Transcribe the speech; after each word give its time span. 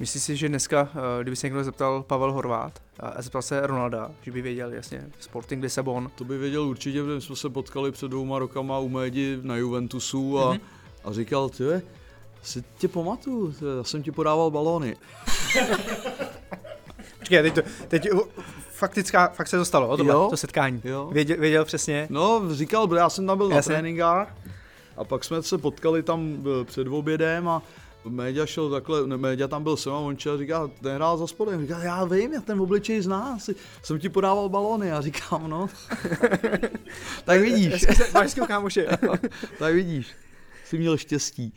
Myslíš 0.00 0.22
si, 0.22 0.36
že 0.36 0.48
dneska, 0.48 0.88
eh, 0.94 1.22
kdyby 1.22 1.36
se 1.36 1.46
někdo 1.46 1.64
zeptal 1.64 2.02
Pavel 2.02 2.32
Horvát 2.32 2.82
a 3.00 3.22
zeptal 3.22 3.42
se 3.42 3.66
Ronalda, 3.66 4.10
že 4.22 4.30
by 4.30 4.42
věděl 4.42 4.72
jasně 4.72 5.10
Sporting 5.20 5.62
Lisabon? 5.62 6.10
To 6.14 6.24
by 6.24 6.38
věděl 6.38 6.62
určitě, 6.62 7.02
protože 7.02 7.20
jsme 7.20 7.36
se 7.36 7.50
potkali 7.50 7.92
před 7.92 8.08
dvouma 8.08 8.38
rokama 8.38 8.78
u 8.78 8.88
Médi 8.88 9.38
na 9.42 9.56
Juventusu 9.56 10.38
a, 10.38 10.54
mm-hmm. 10.54 10.60
a 11.04 11.12
říkal, 11.12 11.48
ty 11.48 11.64
si 12.42 12.64
tě 12.78 12.88
pamatuju, 12.88 13.54
já 13.78 13.84
jsem 13.84 14.02
ti 14.02 14.12
podával 14.12 14.50
balóny. 14.50 14.96
Počkej, 17.18 17.42
teď, 17.42 17.54
to, 17.54 17.62
teď 17.88 18.08
faktická, 18.70 19.28
fakt 19.28 19.48
se 19.48 19.56
to 19.56 19.64
stalo, 19.64 19.88
o 19.88 19.96
tohle, 19.96 20.12
jo? 20.12 20.26
to 20.30 20.36
setkání. 20.36 20.80
Jo? 20.84 21.08
Věděl, 21.12 21.36
věděl 21.40 21.64
přesně? 21.64 22.06
No, 22.10 22.42
říkal, 22.54 22.94
já 22.96 23.10
jsem 23.10 23.26
tam 23.26 23.38
byl 23.38 23.50
Jasně. 23.50 23.72
na 23.72 23.78
tréninkách 23.78 24.36
a 24.96 25.04
pak 25.04 25.24
jsme 25.24 25.42
se 25.42 25.58
potkali 25.58 26.02
tam 26.02 26.44
eh, 26.60 26.64
před 26.64 26.86
obědem 26.86 27.48
a 27.48 27.62
Média 28.08 28.46
šel 28.46 28.70
takhle, 28.70 29.06
ne, 29.06 29.16
Média 29.16 29.48
tam 29.48 29.62
byl 29.62 29.76
sem 29.76 29.92
a 29.92 29.98
on 29.98 30.16
čel, 30.16 30.38
říká, 30.38 30.70
nehrál 30.82 31.18
za 31.18 31.26
spodem, 31.26 31.62
říká, 31.62 31.78
já 31.78 32.04
vím, 32.04 32.32
já 32.32 32.40
ten 32.40 32.60
obličej 32.60 33.00
zná, 33.00 33.38
jsem 33.82 33.98
ti 33.98 34.08
podával 34.08 34.48
balony, 34.48 34.88
já 34.88 35.00
říkám, 35.00 35.50
no. 35.50 35.68
tak 37.24 37.40
vidíš. 37.40 37.86
Máš 38.14 38.34
kámoše. 38.46 38.86
tak 39.58 39.74
vidíš, 39.74 40.06
jsi 40.64 40.78
měl 40.78 40.96
štěstí. 40.96 41.52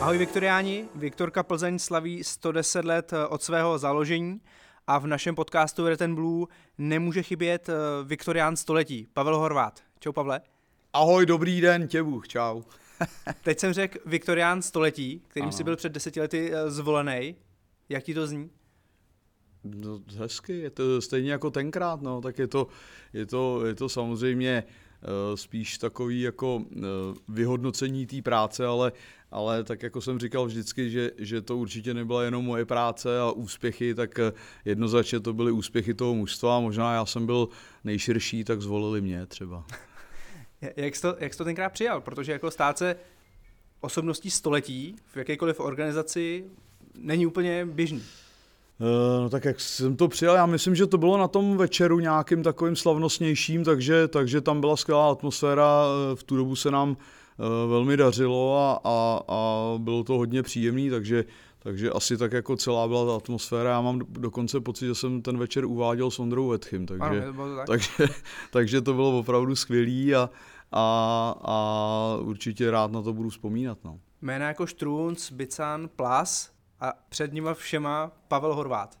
Ahoj 0.00 0.18
Viktoriáni, 0.18 0.88
Viktorka 0.94 1.42
Plzeň 1.42 1.78
slaví 1.78 2.24
110 2.24 2.84
let 2.84 3.12
eh, 3.12 3.26
od 3.26 3.42
svého 3.42 3.78
založení 3.78 4.40
a 4.90 4.98
v 4.98 5.06
našem 5.06 5.34
podcastu 5.34 5.88
Red 5.88 6.02
and 6.02 6.14
Blue 6.14 6.46
nemůže 6.78 7.22
chybět 7.22 7.68
eh, 7.68 7.74
Viktorián 8.04 8.56
století, 8.56 9.06
Pavel 9.14 9.38
Horvát. 9.38 9.80
Čau 10.00 10.12
Pavle. 10.12 10.40
Ahoj, 10.92 11.26
dobrý 11.26 11.60
den, 11.60 11.88
těbuch, 11.88 12.28
čau. 12.28 12.62
Teď 13.44 13.58
jsem 13.58 13.72
řekl 13.72 13.98
Viktorián 14.06 14.62
století, 14.62 15.22
kterým 15.28 15.44
ano. 15.44 15.52
si 15.52 15.64
byl 15.64 15.76
před 15.76 15.92
deseti 15.92 16.20
lety 16.20 16.50
eh, 16.54 16.70
zvolený. 16.70 17.36
Jak 17.88 18.02
ti 18.04 18.14
to 18.14 18.26
zní? 18.26 18.50
No, 19.64 20.00
hezky, 20.18 20.58
je 20.58 20.70
to 20.70 21.00
stejně 21.00 21.32
jako 21.32 21.50
tenkrát, 21.50 22.02
no, 22.02 22.20
tak 22.20 22.38
je 22.38 22.46
to, 22.46 22.66
je 23.12 23.26
to, 23.26 23.66
je 23.66 23.74
to 23.74 23.88
samozřejmě 23.88 24.64
uh, 25.02 25.36
spíš 25.36 25.78
takový 25.78 26.20
jako 26.20 26.64
vyhodnocení 27.28 28.06
té 28.06 28.22
práce, 28.22 28.66
ale 28.66 28.92
ale 29.30 29.64
tak 29.64 29.82
jako 29.82 30.00
jsem 30.00 30.18
říkal 30.18 30.46
vždycky, 30.46 30.90
že, 30.90 31.10
že 31.18 31.42
to 31.42 31.56
určitě 31.56 31.94
nebyla 31.94 32.22
jenom 32.22 32.44
moje 32.44 32.64
práce 32.64 33.20
a 33.20 33.30
úspěchy, 33.30 33.94
tak 33.94 34.18
eh, 34.18 34.32
jednoznačně 34.64 35.20
to 35.20 35.32
byly 35.32 35.52
úspěchy 35.52 35.94
toho 35.94 36.14
mužstva. 36.14 36.60
Možná 36.60 36.94
já 36.94 37.06
jsem 37.06 37.26
byl 37.26 37.48
nejširší, 37.84 38.44
tak 38.44 38.60
zvolili 38.60 39.00
mě 39.00 39.26
třeba. 39.26 39.64
jak, 40.76 40.96
jsi 40.96 41.02
to, 41.02 41.16
jak 41.18 41.32
jsi 41.32 41.38
to 41.38 41.44
tenkrát 41.44 41.72
přijal? 41.72 42.00
Protože 42.00 42.32
jako 42.32 42.50
stát 42.50 42.78
se 42.78 42.96
osobností 43.80 44.30
století 44.30 44.96
v 45.12 45.16
jakékoliv 45.16 45.60
organizaci 45.60 46.44
není 46.94 47.26
úplně 47.26 47.66
běžný. 47.66 48.02
Eh, 48.80 49.20
no 49.20 49.30
tak 49.30 49.44
jak 49.44 49.60
jsem 49.60 49.96
to 49.96 50.08
přijal, 50.08 50.36
já 50.36 50.46
myslím, 50.46 50.74
že 50.74 50.86
to 50.86 50.98
bylo 50.98 51.18
na 51.18 51.28
tom 51.28 51.56
večeru 51.56 52.00
nějakým 52.00 52.42
takovým 52.42 52.76
slavnostnějším, 52.76 53.64
takže, 53.64 54.08
takže 54.08 54.40
tam 54.40 54.60
byla 54.60 54.76
skvělá 54.76 55.10
atmosféra, 55.10 55.84
eh, 56.12 56.16
v 56.16 56.22
tu 56.22 56.36
dobu 56.36 56.56
se 56.56 56.70
nám 56.70 56.96
velmi 57.68 57.96
dařilo 57.96 58.58
a, 58.58 58.80
a, 58.84 59.20
a 59.28 59.74
bylo 59.78 60.04
to 60.04 60.12
hodně 60.14 60.42
příjemný, 60.42 60.90
takže, 60.90 61.24
takže 61.58 61.90
asi 61.90 62.16
tak 62.16 62.32
jako 62.32 62.56
celá 62.56 62.88
byla 62.88 63.06
ta 63.06 63.16
atmosféra. 63.16 63.70
Já 63.70 63.80
mám 63.80 64.00
dokonce 64.08 64.60
pocit, 64.60 64.86
že 64.86 64.94
jsem 64.94 65.22
ten 65.22 65.38
večer 65.38 65.64
uváděl 65.64 66.10
s 66.10 66.18
Ondrou 66.18 66.48
Vetchym, 66.48 66.86
takže, 66.86 67.24
ano, 67.24 67.56
tak. 67.56 67.66
takže, 67.66 68.14
takže 68.50 68.80
to 68.80 68.94
bylo 68.94 69.18
opravdu 69.18 69.56
skvělý 69.56 70.14
a, 70.14 70.30
a, 70.72 71.34
a 71.42 72.16
určitě 72.20 72.70
rád 72.70 72.92
na 72.92 73.02
to 73.02 73.12
budu 73.12 73.28
vzpomínat. 73.28 73.78
No. 73.84 74.00
Jména 74.22 74.48
jako 74.48 74.66
Štrunc, 74.66 75.32
Bican, 75.32 75.88
Plas 75.96 76.52
a 76.80 76.92
před 77.08 77.32
nimi 77.32 77.50
všema 77.52 78.12
Pavel 78.28 78.54
Horvát. 78.54 78.98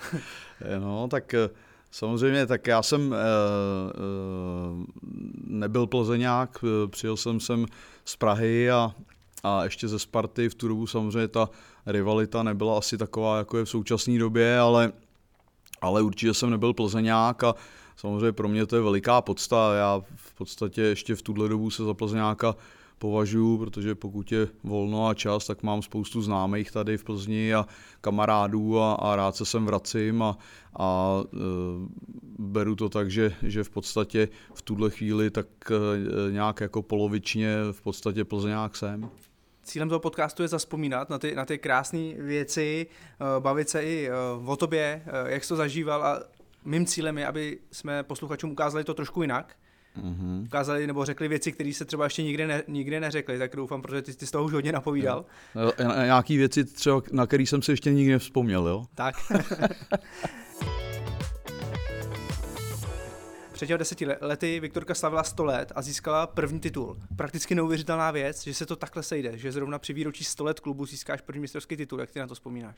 no, 0.80 1.08
tak 1.08 1.34
eh, 1.34 1.48
Samozřejmě, 1.94 2.46
tak 2.46 2.66
já 2.66 2.82
jsem 2.82 3.12
e, 3.12 3.16
e, 3.16 3.22
nebyl 5.46 5.86
plzeňák, 5.86 6.64
eh, 6.64 6.88
přijel 6.88 7.16
jsem 7.16 7.40
sem 7.40 7.66
z 8.04 8.16
Prahy 8.16 8.70
a, 8.70 8.94
a 9.42 9.64
ještě 9.64 9.88
ze 9.88 9.98
Sparty. 9.98 10.48
V 10.48 10.54
tu 10.54 10.68
dobu 10.68 10.86
samozřejmě 10.86 11.28
ta 11.28 11.50
rivalita 11.86 12.42
nebyla 12.42 12.78
asi 12.78 12.98
taková, 12.98 13.38
jako 13.38 13.58
je 13.58 13.64
v 13.64 13.68
současné 13.68 14.18
době, 14.18 14.58
ale, 14.58 14.92
ale 15.80 16.02
určitě 16.02 16.34
jsem 16.34 16.50
nebyl 16.50 16.72
plzeňák 16.74 17.44
a 17.44 17.54
samozřejmě 17.96 18.32
pro 18.32 18.48
mě 18.48 18.66
to 18.66 18.76
je 18.76 18.82
veliká 18.82 19.20
podsta. 19.20 19.74
Já 19.74 20.00
v 20.16 20.34
podstatě 20.34 20.82
ještě 20.82 21.14
v 21.14 21.22
tuhle 21.22 21.48
dobu 21.48 21.70
se 21.70 21.84
za 21.84 21.94
plzeňáka 21.94 22.54
považuji, 23.02 23.58
protože 23.58 23.94
pokud 23.94 24.32
je 24.32 24.48
volno 24.64 25.08
a 25.08 25.14
čas, 25.14 25.46
tak 25.46 25.62
mám 25.62 25.82
spoustu 25.82 26.22
známých 26.22 26.70
tady 26.70 26.96
v 26.96 27.04
Plzni 27.04 27.54
a 27.54 27.66
kamarádů 28.00 28.78
a, 28.80 28.94
a 28.94 29.16
rád 29.16 29.36
se 29.36 29.44
sem 29.44 29.66
vracím 29.66 30.22
a, 30.22 30.38
a 30.78 31.20
e, 31.24 31.38
beru 32.38 32.76
to 32.76 32.88
tak, 32.88 33.10
že, 33.10 33.34
že 33.42 33.64
v 33.64 33.70
podstatě 33.70 34.28
v 34.54 34.62
tuhle 34.62 34.90
chvíli 34.90 35.30
tak 35.30 35.46
e, 35.70 36.32
nějak 36.32 36.60
jako 36.60 36.82
polovičně 36.82 37.56
v 37.72 37.80
podstatě 37.82 38.24
Plzňák 38.24 38.76
jsem. 38.76 39.10
Cílem 39.62 39.88
toho 39.88 40.00
podcastu 40.00 40.42
je 40.42 40.48
zaspomínat 40.48 41.10
na 41.10 41.18
ty, 41.18 41.34
na 41.34 41.44
ty 41.44 41.58
krásné 41.58 42.14
věci, 42.18 42.86
e, 42.86 43.40
bavit 43.40 43.68
se 43.68 43.82
i 43.82 44.08
e, 44.08 44.12
o 44.46 44.56
tobě, 44.56 45.02
e, 45.06 45.32
jak 45.32 45.44
jsi 45.44 45.48
to 45.48 45.56
zažíval 45.56 46.04
a 46.04 46.22
mým 46.64 46.86
cílem 46.86 47.18
je, 47.18 47.26
aby 47.26 47.58
jsme 47.72 48.02
posluchačům 48.02 48.50
ukázali 48.50 48.84
to 48.84 48.94
trošku 48.94 49.22
jinak, 49.22 49.56
mm-hmm. 49.98 50.44
ukázali 50.44 50.86
nebo 50.86 51.04
řekli 51.04 51.28
věci, 51.28 51.52
které 51.52 51.72
se 51.72 51.84
třeba 51.84 52.04
ještě 52.04 52.22
nikdy, 52.22 52.46
ne, 52.46 52.62
nikdy 52.68 53.00
neřekli, 53.00 53.38
tak 53.38 53.56
doufám, 53.56 53.82
protože 53.82 54.02
ty, 54.02 54.14
ty 54.14 54.26
z 54.26 54.30
toho 54.30 54.44
už 54.44 54.52
hodně 54.52 54.72
napovídal. 54.72 55.24
No, 55.54 55.72
nějaký 56.04 56.36
věci 56.36 56.64
třeba, 56.64 57.02
na 57.12 57.26
který 57.26 57.46
jsem 57.46 57.62
si 57.62 57.72
ještě 57.72 57.92
nikdy 57.92 58.12
nevzpomněl, 58.12 58.68
jo? 58.68 58.84
Tak. 58.94 59.14
Před 63.62 63.66
těmi 63.66 63.78
deseti 63.78 64.06
lety 64.20 64.60
Viktorka 64.60 64.94
slavila 64.94 65.24
100 65.24 65.44
let 65.44 65.72
a 65.74 65.82
získala 65.82 66.26
první 66.26 66.60
titul. 66.60 66.96
Prakticky 67.16 67.54
neuvěřitelná 67.54 68.10
věc, 68.10 68.44
že 68.44 68.54
se 68.54 68.66
to 68.66 68.76
takhle 68.76 69.02
sejde, 69.02 69.38
že 69.38 69.52
zrovna 69.52 69.78
při 69.78 69.92
výročí 69.92 70.24
100 70.24 70.44
let 70.44 70.60
klubu 70.60 70.86
získáš 70.86 71.20
první 71.20 71.40
mistrovský 71.40 71.76
titul. 71.76 72.00
Jak 72.00 72.10
ty 72.10 72.18
na 72.18 72.26
to 72.26 72.34
vzpomínáš? 72.34 72.76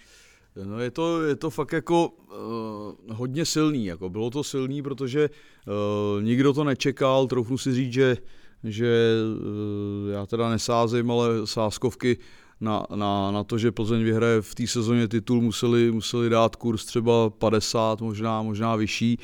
No 0.65 0.81
je 0.81 0.91
to, 0.91 1.23
je 1.23 1.37
to 1.37 1.51
fakt 1.51 1.73
jako 1.73 2.09
uh, 2.09 3.17
hodně 3.17 3.45
silný. 3.45 3.87
Jako 3.87 4.11
bylo 4.11 4.31
to 4.31 4.45
silný, 4.45 4.83
protože 4.83 5.31
uh, 5.31 6.23
nikdo 6.23 6.53
to 6.53 6.65
nečekal. 6.65 7.27
Troufnu 7.27 7.59
si 7.59 7.75
říct, 7.75 7.93
že, 7.93 8.17
že 8.65 9.15
uh, 10.07 10.13
já 10.13 10.27
teda 10.27 10.51
nesázím, 10.51 11.11
ale 11.11 11.47
sázkovky 11.47 12.19
na, 12.61 12.87
na, 12.95 13.31
na 13.31 13.45
to, 13.45 13.59
že 13.59 13.73
Plzeň 13.73 14.03
vyhraje 14.03 14.43
v 14.43 14.55
té 14.55 14.67
sezóně 14.67 15.09
titul, 15.09 15.41
museli, 15.41 15.93
museli 15.93 16.29
dát 16.29 16.57
kurz 16.57 16.85
třeba 16.85 17.31
50, 17.31 18.01
možná, 18.01 18.43
možná 18.43 18.77
vyšší 18.77 19.19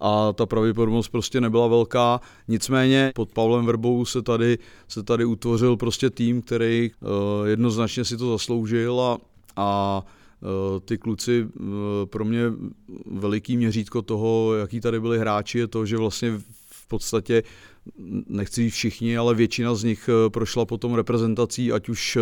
a 0.00 0.32
ta 0.32 0.46
pravděpodobnost 0.46 1.08
prostě 1.08 1.40
nebyla 1.40 1.66
velká. 1.66 2.20
Nicméně 2.48 3.12
pod 3.14 3.32
Pavlem 3.32 3.66
Verbou 3.66 4.04
se 4.04 4.22
tady, 4.22 4.58
se 4.88 5.02
tady 5.02 5.24
utvořil 5.24 5.76
prostě 5.76 6.10
tým, 6.10 6.42
který 6.42 6.90
uh, 7.00 7.46
jednoznačně 7.46 8.04
si 8.04 8.16
to 8.16 8.30
zasloužil 8.30 9.00
a, 9.00 9.18
a 9.56 10.02
Eh, 10.42 10.80
ty 10.80 10.98
kluci 10.98 11.46
eh, 11.46 11.62
pro 12.06 12.24
mě 12.24 12.42
veliký 13.06 13.56
měřítko 13.56 14.02
toho, 14.02 14.54
jaký 14.54 14.80
tady 14.80 15.00
byli 15.00 15.18
hráči, 15.18 15.58
je 15.58 15.66
to, 15.66 15.86
že 15.86 15.96
vlastně 15.96 16.38
v 16.70 16.88
podstatě 16.88 17.42
nechci 18.28 18.70
všichni, 18.70 19.16
ale 19.16 19.34
většina 19.34 19.74
z 19.74 19.84
nich 19.84 20.08
eh, 20.08 20.30
prošla 20.30 20.64
potom 20.64 20.94
reprezentací, 20.94 21.72
ať 21.72 21.88
už 21.88 22.18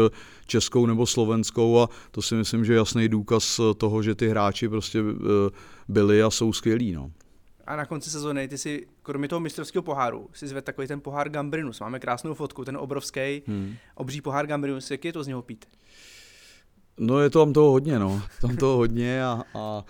českou 0.47 0.87
nebo 0.87 1.07
slovenskou 1.07 1.79
a 1.79 1.89
to 2.11 2.23
si 2.23 2.35
myslím, 2.35 2.65
že 2.65 2.73
je 2.73 2.77
jasný 2.77 3.09
důkaz 3.09 3.61
toho, 3.77 4.03
že 4.03 4.15
ty 4.15 4.29
hráči 4.29 4.69
prostě 4.69 5.03
byli 5.89 6.23
a 6.23 6.31
jsou 6.31 6.53
skvělí. 6.53 6.93
No. 6.93 7.11
A 7.69 7.77
na 7.77 7.87
konci 7.87 8.11
sezóny 8.11 8.49
ty 8.49 8.59
si, 8.59 8.87
kromě 9.03 9.29
toho 9.29 9.41
mistrovského 9.41 9.83
poháru, 9.83 10.29
si 10.33 10.49
zvedl 10.49 10.65
takový 10.65 10.89
ten 10.89 11.01
pohár 11.01 11.29
Gambrinus. 11.29 11.81
Máme 11.81 12.01
krásnou 12.01 12.35
fotku, 12.35 12.65
ten 12.65 12.77
obrovský, 12.77 13.43
hmm. 13.47 13.75
obří 13.95 14.21
pohár 14.21 14.47
Gambrinus. 14.47 14.91
Jak 14.91 15.05
je 15.05 15.13
to 15.13 15.25
z 15.25 15.27
něho 15.27 15.43
pít? 15.43 15.67
No 16.99 17.21
je 17.21 17.31
to 17.31 17.39
tam 17.39 17.53
toho 17.53 17.71
hodně, 17.71 17.99
no. 17.99 18.23
Tam 18.41 18.57
toho 18.57 18.77
hodně 18.77 19.25
a, 19.25 19.43
a 19.55 19.85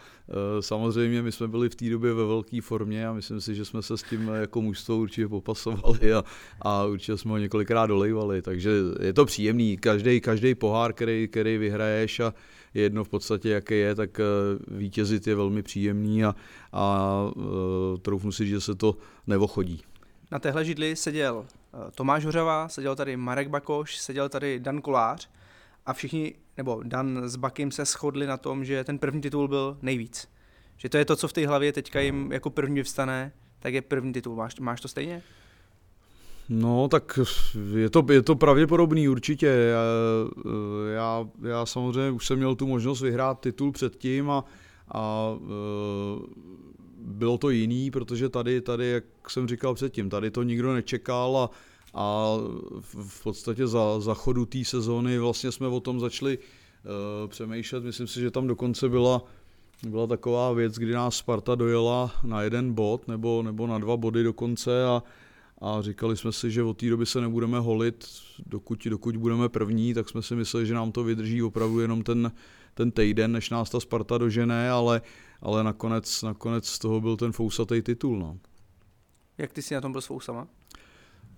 e, 0.59 0.63
samozřejmě 0.63 1.23
my 1.23 1.33
jsme 1.33 1.49
byli 1.49 1.69
v 1.69 1.75
té 1.75 1.91
době 1.91 2.15
ve 2.15 2.25
velké 2.25 2.61
formě 2.63 3.09
a 3.09 3.13
myslím 3.13 3.41
si, 3.41 3.55
že 3.55 3.65
jsme 3.65 3.83
se 3.83 3.99
s 3.99 4.03
tím 4.03 4.29
jako 4.29 4.63
mužstvo 4.63 4.97
určitě 4.97 5.29
popasovali 5.29 6.15
a, 6.15 6.25
a 6.61 6.85
určitě 6.85 7.17
jsme 7.17 7.31
ho 7.31 7.39
několikrát 7.39 7.87
dolejvali, 7.87 8.43
takže 8.43 8.71
je 9.01 9.13
to 9.13 9.25
příjemný. 9.25 9.77
Každý, 9.77 10.21
každý 10.21 10.55
pohár, 10.55 10.93
který, 10.93 11.29
který 11.29 11.59
vyhraješ 11.59 12.21
a 12.21 12.35
je 12.75 12.83
jedno 12.83 13.05
v 13.05 13.09
podstatě, 13.09 13.49
jaký 13.49 13.79
je, 13.79 13.95
tak 13.95 14.21
e, 14.21 14.25
vítězit 14.69 15.27
je 15.27 15.35
velmi 15.35 15.63
příjemný 15.63 16.25
a, 16.25 16.35
a 16.73 17.25
e, 17.37 17.99
troufnu 17.99 18.33
si, 18.33 18.47
že 18.47 18.61
se 18.61 18.75
to 18.75 18.97
nevochodí. 19.27 19.83
Na 20.31 20.39
téhle 20.39 20.65
židli 20.65 20.97
seděl 20.97 21.47
Tomáš 21.95 22.25
Hořava, 22.25 22.69
seděl 22.69 22.97
tady 22.97 23.17
Marek 23.17 23.49
Bakoš, 23.49 23.99
seděl 23.99 24.29
tady 24.29 24.61
Dan 24.61 24.81
Kolář 24.81 25.29
a 25.87 25.93
všichni, 25.93 26.35
nebo 26.57 26.83
Dan 26.85 27.29
s 27.29 27.37
Bakim 27.37 27.71
se 27.71 27.85
shodli 27.85 28.27
na 28.27 28.37
tom, 28.37 28.65
že 28.65 28.85
ten 28.85 28.99
první 28.99 29.21
titul 29.21 29.49
byl 29.49 29.79
nejvíc. 29.83 30.29
Že 30.77 30.89
to 30.89 30.99
je 30.99 31.05
to, 31.05 31.17
co 31.17 31.29
v 31.29 31.33
té 31.33 31.47
hlavě 31.47 31.73
teďka 31.73 32.01
jim 32.01 32.33
jako 32.33 32.51
první 32.51 32.83
vstane, 32.83 33.33
tak 33.59 33.75
je 33.75 33.83
první 33.83 34.13
titul. 34.13 34.37
Máš, 34.37 34.61
máš 34.61 34.81
to 34.81 34.89
stejně? 34.89 35.23
No, 36.49 36.89
tak 36.89 37.19
je 37.77 37.91
to, 37.91 38.05
je 38.11 38.23
to 38.23 38.37
pravděpodobný 38.37 39.09
určitě. 39.09 39.47
Já, 39.47 39.83
já, 40.95 41.29
já 41.49 41.67
samozřejmě 41.67 42.11
už 42.11 42.27
jsem 42.27 42.39
měl 42.39 42.55
tu 42.55 42.67
možnost 42.67 43.01
vyhrát 43.01 43.41
titul 43.41 43.73
předtím 43.73 44.31
a, 44.31 44.45
a 44.89 45.33
e, 45.37 45.43
bylo 46.99 47.39
to 47.39 47.51
jiný, 47.51 47.91
protože 47.91 48.29
tady, 48.29 48.61
tady, 48.61 48.87
jak 48.87 49.05
jsem 49.31 49.49
říkal 49.49 49.75
předtím, 49.75 50.11
tady 50.11 50.31
to 50.31 50.43
nikdo 50.43 50.75
nečekal 50.75 51.37
a, 51.37 51.51
a 51.95 52.37
v 52.93 53.23
podstatě 53.23 53.67
za, 53.67 54.01
za 54.01 54.15
chodu 54.15 54.47
té 54.47 54.65
sezóny 54.65 55.19
vlastně 55.19 55.53
jsme 55.53 55.67
o 55.67 55.81
tom 55.81 56.01
začali 56.01 56.39
uh, 56.39 57.29
přemýšlet. 57.29 57.85
Myslím 57.85 58.07
si, 58.07 58.21
že 58.21 58.31
tam 58.31 58.47
dokonce 58.47 58.89
byla, 58.89 59.23
byla 59.89 60.07
taková 60.07 60.53
věc, 60.53 60.75
kdy 60.75 60.93
nás 60.93 61.17
Sparta 61.17 61.55
dojela 61.55 62.11
na 62.25 62.43
jeden 62.43 62.73
bod 62.73 63.09
nebo, 63.09 63.43
nebo 63.43 63.67
na 63.67 63.79
dva 63.79 63.97
body 63.97 64.23
dokonce 64.23 64.85
a, 64.85 65.03
a 65.61 65.83
říkali 65.83 66.17
jsme 66.17 66.33
si, 66.33 66.51
že 66.51 66.63
od 66.63 66.79
té 66.79 66.91
doby 66.91 67.07
se 67.07 67.21
nebudeme 67.21 67.61
holit, 67.61 68.09
dokud, 68.47 68.87
dokud 68.87 69.17
budeme 69.17 69.49
první, 69.49 69.95
tak 69.95 70.09
jsme 70.09 70.23
si 70.23 70.37
mysleli, 70.37 70.67
že 70.67 70.75
nám 70.75 70.93
to 70.93 71.05
vydrží 71.05 71.43
opravdu 71.43 71.81
jenom 71.81 72.03
ten, 72.03 72.33
ten 72.75 72.91
týden, 72.91 73.33
než 73.33 73.51
nás 73.51 73.71
ta 73.71 73.81
Sparta 73.81 74.19
dožene, 74.19 74.71
ale, 74.71 75.03
ale 75.41 75.65
nakonec, 75.65 76.23
nakonec 76.23 76.69
z 76.69 76.79
toho 76.79 77.01
byl 77.01 77.17
ten 77.17 77.33
fousatý 77.33 77.83
titul. 77.83 78.19
No. 78.19 78.39
Jak 79.39 79.53
ty 79.53 79.63
jsi 79.63 79.75
na 79.75 79.81
tom 79.81 79.93
byl 79.93 80.01
s 80.01 80.07
fousama? 80.07 80.49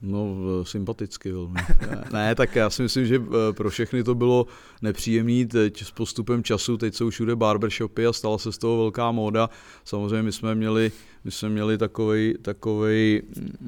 No, 0.03 0.37
sympaticky 0.63 1.33
velmi. 1.33 1.61
ne, 2.13 2.35
tak 2.35 2.57
já 2.57 2.71
si 2.71 2.83
myslím, 2.83 3.07
že 3.07 3.17
eh, 3.17 3.53
pro 3.53 3.71
všechny 3.71 4.05
to 4.05 4.15
bylo 4.15 4.47
nepříjemné 4.83 5.47
teď 5.47 5.85
s 5.85 5.91
postupem 5.91 6.43
času, 6.43 6.77
teď 6.77 6.95
jsou 6.95 7.11
všude 7.11 7.37
barbershopy 7.37 8.07
a 8.07 8.13
stala 8.13 8.39
se 8.39 8.53
z 8.53 8.59
toho 8.59 8.79
velká 8.79 9.13
móda. 9.13 9.51
Samozřejmě 9.85 10.23
my 10.23 10.33
jsme 10.33 10.55
měli, 10.55 10.93
my 11.25 11.31
jsme 11.31 11.49
měli 11.49 11.79
takovej, 11.79 12.35
takovej 12.43 13.23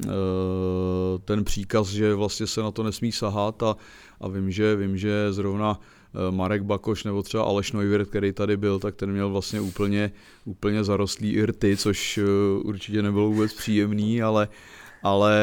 uh, 0.04 0.10
ten 1.24 1.44
příkaz, 1.44 1.88
že 1.88 2.14
vlastně 2.14 2.46
se 2.46 2.62
na 2.62 2.70
to 2.70 2.82
nesmí 2.82 3.12
sahat 3.12 3.62
a, 3.62 3.76
a 4.20 4.28
vím, 4.28 4.50
že, 4.50 4.76
vím, 4.76 4.96
že 4.96 5.32
zrovna 5.32 5.80
eh, 6.14 6.32
Marek 6.32 6.62
Bakoš 6.62 7.04
nebo 7.04 7.22
třeba 7.22 7.44
Aleš 7.44 7.72
Neuwirth, 7.72 8.10
který 8.10 8.32
tady 8.32 8.56
byl, 8.56 8.78
tak 8.78 8.96
ten 8.96 9.12
měl 9.12 9.30
vlastně 9.30 9.60
úplně, 9.60 10.12
úplně 10.44 10.84
zarostlý 10.84 11.32
irty, 11.32 11.76
což 11.76 12.20
určitě 12.62 13.02
nebylo 13.02 13.30
vůbec 13.30 13.54
příjemný, 13.54 14.22
ale, 14.22 14.48
ale 15.02 15.36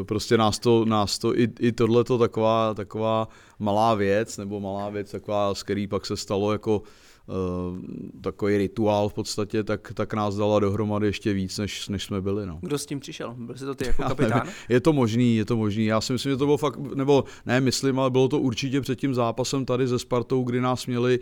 eh, 0.00 0.04
prostě 0.04 0.38
nás 0.38 0.58
to, 0.58 0.84
nás 0.84 1.18
to 1.18 1.38
i, 1.38 1.48
i 1.60 1.72
tohle 1.72 2.04
to 2.04 2.18
taková, 2.18 2.74
taková 2.74 3.28
malá 3.58 3.94
věc, 3.94 4.36
nebo 4.38 4.60
malá 4.60 4.90
věc, 4.90 5.10
taková, 5.10 5.54
z 5.54 5.62
který 5.62 5.86
pak 5.86 6.06
se 6.06 6.16
stalo 6.16 6.52
jako 6.52 6.82
Uh, 7.28 7.78
takový 8.20 8.56
rituál 8.56 9.08
v 9.08 9.14
podstatě, 9.14 9.64
tak, 9.64 9.92
tak 9.94 10.14
nás 10.14 10.36
dala 10.36 10.60
dohromady 10.60 11.06
ještě 11.06 11.32
víc, 11.32 11.58
než, 11.58 11.88
než 11.88 12.04
jsme 12.04 12.20
byli. 12.20 12.46
No. 12.46 12.58
Kdo 12.62 12.78
s 12.78 12.86
tím 12.86 13.00
přišel? 13.00 13.34
Byl 13.38 13.56
jsi 13.56 13.64
to 13.64 13.74
ty 13.74 13.86
jako 13.86 14.02
kapitán? 14.08 14.48
je 14.68 14.80
to 14.80 14.92
možný, 14.92 15.36
je 15.36 15.44
to 15.44 15.56
možný. 15.56 15.84
Já 15.84 16.00
si 16.00 16.12
myslím, 16.12 16.32
že 16.32 16.36
to 16.36 16.44
bylo 16.44 16.56
fakt, 16.56 16.78
nebo 16.94 17.24
ne, 17.46 17.60
myslím, 17.60 18.00
ale 18.00 18.10
bylo 18.10 18.28
to 18.28 18.38
určitě 18.38 18.80
před 18.80 18.98
tím 18.98 19.14
zápasem 19.14 19.64
tady 19.64 19.86
ze 19.86 19.98
Spartou, 19.98 20.42
kdy 20.42 20.60
nás 20.60 20.86
měli 20.86 21.20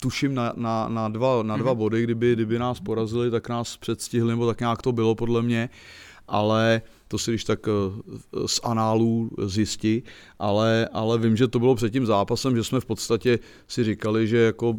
tuším 0.00 0.34
na, 0.34 0.52
na, 0.56 0.88
na, 0.88 1.08
dva, 1.08 1.42
na 1.42 1.56
dva 1.56 1.72
mm-hmm. 1.72 1.76
body, 1.76 2.02
kdyby, 2.02 2.32
kdyby 2.32 2.58
nás 2.58 2.80
porazili, 2.80 3.30
tak 3.30 3.48
nás 3.48 3.76
předstihli, 3.76 4.30
nebo 4.30 4.46
tak 4.46 4.60
nějak 4.60 4.82
to 4.82 4.92
bylo 4.92 5.14
podle 5.14 5.42
mě, 5.42 5.68
ale 6.28 6.82
uh, 6.84 6.95
to 7.08 7.18
si 7.18 7.30
když 7.30 7.44
tak 7.44 7.68
eh, 7.68 7.72
z 8.48 8.60
análů 8.62 9.30
zjistí, 9.46 10.02
ale, 10.38 10.88
ale 10.92 11.18
vím, 11.18 11.36
že 11.36 11.48
to 11.48 11.58
bylo 11.58 11.74
před 11.74 11.90
tím 11.90 12.06
zápasem, 12.06 12.56
že 12.56 12.64
jsme 12.64 12.80
v 12.80 12.84
podstatě 12.84 13.38
si 13.68 13.84
říkali, 13.84 14.28
že 14.28 14.36
jako 14.36 14.76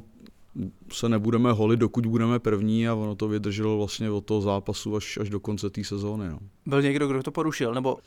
se 0.93 1.09
nebudeme 1.09 1.51
holit, 1.51 1.79
dokud 1.79 2.05
budeme 2.05 2.39
první 2.39 2.87
a 2.87 2.95
ono 2.95 3.15
to 3.15 3.27
vydrželo 3.27 3.77
vlastně 3.77 4.11
od 4.11 4.25
toho 4.25 4.41
zápasu 4.41 4.95
až, 4.95 5.17
až 5.17 5.29
do 5.29 5.39
konce 5.39 5.69
té 5.69 5.83
sezóny. 5.83 6.29
No. 6.29 6.39
Byl 6.65 6.81
někdo, 6.81 7.07
kdo 7.07 7.23
to 7.23 7.31
porušil, 7.31 7.73
nebo 7.73 7.97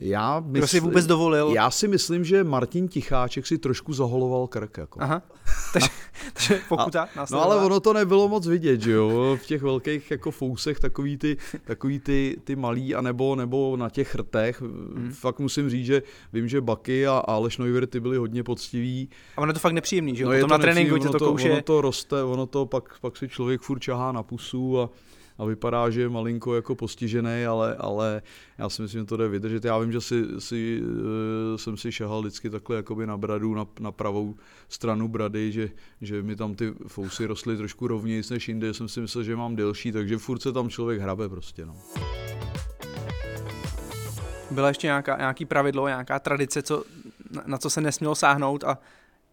já 0.00 0.40
mysl... 0.40 0.58
Kdo 0.58 0.66
si 0.66 0.80
vůbec 0.80 1.06
dovolil? 1.06 1.50
Já 1.54 1.70
si 1.70 1.88
myslím, 1.88 2.24
že 2.24 2.44
Martin 2.44 2.88
Ticháček 2.88 3.46
si 3.46 3.58
trošku 3.58 3.92
zaholoval 3.92 4.46
krk. 4.46 4.78
Jako. 4.78 5.02
Aha, 5.02 5.22
takže, 5.72 5.88
takže 6.32 6.60
pokuta 6.68 7.08
a, 7.16 7.26
No 7.30 7.42
ale 7.42 7.56
ono 7.56 7.80
to 7.80 7.92
nebylo 7.92 8.28
moc 8.28 8.46
vidět, 8.46 8.80
že 8.80 8.92
jo, 8.92 9.38
v 9.42 9.46
těch 9.46 9.62
velkých 9.62 10.10
jako 10.10 10.30
fousech 10.30 10.80
takový 10.80 11.16
ty, 11.16 11.36
takový 11.64 11.98
ty, 11.98 12.36
ty 12.44 12.56
malý, 12.56 12.94
anebo, 12.94 13.34
nebo 13.36 13.76
na 13.76 13.90
těch 13.90 14.08
chrtech. 14.08 14.60
Hmm. 14.60 15.12
Fakt 15.12 15.38
musím 15.38 15.70
říct, 15.70 15.86
že 15.86 16.02
vím, 16.32 16.48
že 16.48 16.60
Baky 16.60 17.06
a 17.06 17.12
Aleš 17.12 17.58
Neuwer 17.58 17.86
ty 17.86 18.00
byli 18.00 18.16
hodně 18.16 18.42
poctiví. 18.42 19.08
A 19.36 19.40
ono 19.40 19.52
to 19.52 19.58
fakt 19.58 19.72
nepříjemný, 19.72 20.16
že 20.16 20.24
jo? 20.24 20.30
No 20.30 20.36
Potom 20.36 20.50
na 20.50 20.58
tréninku 20.58 20.98
to, 20.98 21.12
to 21.12 21.18
kouše. 21.18 21.50
Ono 21.50 21.62
to 21.62 21.80
roste, 21.80 22.22
ono 22.22 22.46
to 22.46 22.66
pak, 22.66 22.98
pak 23.00 23.16
si 23.16 23.28
člověk 23.28 23.60
furt 23.60 23.78
čahá 23.78 24.12
na 24.12 24.22
pusu 24.22 24.80
a 24.80 24.90
a 25.40 25.44
vypadá, 25.44 25.90
že 25.90 26.00
je 26.00 26.08
malinko 26.08 26.54
jako 26.54 26.74
postižený, 26.74 27.44
ale, 27.44 27.76
ale 27.78 28.22
já 28.58 28.68
si 28.68 28.82
myslím, 28.82 29.00
že 29.00 29.06
to 29.06 29.16
jde 29.16 29.28
vydržet. 29.28 29.64
Já 29.64 29.78
vím, 29.78 29.92
že 29.92 30.00
si, 30.00 30.24
si, 30.38 30.82
uh, 30.82 31.56
jsem 31.56 31.76
si 31.76 31.92
šahal 31.92 32.20
vždycky 32.20 32.50
takhle 32.50 32.76
jakoby 32.76 33.06
na 33.06 33.16
bradu, 33.16 33.54
na, 33.54 33.66
na 33.80 33.92
pravou 33.92 34.34
stranu 34.68 35.08
brady, 35.08 35.52
že, 35.52 35.70
že 36.00 36.22
mi 36.22 36.36
tam 36.36 36.54
ty 36.54 36.74
fousy 36.86 37.26
rostly 37.26 37.56
trošku 37.56 37.86
rovněji 37.86 38.22
než 38.30 38.48
jinde, 38.48 38.74
jsem 38.74 38.88
si 38.88 39.00
myslel, 39.00 39.24
že 39.24 39.36
mám 39.36 39.56
delší, 39.56 39.92
takže 39.92 40.18
furt 40.18 40.42
se 40.42 40.52
tam 40.52 40.68
člověk 40.68 41.00
hrabe 41.00 41.28
prostě. 41.28 41.66
No. 41.66 41.76
Byla 44.50 44.68
ještě 44.68 44.86
nějaká, 44.86 45.16
nějaký 45.16 45.44
pravidlo, 45.44 45.88
nějaká 45.88 46.18
tradice, 46.18 46.62
co, 46.62 46.84
na, 47.30 47.42
na 47.46 47.58
co 47.58 47.70
se 47.70 47.80
nesmělo 47.80 48.14
sáhnout 48.14 48.64
a 48.64 48.78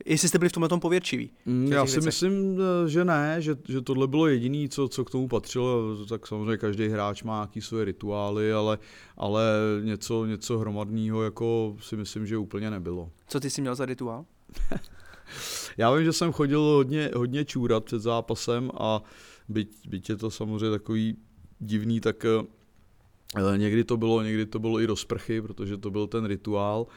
Jestli 0.06 0.30
jste 0.30 0.38
byli 0.38 0.50
v 0.50 0.52
tomhle 0.52 0.70
tom 0.70 0.80
pověrčiví? 0.80 1.30
Mm, 1.46 1.72
já 1.72 1.86
si 1.86 1.92
věcech. 1.92 2.06
myslím, 2.06 2.60
eh, 2.60 2.90
že 2.90 3.06
ne, 3.06 3.36
že, 3.40 3.56
že 3.68 3.82
tohle 3.82 4.08
bylo 4.08 4.28
jediné, 4.28 4.70
co, 4.70 4.88
co 4.88 5.06
k 5.06 5.12
tomu 5.12 5.28
patřilo. 5.28 6.06
Tak 6.06 6.28
samozřejmě 6.28 6.58
každý 6.58 6.88
hráč 6.88 7.24
má 7.24 7.36
nějaký 7.36 7.62
své 7.62 7.86
rituály, 7.86 8.54
ale, 8.54 8.78
ale 9.18 9.44
něco, 9.84 10.26
něco 10.26 10.58
hromadného 10.58 11.24
jako 11.24 11.78
si 11.82 11.96
myslím, 11.96 12.28
že 12.28 12.38
úplně 12.38 12.72
nebylo. 12.72 13.12
Co 13.28 13.40
ty 13.40 13.50
jsi 13.50 13.62
měl 13.62 13.76
za 13.76 13.86
rituál? 13.86 14.26
já 15.78 15.94
vím, 15.94 16.06
že 16.06 16.14
jsem 16.14 16.32
chodil 16.32 16.62
hodně, 16.62 17.12
hodně 17.16 17.46
čůrat 17.46 17.84
před 17.84 18.00
zápasem 18.00 18.72
a 18.74 19.04
byť, 19.50 19.88
byť 19.90 20.10
je 20.10 20.16
to 20.16 20.32
samozřejmě 20.32 20.70
takový 20.70 21.18
divný, 21.60 22.00
tak 22.00 22.26
eh, 22.26 23.58
někdy 23.58 23.84
to 23.84 23.98
bylo, 23.98 24.22
někdy 24.22 24.46
to 24.46 24.60
bylo 24.60 24.80
i 24.80 24.88
do 24.88 24.96
sprchy, 24.96 25.42
protože 25.42 25.78
to 25.78 25.92
byl 25.92 26.08
ten 26.08 26.26
rituál. 26.26 26.88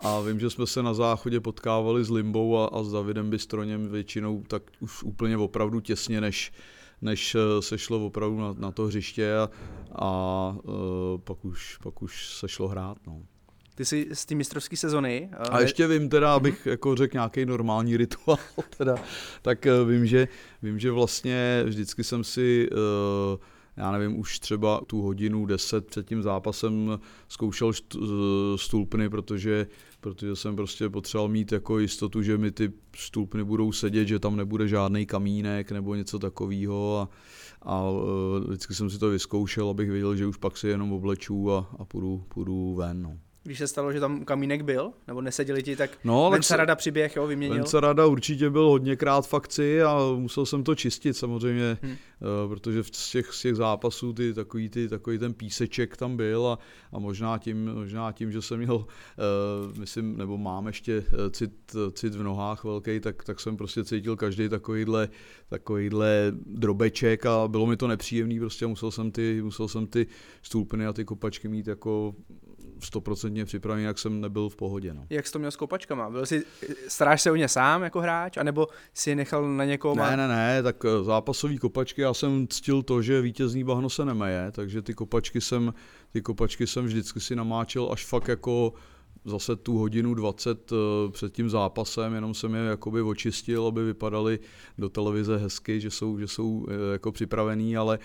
A 0.00 0.20
vím, 0.20 0.40
že 0.40 0.50
jsme 0.50 0.66
se 0.66 0.82
na 0.82 0.94
záchodě 0.94 1.40
potkávali 1.40 2.04
s 2.04 2.10
Limbou 2.10 2.58
a, 2.58 2.66
a 2.66 2.82
s 2.82 2.92
Davidem 2.92 3.30
Bystroněm 3.30 3.88
většinou 3.88 4.42
tak 4.48 4.62
už 4.80 5.02
úplně 5.02 5.36
opravdu 5.36 5.80
těsně, 5.80 6.20
než, 6.20 6.52
než 7.02 7.34
eh, 7.34 7.62
se 7.62 7.78
šlo 7.78 8.06
opravdu 8.06 8.40
na, 8.40 8.54
na 8.58 8.70
to 8.70 8.86
hřiště 8.86 9.36
a, 9.36 9.48
a 9.92 10.56
uh, 10.62 10.74
pak, 11.24 11.44
už, 11.44 11.78
pak 11.82 12.02
už 12.02 12.34
se 12.34 12.48
šlo 12.48 12.68
hrát. 12.68 12.96
No. 13.06 13.22
Ty 13.74 13.84
jsi 13.84 14.08
z 14.12 14.26
té 14.26 14.34
mistrovské 14.34 14.76
sezony. 14.76 15.30
A 15.50 15.60
ještě 15.60 15.86
vím 15.86 16.08
teda, 16.08 16.34
abych 16.34 16.66
mm-hmm. 16.66 16.70
jako 16.70 16.94
řekl 16.94 17.16
nějaký 17.16 17.46
normální 17.46 17.96
rituál, 17.96 18.38
teda, 18.76 18.96
tak 19.42 19.66
vím, 19.88 20.06
že, 20.06 20.28
vím, 20.62 20.78
že 20.78 20.90
vlastně 20.90 21.62
vždycky 21.66 22.04
jsem 22.04 22.24
si 22.24 22.68
uh, 22.72 23.38
já 23.76 23.92
nevím, 23.92 24.18
už 24.18 24.38
třeba 24.38 24.80
tu 24.86 25.02
hodinu, 25.02 25.46
deset 25.46 25.86
před 25.86 26.08
tím 26.08 26.22
zápasem 26.22 26.98
zkoušel 27.28 27.72
stulpny, 28.56 29.10
protože, 29.10 29.66
protože 30.00 30.36
jsem 30.36 30.56
prostě 30.56 30.88
potřeboval 30.88 31.28
mít 31.28 31.52
jako 31.52 31.78
jistotu, 31.78 32.22
že 32.22 32.38
mi 32.38 32.50
ty 32.50 32.72
stulpny 32.96 33.44
budou 33.44 33.72
sedět, 33.72 34.08
že 34.08 34.18
tam 34.18 34.36
nebude 34.36 34.68
žádný 34.68 35.06
kamínek 35.06 35.72
nebo 35.72 35.94
něco 35.94 36.18
takového 36.18 36.98
a, 36.98 37.08
a 37.62 37.84
e, 37.86 38.48
vždycky 38.48 38.74
jsem 38.74 38.90
si 38.90 38.98
to 38.98 39.10
vyzkoušel, 39.10 39.68
abych 39.68 39.90
věděl, 39.90 40.16
že 40.16 40.26
už 40.26 40.36
pak 40.36 40.56
si 40.56 40.68
jenom 40.68 40.92
obleču 40.92 41.52
a, 41.52 41.70
a 41.78 41.84
půjdu, 41.84 42.24
půjdu 42.28 42.74
ven. 42.74 43.02
No 43.02 43.18
když 43.44 43.58
se 43.58 43.68
stalo, 43.68 43.92
že 43.92 44.00
tam 44.00 44.24
kamínek 44.24 44.62
byl, 44.62 44.92
nebo 45.06 45.20
neseděli 45.20 45.62
ti, 45.62 45.76
tak 45.76 45.98
no, 46.04 46.30
Vencarada 46.30 46.74
přiběh, 46.74 47.16
jo, 47.16 47.26
vyměnil. 47.26 47.56
Vencarada 47.56 48.06
určitě 48.06 48.50
byl 48.50 48.68
hodněkrát 48.68 49.26
v 49.26 49.34
akci 49.34 49.82
a 49.82 49.98
musel 50.16 50.46
jsem 50.46 50.64
to 50.64 50.74
čistit 50.74 51.16
samozřejmě, 51.16 51.78
hmm. 51.82 51.96
protože 52.48 52.84
z 52.84 53.10
těch, 53.10 53.32
z 53.32 53.40
těch 53.40 53.54
zápasů 53.54 54.12
ty, 54.12 54.34
takový, 54.34 54.68
ty, 54.68 54.88
takový 54.88 55.18
ten 55.18 55.34
píseček 55.34 55.96
tam 55.96 56.16
byl 56.16 56.46
a, 56.46 56.58
a 56.92 56.98
možná, 56.98 57.38
tím, 57.38 57.74
možná 57.74 58.12
tím, 58.12 58.32
že 58.32 58.42
jsem 58.42 58.58
měl, 58.58 58.74
uh, 58.76 59.78
myslím, 59.78 60.16
nebo 60.16 60.38
mám 60.38 60.66
ještě 60.66 61.04
cit, 61.30 61.76
cit 61.92 62.14
v 62.14 62.22
nohách 62.22 62.64
velký, 62.64 63.00
tak, 63.00 63.24
tak 63.24 63.40
jsem 63.40 63.56
prostě 63.56 63.84
cítil 63.84 64.16
každý 64.16 64.48
takovýhle, 64.48 65.08
takovýhle 65.48 66.32
drobeček 66.46 67.26
a 67.26 67.48
bylo 67.48 67.66
mi 67.66 67.76
to 67.76 67.88
nepříjemný, 67.88 68.40
prostě 68.40 68.66
musel 68.66 68.90
jsem 68.90 69.10
ty, 69.10 69.42
musel 69.42 69.68
jsem 69.68 69.86
ty 69.86 70.06
stůlpiny 70.42 70.86
a 70.86 70.92
ty 70.92 71.04
kopačky 71.04 71.48
mít 71.48 71.66
jako 71.66 72.14
stoprocentně 72.80 73.44
připravený, 73.44 73.84
jak 73.84 73.98
jsem 73.98 74.20
nebyl 74.20 74.48
v 74.48 74.56
pohodě. 74.56 74.94
No. 74.94 75.06
Jak 75.10 75.26
jsi 75.26 75.32
to 75.32 75.38
měl 75.38 75.50
s 75.50 75.56
kopačkama? 75.56 76.10
Byl 76.10 76.26
jsi, 76.26 76.44
staráš 76.88 77.22
se 77.22 77.30
o 77.30 77.36
ně 77.36 77.48
sám 77.48 77.82
jako 77.82 78.00
hráč, 78.00 78.36
anebo 78.36 78.68
si 78.94 79.10
je 79.10 79.16
nechal 79.16 79.48
na 79.48 79.64
někoho? 79.64 79.94
Ne, 79.94 80.16
ne, 80.16 80.28
ne, 80.28 80.62
tak 80.62 80.84
eh, 80.84 81.04
zápasový 81.04 81.58
kopačky, 81.58 82.00
já 82.00 82.14
jsem 82.14 82.48
ctil 82.48 82.82
to, 82.82 83.02
že 83.02 83.20
vítězný 83.20 83.64
bahno 83.64 83.90
se 83.90 84.04
nemeje, 84.04 84.52
takže 84.52 84.82
ty 84.82 84.94
kopačky 84.94 85.40
jsem, 85.40 85.74
ty 86.12 86.22
kopačky 86.22 86.66
jsem 86.66 86.84
vždycky 86.84 87.20
si 87.20 87.36
namáčel 87.36 87.88
až 87.92 88.06
fakt 88.06 88.28
jako 88.28 88.72
zase 89.24 89.56
tu 89.56 89.78
hodinu 89.78 90.14
20 90.14 90.72
uh, 90.72 90.78
před 91.10 91.32
tím 91.32 91.50
zápasem, 91.50 92.14
jenom 92.14 92.34
jsem 92.34 92.54
je 92.54 92.60
jakoby 92.60 93.02
očistil, 93.02 93.66
aby 93.66 93.84
vypadali 93.84 94.38
do 94.78 94.88
televize 94.88 95.36
hezky, 95.36 95.80
že 95.80 95.90
jsou, 95.90 96.18
že 96.18 96.28
jsou 96.28 96.50
uh, 96.50 96.72
jako 96.92 97.12
připravený, 97.12 97.76
ale, 97.76 97.98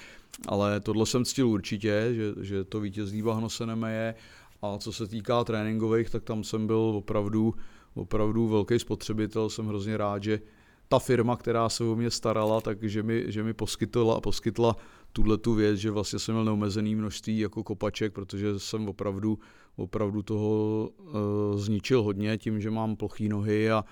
ale 0.48 0.80
tohle 0.80 1.06
jsem 1.06 1.26
ctil 1.26 1.48
určitě, 1.50 2.10
že, 2.12 2.46
že 2.46 2.64
to 2.64 2.80
vítězný 2.80 3.22
bahno 3.22 3.50
se 3.50 3.66
nemeje 3.66 4.16
a 4.62 4.78
co 4.78 4.94
se 4.94 5.08
týká 5.08 5.44
tréninkových, 5.44 6.10
tak 6.10 6.24
tam 6.24 6.44
jsem 6.44 6.68
byl 6.68 6.78
opravdu, 6.78 7.54
opravdu 7.94 8.48
velký 8.48 8.80
spotřebitel, 8.80 9.50
jsem 9.50 9.68
hrozně 9.68 9.98
rád, 9.98 10.24
že 10.24 10.40
ta 10.88 11.00
firma, 11.00 11.38
která 11.38 11.70
se 11.70 11.84
o 11.84 11.96
mě 11.96 12.12
starala, 12.12 12.62
takže 12.62 13.04
mi, 13.04 13.24
že 13.28 13.44
mi 13.44 13.54
poskytla, 13.54 14.22
poskytla 14.22 14.76
tuhle 15.14 15.38
tu 15.38 15.54
věc, 15.54 15.78
že 15.78 15.92
vlastně 15.92 16.20
jsem 16.20 16.36
měl 16.36 16.46
neomezený 16.46 16.96
množství 16.96 17.40
jako 17.40 17.64
kopaček, 17.64 18.14
protože 18.14 18.60
jsem 18.60 18.90
opravdu, 18.90 19.40
opravdu 19.76 20.22
toho 20.22 20.90
uh, 20.90 21.14
zničil 21.58 22.04
hodně 22.04 22.38
tím, 22.38 22.62
že 22.62 22.72
mám 22.72 22.96
plochý 22.96 23.30
nohy 23.30 23.72
a, 23.72 23.84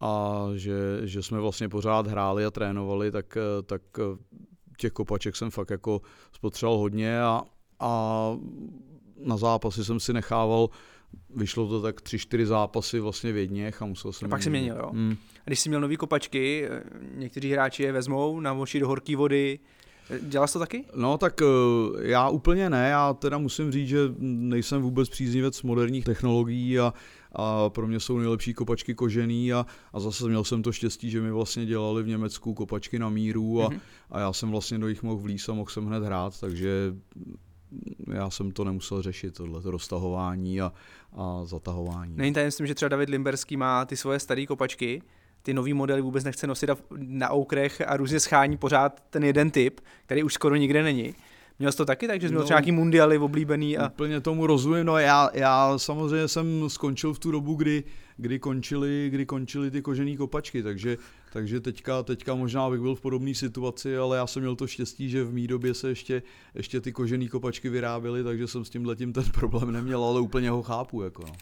a 0.00 0.44
že, 0.54 1.00
že 1.04 1.22
jsme 1.22 1.40
vlastně 1.40 1.68
pořád 1.68 2.06
hráli 2.06 2.44
a 2.44 2.50
trénovali, 2.50 3.10
tak, 3.10 3.36
eh, 3.36 3.62
tak 3.62 3.82
eh, 3.98 4.18
těch 4.78 4.92
kopaček 4.92 5.36
jsem 5.36 5.50
fakt 5.50 5.70
jako 5.70 6.00
spotřeboval 6.32 6.78
hodně 6.78 7.22
a, 7.22 7.42
a 7.80 8.36
na 9.24 9.36
zápasy 9.36 9.84
jsem 9.84 10.00
si 10.00 10.12
nechával 10.12 10.68
vyšlo 11.36 11.68
to 11.68 11.82
tak 11.82 12.00
tři, 12.00 12.18
čtyři 12.18 12.46
zápasy 12.46 13.00
vlastně 13.00 13.32
v 13.32 13.36
jedněch 13.36 13.82
a 13.82 13.86
musel 13.86 14.12
jsem... 14.12 14.26
A 14.26 14.28
pak 14.28 14.42
si 14.42 14.50
měnil, 14.50 14.76
jo? 14.76 14.90
Hmm. 14.92 15.16
A 15.36 15.42
když 15.44 15.60
jsi 15.60 15.68
měl 15.68 15.80
nový 15.80 15.96
kopačky, 15.96 16.68
někteří 17.14 17.52
hráči 17.52 17.82
je 17.82 17.92
vezmou, 17.92 18.40
namočí 18.40 18.80
do 18.80 18.88
horké 18.88 19.16
vody, 19.16 19.58
Dělal 20.22 20.48
jsi 20.48 20.52
to 20.52 20.58
taky? 20.58 20.84
No 20.96 21.18
tak 21.18 21.40
já 22.02 22.28
úplně 22.28 22.70
ne, 22.70 22.88
já 22.88 23.14
teda 23.14 23.38
musím 23.38 23.72
říct, 23.72 23.88
že 23.88 23.98
nejsem 24.18 24.82
vůbec 24.82 25.08
příznivec 25.08 25.62
moderních 25.62 26.04
technologií 26.04 26.78
a, 26.78 26.94
a 27.32 27.68
pro 27.68 27.86
mě 27.86 28.00
jsou 28.00 28.18
nejlepší 28.18 28.54
kopačky 28.54 28.94
kožený 28.94 29.52
a, 29.52 29.66
a 29.92 30.00
zase 30.00 30.28
měl 30.28 30.44
jsem 30.44 30.62
to 30.62 30.72
štěstí, 30.72 31.10
že 31.10 31.20
mi 31.20 31.30
vlastně 31.30 31.66
dělali 31.66 32.02
v 32.02 32.08
Německu 32.08 32.54
kopačky 32.54 32.98
na 32.98 33.08
míru 33.08 33.62
a, 33.62 33.68
mm-hmm. 33.68 33.80
a 34.10 34.20
já 34.20 34.32
jsem 34.32 34.50
vlastně 34.50 34.78
do 34.78 34.88
jich 34.88 35.02
mohl 35.02 35.20
vlíz 35.20 35.48
a 35.48 35.54
mohl 35.54 35.70
jsem 35.70 35.86
hned 35.86 36.02
hrát, 36.02 36.40
takže 36.40 36.94
já 38.12 38.30
jsem 38.30 38.52
to 38.52 38.64
nemusel 38.64 39.02
řešit, 39.02 39.34
tohle 39.34 39.60
roztahování 39.64 40.60
a, 40.60 40.72
a 41.12 41.44
zatahování. 41.44 42.16
Není 42.16 42.32
tajemstvím, 42.32 42.66
že 42.66 42.74
třeba 42.74 42.88
David 42.88 43.08
Limberský 43.08 43.56
má 43.56 43.84
ty 43.84 43.96
svoje 43.96 44.20
staré 44.20 44.46
kopačky, 44.46 45.02
ty 45.42 45.54
nový 45.54 45.74
modely 45.74 46.02
vůbec 46.02 46.24
nechce 46.24 46.46
nosit 46.46 46.70
na 46.96 47.32
oukrech 47.32 47.82
a 47.86 47.96
různě 47.96 48.20
schání 48.20 48.56
pořád 48.56 49.02
ten 49.10 49.24
jeden 49.24 49.50
typ, 49.50 49.80
který 50.06 50.22
už 50.22 50.34
skoro 50.34 50.56
nikde 50.56 50.82
není. 50.82 51.14
Měl 51.58 51.72
jsi 51.72 51.78
to 51.78 51.84
taky 51.84 52.06
tak, 52.06 52.20
že 52.20 52.28
jsi 52.28 52.32
měl 52.32 52.42
no, 52.42 52.48
nějaký 52.48 52.72
mundialy 52.72 53.18
oblíbený? 53.18 53.78
A... 53.78 53.88
Úplně 53.88 54.20
tomu 54.20 54.46
rozumím, 54.46 54.86
no 54.86 54.98
já, 54.98 55.30
já 55.34 55.78
samozřejmě 55.78 56.28
jsem 56.28 56.70
skončil 56.70 57.14
v 57.14 57.18
tu 57.18 57.30
dobu, 57.30 57.54
kdy, 57.54 57.84
kdy 58.20 58.38
končily, 58.38 59.08
kdy 59.12 59.26
končily 59.26 59.70
ty 59.70 59.82
kožené 59.82 60.16
kopačky, 60.16 60.62
takže, 60.62 60.96
takže 61.32 61.60
teďka, 61.60 62.02
teďka 62.02 62.34
možná 62.34 62.70
bych 62.70 62.80
byl 62.80 62.94
v 62.94 63.00
podobné 63.00 63.34
situaci, 63.34 63.96
ale 63.96 64.16
já 64.16 64.26
jsem 64.26 64.42
měl 64.42 64.56
to 64.56 64.66
štěstí, 64.66 65.10
že 65.10 65.24
v 65.24 65.32
mý 65.32 65.46
době 65.46 65.74
se 65.74 65.88
ještě, 65.88 66.22
ještě 66.54 66.80
ty 66.80 66.92
kožené 66.92 67.28
kopačky 67.28 67.68
vyráběly, 67.68 68.24
takže 68.24 68.46
jsem 68.46 68.64
s 68.64 68.70
tím 68.70 68.86
letím 68.86 69.12
ten 69.12 69.24
problém 69.34 69.72
neměl, 69.72 70.04
ale 70.04 70.20
úplně 70.20 70.50
ho 70.50 70.62
chápu. 70.62 71.02
Jako 71.02 71.22
no. 71.26 71.32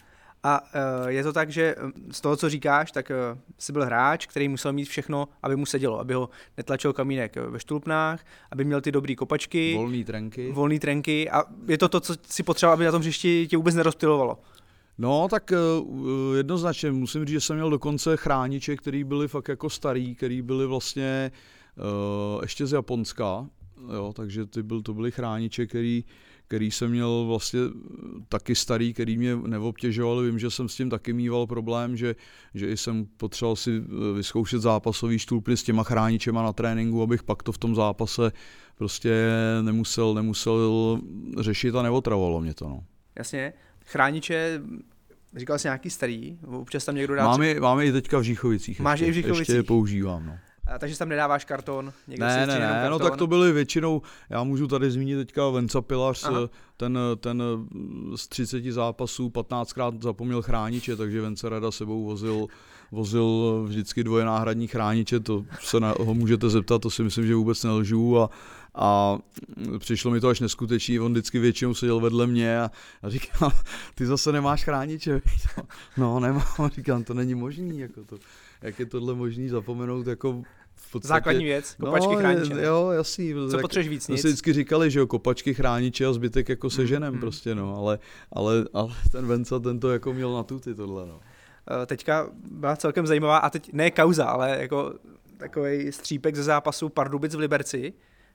A 0.43 0.61
uh, 0.61 1.09
je 1.09 1.23
to 1.23 1.33
tak, 1.33 1.51
že 1.51 1.75
eh, 1.79 2.13
z 2.13 2.21
toho, 2.21 2.37
co 2.37 2.49
říkáš, 2.49 2.93
tak 2.93 3.11
uh, 3.11 3.39
jsi 3.59 3.73
byl 3.73 3.85
hráč, 3.85 4.27
který 4.27 4.49
musel 4.49 4.73
mít 4.73 4.89
všechno, 4.89 5.29
aby 5.43 5.57
mu 5.57 5.67
sedělo, 5.67 6.01
aby 6.01 6.15
ho 6.15 6.29
netlačil 6.57 6.93
kamínek 6.93 7.37
ve 7.37 7.61
štulpnách, 7.61 8.25
aby 8.51 8.65
měl 8.65 8.81
ty 8.81 8.93
dobré 8.93 9.15
kopačky. 9.15 9.75
Volný 9.75 10.05
trenky. 10.05 10.53
Volný 10.53 10.79
trenky 10.79 11.31
a 11.31 11.45
je 11.69 11.79
to 11.79 11.89
to, 11.89 12.01
co 12.01 12.15
si 12.23 12.43
potřeba, 12.43 12.73
aby 12.73 12.85
na 12.85 12.91
tom 12.91 13.01
hřišti 13.01 13.47
tě 13.47 13.57
vůbec 13.57 13.75
nerozptilovalo. 13.75 14.39
No, 14.99 15.29
tak 15.31 15.53
uh, 15.85 16.37
jednoznačně 16.37 16.93
musím 16.93 17.25
říct, 17.25 17.33
že 17.33 17.41
jsem 17.41 17.57
měl 17.57 17.71
dokonce 17.71 18.17
chrániče, 18.17 18.77
který 18.77 19.05
byly 19.05 19.29
fakt 19.29 19.49
jako 19.49 19.71
starý, 19.71 20.15
který 20.15 20.43
byly 20.43 20.67
vlastně 20.67 21.33
uh, 21.77 22.43
ještě 22.43 22.67
z 22.67 22.73
Japonska, 22.73 23.47
jo, 23.95 24.13
takže 24.17 24.47
ty 24.47 24.63
byl, 24.63 24.83
to 24.83 24.95
byly 24.95 25.11
chrániče, 25.11 25.67
který 25.67 26.05
který 26.49 26.71
jsem 26.71 26.91
měl 26.91 27.25
vlastně 27.27 27.61
taky 28.29 28.55
starý, 28.55 28.95
který 28.95 29.19
mě 29.19 29.37
neobtěžoval. 29.37 30.23
Vím, 30.23 30.39
že 30.39 30.51
jsem 30.51 30.69
s 30.69 30.77
tím 30.77 30.91
taky 30.91 31.13
mýval 31.13 31.47
problém, 31.47 31.97
že, 31.97 32.17
že 32.55 32.77
jsem 32.77 33.07
potřeboval 33.17 33.57
si 33.57 33.83
eh, 33.85 34.15
vyzkoušet 34.15 34.63
zápasový 34.63 35.19
štulpy 35.19 35.57
s 35.57 35.63
těma 35.63 35.83
chráničema 35.83 36.43
na 36.43 36.53
tréninku, 36.53 37.03
abych 37.03 37.23
pak 37.23 37.43
to 37.43 37.53
v 37.53 37.59
tom 37.59 37.75
zápase 37.75 38.33
prostě 38.75 39.31
nemusel, 39.63 40.15
nemusel 40.15 41.01
řešit 41.39 41.75
a 41.75 41.83
neotravovalo 41.83 42.41
mě 42.41 42.55
to. 42.55 42.69
No. 42.69 42.85
Jasně. 43.19 43.53
Chrániče, 43.89 44.61
říkal 45.37 45.59
jsi 45.59 45.67
nějaký 45.67 45.91
starý, 45.91 46.39
občas 46.47 46.85
tam 46.85 46.95
někdo 46.95 47.15
dá... 47.15 47.25
Máme, 47.25 47.55
máme 47.55 47.87
i 47.87 47.93
teďka 47.93 48.19
v 48.19 48.23
Žíchovicích. 48.23 48.81
Máš 48.81 49.01
ještě, 49.01 49.09
i 49.09 49.11
v 49.11 49.15
Žíchovicích? 49.15 49.41
Ještě 49.41 49.53
je 49.53 49.63
používám, 49.63 50.27
no. 50.27 50.39
A, 50.67 50.79
takže 50.79 50.99
tam 50.99 51.09
nedáváš 51.09 51.45
karton? 51.45 51.93
Někdo 52.09 52.27
ne, 52.27 52.47
ne, 52.47 52.59
ne, 52.59 52.87
no 52.91 52.99
tak 52.99 53.17
to 53.17 53.27
byly 53.27 53.53
většinou, 53.53 54.03
já 54.31 54.43
můžu 54.43 54.67
tady 54.67 54.91
zmínit 54.91 55.17
teďka 55.17 55.49
Venca 55.49 55.81
Pilař, 55.81 56.29
ten, 56.77 56.99
ten 57.21 57.43
z 58.17 58.29
30 58.29 58.65
zápasů 58.65 59.29
15krát 59.29 60.03
zapomněl 60.03 60.43
chrániče, 60.43 60.97
takže 60.97 61.21
Vence 61.21 61.49
Rada 61.49 61.71
sebou 61.71 62.05
vozil 62.05 62.47
vozil 62.93 63.65
vždycky 63.69 64.05
dvoje 64.05 64.25
náhradní 64.25 64.67
chrániče, 64.67 65.21
to 65.21 65.45
se 65.61 65.81
na, 65.81 65.95
ho 66.01 66.15
můžete 66.15 66.49
zeptat, 66.49 66.83
to 66.83 66.91
si 66.91 67.03
myslím, 67.03 67.27
že 67.27 67.35
vůbec 67.35 67.65
nelžu 67.65 68.19
a, 68.19 68.31
a 68.75 69.19
přišlo 69.79 70.11
mi 70.11 70.21
to 70.21 70.29
až 70.29 70.41
neskutečný, 70.41 71.01
on 71.01 71.13
vždycky 71.13 71.39
většinou 71.39 71.75
seděl 71.75 72.01
vedle 72.01 72.27
mě 72.27 72.61
a, 72.61 72.71
a 73.03 73.11
říkal, 73.11 73.53
ty 73.95 74.07
zase 74.07 74.33
nemáš 74.33 74.65
chrániče, 74.65 75.21
no 75.97 76.21
nemám, 76.21 76.45
říkám, 76.75 77.05
to 77.05 77.15
není 77.15 77.35
možný, 77.35 77.79
jako 77.79 78.05
to, 78.05 78.19
jak 78.63 78.79
je 78.79 78.87
tohle 78.87 79.15
možný 79.15 79.49
zapomenout 79.49 80.07
jako 80.07 80.43
v 80.75 80.93
podstatě, 80.93 81.09
Základní 81.09 81.45
věc, 81.45 81.77
kopačky 81.81 82.13
no, 82.13 82.19
chrániče. 82.19 82.55
Jo, 82.63 82.91
jasný. 82.91 83.35
Co 83.35 83.51
tak, 83.51 83.61
potřebuješ 83.61 83.89
víc? 83.89 84.09
Nic? 84.09 84.25
vždycky 84.25 84.53
říkali, 84.53 84.91
že 84.91 84.99
jo, 84.99 85.07
kopačky 85.07 85.55
chrániče 85.55 86.07
a 86.07 86.13
zbytek 86.13 86.49
jako 86.49 86.71
seženem 86.71 87.15
mm, 87.15 87.21
prostě, 87.21 87.55
no, 87.55 87.77
ale, 87.77 87.99
ale, 88.33 88.65
ale 88.73 88.93
ten 89.13 89.27
Venca, 89.27 89.59
ten 89.59 89.81
to 89.81 89.91
jako 89.91 90.13
měl 90.13 90.33
na 90.33 90.43
tuty 90.43 90.75
tohle, 90.75 91.07
no. 91.07 91.21
Eh, 91.71 91.87
teďka 91.87 92.29
byla 92.51 92.77
celkem 92.77 93.07
zajímavá, 93.07 93.39
a 93.39 93.51
teď 93.51 93.73
ne 93.73 93.91
kauza, 93.91 94.25
ale 94.25 94.57
jako 94.61 94.95
takový 95.37 95.93
střípek 95.93 96.37
ze 96.37 96.43
zápasu 96.43 96.89
Pardubic 96.89 97.35
v 97.35 97.39
Liberci, 97.39 97.93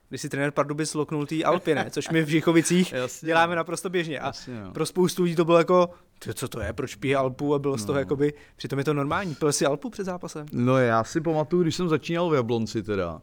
kdy 0.08 0.18
si 0.18 0.28
trenér 0.28 0.50
Pardubic 0.50 0.94
loknul 0.94 1.26
tý 1.26 1.44
Alpine, 1.44 1.86
což 1.90 2.08
my 2.10 2.22
v 2.22 2.28
Žichovicích 2.28 2.92
Jasně, 2.96 3.26
děláme 3.26 3.56
naprosto 3.56 3.90
běžně. 3.90 4.20
A 4.20 4.26
Jasně, 4.26 4.60
no. 4.64 4.72
pro 4.72 4.86
spoustu 4.86 5.22
lidí 5.22 5.36
to 5.36 5.44
bylo 5.44 5.58
jako, 5.58 5.90
co 6.34 6.48
to 6.48 6.60
je, 6.60 6.72
proč 6.72 6.94
pije 6.94 7.16
Alpu 7.16 7.54
a 7.54 7.58
bylo 7.58 7.78
z 7.78 7.84
toho 7.84 7.94
no. 7.94 8.00
jakoby, 8.00 8.32
přitom 8.56 8.78
je 8.78 8.84
to 8.84 8.94
normální. 8.94 9.34
Pil 9.34 9.52
si 9.52 9.66
Alpu 9.66 9.90
před 9.90 10.04
zápasem? 10.04 10.46
No 10.52 10.78
já 10.78 11.04
si 11.04 11.20
pamatuju, 11.20 11.62
když 11.62 11.74
jsem 11.76 11.88
začínal 11.88 12.30
v 12.30 12.34
Jablonci 12.34 12.82
teda, 12.82 13.20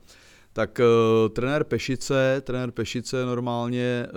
tak 0.54 0.80
uh, 0.80 1.30
trenér 1.30 1.64
Pešice, 1.64 2.42
trenér 2.42 2.72
Pešice 2.72 3.26
normálně 3.26 4.08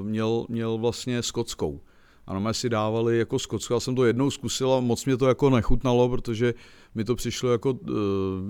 uh, 0.00 0.06
měl, 0.06 0.46
měl 0.48 0.78
vlastně 0.78 1.22
skotskou 1.22 1.80
a 2.28 2.32
normálně 2.32 2.54
si 2.54 2.68
dávali 2.68 3.18
jako 3.18 3.38
skocku. 3.38 3.74
Já 3.74 3.80
jsem 3.80 3.94
to 3.94 4.04
jednou 4.04 4.30
zkusil 4.30 4.72
a 4.72 4.80
moc 4.80 5.04
mě 5.04 5.16
to 5.16 5.28
jako 5.28 5.50
nechutnalo, 5.50 6.08
protože 6.08 6.54
mi 6.94 7.04
to 7.04 7.14
přišlo 7.14 7.52
jako 7.52 7.70
uh, 7.72 7.96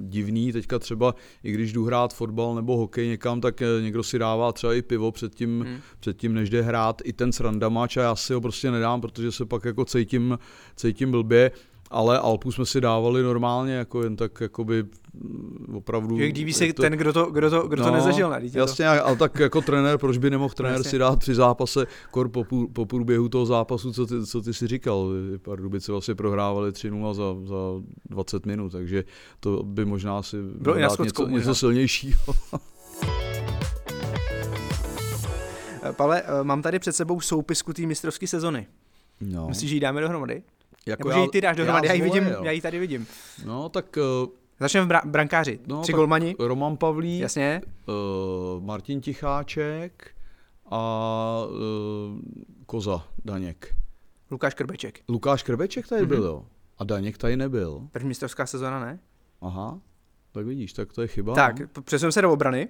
divný. 0.02 0.52
Teďka 0.52 0.78
třeba, 0.78 1.14
i 1.44 1.52
když 1.52 1.72
jdu 1.72 1.84
hrát 1.84 2.14
fotbal 2.14 2.54
nebo 2.54 2.76
hokej 2.76 3.08
někam, 3.08 3.40
tak 3.40 3.62
eh, 3.62 3.66
někdo 3.82 4.02
si 4.02 4.18
dává 4.18 4.52
třeba 4.52 4.74
i 4.74 4.82
pivo 4.82 5.12
předtím, 5.12 5.60
hmm. 5.60 5.78
předtím 6.00 6.34
než 6.34 6.50
jde 6.50 6.62
hrát 6.62 7.02
i 7.04 7.12
ten 7.12 7.32
srandamač 7.32 7.96
a 7.96 8.02
já 8.02 8.16
si 8.16 8.34
ho 8.34 8.40
prostě 8.40 8.70
nedám, 8.70 9.00
protože 9.00 9.32
se 9.32 9.44
pak 9.44 9.64
jako 9.64 9.84
cítím, 9.84 10.38
cítím 10.76 11.10
blbě 11.10 11.50
ale 11.90 12.18
Alpu 12.18 12.52
jsme 12.52 12.66
si 12.66 12.80
dávali 12.80 13.22
normálně, 13.22 13.72
jako 13.72 14.02
jen 14.02 14.16
tak 14.16 14.40
jakoby 14.40 14.84
mm, 15.14 15.74
opravdu... 15.76 16.18
Jak 16.18 16.32
diví 16.32 16.52
se 16.52 16.72
to, 16.72 16.82
ten, 16.82 16.92
kdo 16.92 17.12
to, 17.12 17.26
kdo 17.26 17.50
to, 17.50 17.68
kdo 17.68 17.82
no, 17.82 17.88
to 17.88 17.94
nezažil, 17.94 18.30
ne? 18.30 18.40
Jasně, 18.52 18.84
to. 18.84 19.06
ale 19.06 19.16
tak 19.16 19.38
jako 19.38 19.60
trenér, 19.60 19.98
proč 19.98 20.18
by 20.18 20.30
nemohl 20.30 20.54
trenér 20.54 20.76
jasně. 20.76 20.90
si 20.90 20.98
dát 20.98 21.18
při 21.18 21.34
zápase, 21.34 21.86
kor 22.10 22.28
po, 22.28 22.44
po 22.72 22.86
průběhu 22.86 23.28
toho 23.28 23.46
zápasu, 23.46 23.92
co 23.92 24.06
ty, 24.06 24.26
co 24.26 24.42
ty 24.42 24.54
si 24.54 24.66
říkal, 24.66 25.10
Pardubice 25.42 25.92
vlastně 25.92 26.14
prohrávali 26.14 26.70
3-0 26.70 27.14
za, 27.14 27.36
za 27.44 27.56
20 28.10 28.46
minut, 28.46 28.72
takže 28.72 29.04
to 29.40 29.62
by 29.62 29.84
možná 29.84 30.22
si 30.22 30.36
bylo 30.42 30.74
dát 30.78 30.98
něco, 30.98 31.28
něco 31.28 31.54
silnějšího. 31.54 32.18
Pale, 35.92 36.22
eh, 36.22 36.44
mám 36.44 36.62
tady 36.62 36.78
před 36.78 36.92
sebou 36.92 37.20
soupisku 37.20 37.72
té 37.72 37.82
mistrovské 37.82 38.26
sezony. 38.26 38.66
No. 39.20 39.48
Myslíš, 39.48 39.70
že 39.70 39.76
ji 39.76 39.80
dáme 39.80 40.00
dohromady? 40.00 40.42
Jako 40.86 41.08
Nebo 41.08 41.10
já, 41.10 41.16
že 41.16 41.22
ji 41.22 41.28
ty 41.28 41.40
dáš 41.40 41.56
dohromady, 41.56 41.86
já, 41.86 41.92
já, 41.92 41.96
ji 41.96 42.10
vidím, 42.10 42.26
jo. 42.26 42.44
já 42.44 42.50
ji 42.50 42.60
tady 42.60 42.78
vidím. 42.78 43.06
No, 43.44 43.68
tak... 43.68 43.98
Uh, 44.22 44.28
Začneme 44.60 44.86
v 44.86 44.88
bra- 44.88 45.06
brankáři. 45.10 45.58
No, 45.66 45.82
Tři 45.82 45.92
golmani. 45.92 46.36
Roman 46.38 46.76
Pavlík, 46.76 47.20
Jasně. 47.20 47.60
Uh, 47.86 48.64
Martin 48.64 49.00
Ticháček 49.00 50.10
a 50.70 51.42
uh, 51.50 52.18
Koza 52.66 53.04
Daněk. 53.24 53.74
Lukáš 54.30 54.54
Krbeček. 54.54 55.00
Lukáš 55.08 55.42
Krbeček 55.42 55.88
tady 55.88 56.02
mm-hmm. 56.02 56.08
byl, 56.08 56.24
jo. 56.24 56.44
A 56.78 56.84
Daněk 56.84 57.18
tady 57.18 57.36
nebyl. 57.36 57.88
První 57.92 58.08
mistrovská 58.08 58.46
sezóna, 58.46 58.80
ne? 58.80 58.98
Aha, 59.40 59.80
tak 60.32 60.46
vidíš, 60.46 60.72
tak 60.72 60.92
to 60.92 61.02
je 61.02 61.08
chyba. 61.08 61.34
Tak, 61.34 61.76
no. 61.76 61.82
přesuneme 61.82 62.12
se 62.12 62.22
do 62.22 62.32
obrany. 62.32 62.68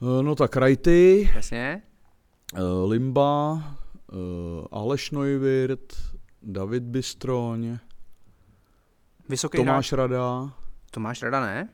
Uh, 0.00 0.22
no 0.22 0.34
tak 0.34 0.56
Rajty. 0.56 1.30
Jasně. 1.34 1.82
Uh, 2.52 2.90
Limba, 2.90 3.62
Aleš 4.70 5.10
Neuwirth, 5.10 5.96
David 6.42 6.82
Bystroň, 6.82 7.78
Vysoký 9.28 9.58
Tomáš 9.58 9.92
hráč. 9.92 9.98
Rada, 9.98 10.52
Tomáš 10.90 11.22
Rada 11.22 11.40
ne? 11.40 11.68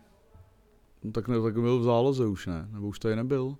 no 1.02 1.12
tak, 1.12 1.28
ne, 1.28 1.40
tak 1.40 1.54
byl 1.54 1.78
v 1.78 1.84
záloze 1.84 2.26
už 2.26 2.46
ne, 2.46 2.68
nebo 2.70 2.86
už 2.86 2.98
tady 2.98 3.16
nebyl. 3.16 3.56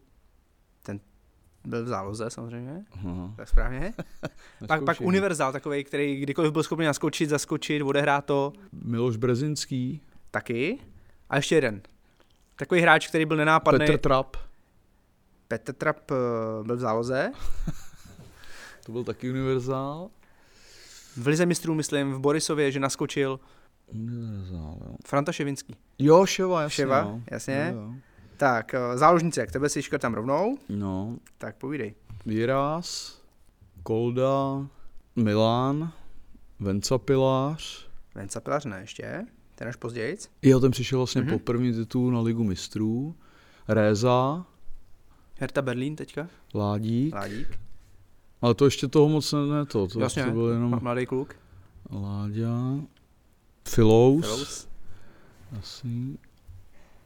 Byl 1.66 1.84
v 1.84 1.88
záloze 1.88 2.30
samozřejmě, 2.30 2.84
Aha, 2.92 3.34
tak 3.36 3.48
správně. 3.48 3.94
pak, 4.68 4.84
pak 4.84 5.00
univerzál 5.00 5.52
takový, 5.52 5.84
který 5.84 6.16
kdykoliv 6.20 6.52
byl 6.52 6.62
schopný 6.62 6.86
naskočit, 6.86 7.30
zaskočit, 7.30 7.82
odehrát 7.82 8.24
to, 8.24 8.52
Miloš 8.72 9.16
Brezinský, 9.16 10.00
taky. 10.30 10.78
A 11.30 11.36
ještě 11.36 11.54
jeden. 11.54 11.82
Takový 12.56 12.80
hráč, 12.80 13.08
který 13.08 13.26
byl 13.26 13.36
nenápadný. 13.36 13.86
Petr 13.86 13.98
Trap, 13.98 14.36
Petr 15.48 15.72
Trap 15.72 16.10
eh, 16.10 16.14
byl 16.64 16.76
v 16.76 16.80
záloze. 16.80 17.32
to 18.86 18.92
byl 18.92 19.04
taky 19.04 19.30
univerzál. 19.30 20.10
V 21.16 21.26
Lize 21.26 21.46
mistrů, 21.46 21.74
myslím, 21.74 22.12
v 22.12 22.18
Borisově, 22.18 22.72
že 22.72 22.80
naskočil. 22.80 23.40
Jo. 24.52 24.76
Franta 25.06 25.32
Ševinský. 25.32 25.74
Jo, 25.98 26.26
Ševa, 26.26 26.62
jasně. 26.62 26.74
Ševa, 26.74 27.02
no. 27.04 27.22
jasně. 27.30 27.70
Jo, 27.74 27.80
jo. 27.80 27.94
Tak, 28.36 28.74
eh, 28.74 28.98
záložníci, 28.98 29.40
jak 29.40 29.52
tebe 29.52 29.68
si 29.68 29.82
škrtám 29.82 30.14
rovnou, 30.14 30.58
No, 30.68 31.16
tak 31.38 31.56
povídej. 31.56 31.94
Výraz, 32.26 33.18
Kolda, 33.82 34.66
Milan, 35.16 35.92
Venca 36.60 36.98
Pilář. 36.98 37.88
Venca 38.14 38.40
Pilař 38.40 38.64
ne 38.64 38.80
ještě, 38.80 39.26
ten 39.54 39.68
až 39.68 39.76
později. 39.76 40.16
Jo, 40.42 40.60
ten 40.60 40.70
přišel 40.70 40.98
vlastně 40.98 41.20
Mhm. 41.22 41.30
mm-hmm. 41.30 41.38
po 41.38 41.44
první 41.44 41.72
titul 41.72 42.10
na 42.12 42.20
Ligu 42.20 42.44
mistrů. 42.44 43.14
Réza, 43.68 44.46
Herta 45.38 45.62
Berlín 45.62 45.96
teďka, 45.96 46.28
Ládík. 46.54 47.14
Ládík. 47.14 47.58
Ale 48.42 48.54
to 48.54 48.64
ještě 48.64 48.88
toho 48.88 49.08
moc 49.08 49.32
ne, 49.32 49.38
ne 49.46 49.66
to, 49.66 49.86
to, 49.86 50.00
Jasně, 50.00 50.24
to 50.24 50.30
byl 50.30 50.48
jenom 50.48 50.78
mladý 50.82 51.06
kluk. 51.06 51.34
Láďa, 51.92 52.50
Filous, 53.68 54.24
Fellows. 54.26 54.68
asi. 55.58 55.88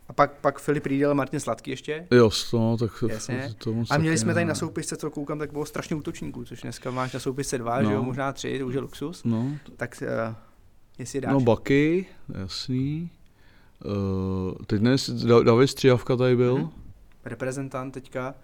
A 0.08 0.12
pak, 0.12 0.32
pak 0.40 0.58
Filip 0.58 0.86
Riedel 0.86 1.10
a 1.10 1.14
Martin 1.14 1.40
Sladký 1.40 1.70
ještě. 1.70 2.06
Jo, 2.10 2.30
no, 2.52 2.76
tak 2.76 2.90
to, 3.00 3.08
Jasně. 3.08 3.54
to, 3.58 3.72
moc 3.72 3.90
A 3.90 3.98
měli 3.98 4.18
jsme 4.18 4.34
tady 4.34 4.46
na 4.46 4.54
soupisce, 4.54 4.96
co 4.96 5.10
koukám, 5.10 5.38
tak 5.38 5.52
bylo 5.52 5.66
strašně 5.66 5.96
útočníků, 5.96 6.44
což 6.44 6.62
dneska 6.62 6.90
máš 6.90 7.12
na 7.12 7.20
soupisce 7.20 7.58
dva, 7.58 7.82
No. 7.82 7.88
že 7.88 7.94
jo, 7.94 8.02
možná 8.02 8.32
tři, 8.32 8.58
to 8.58 8.66
už 8.66 8.74
je 8.74 8.80
luxus. 8.80 9.24
No, 9.24 9.52
Tak 9.76 10.02
uh, 10.28 10.34
jestli 10.98 11.20
dáš. 11.20 11.32
no 11.32 11.40
Baky, 11.40 12.06
jasný. 12.42 13.10
Uh, 13.84 14.54
teď 14.66 14.80
dnes 14.80 15.10
Da- 15.10 15.42
David 15.44 15.70
Střihavka 15.70 16.16
tady 16.16 16.36
byl. 16.36 16.58
Mhm. 16.58 16.70
Reprezentant 17.24 17.94
teďka 17.94 18.34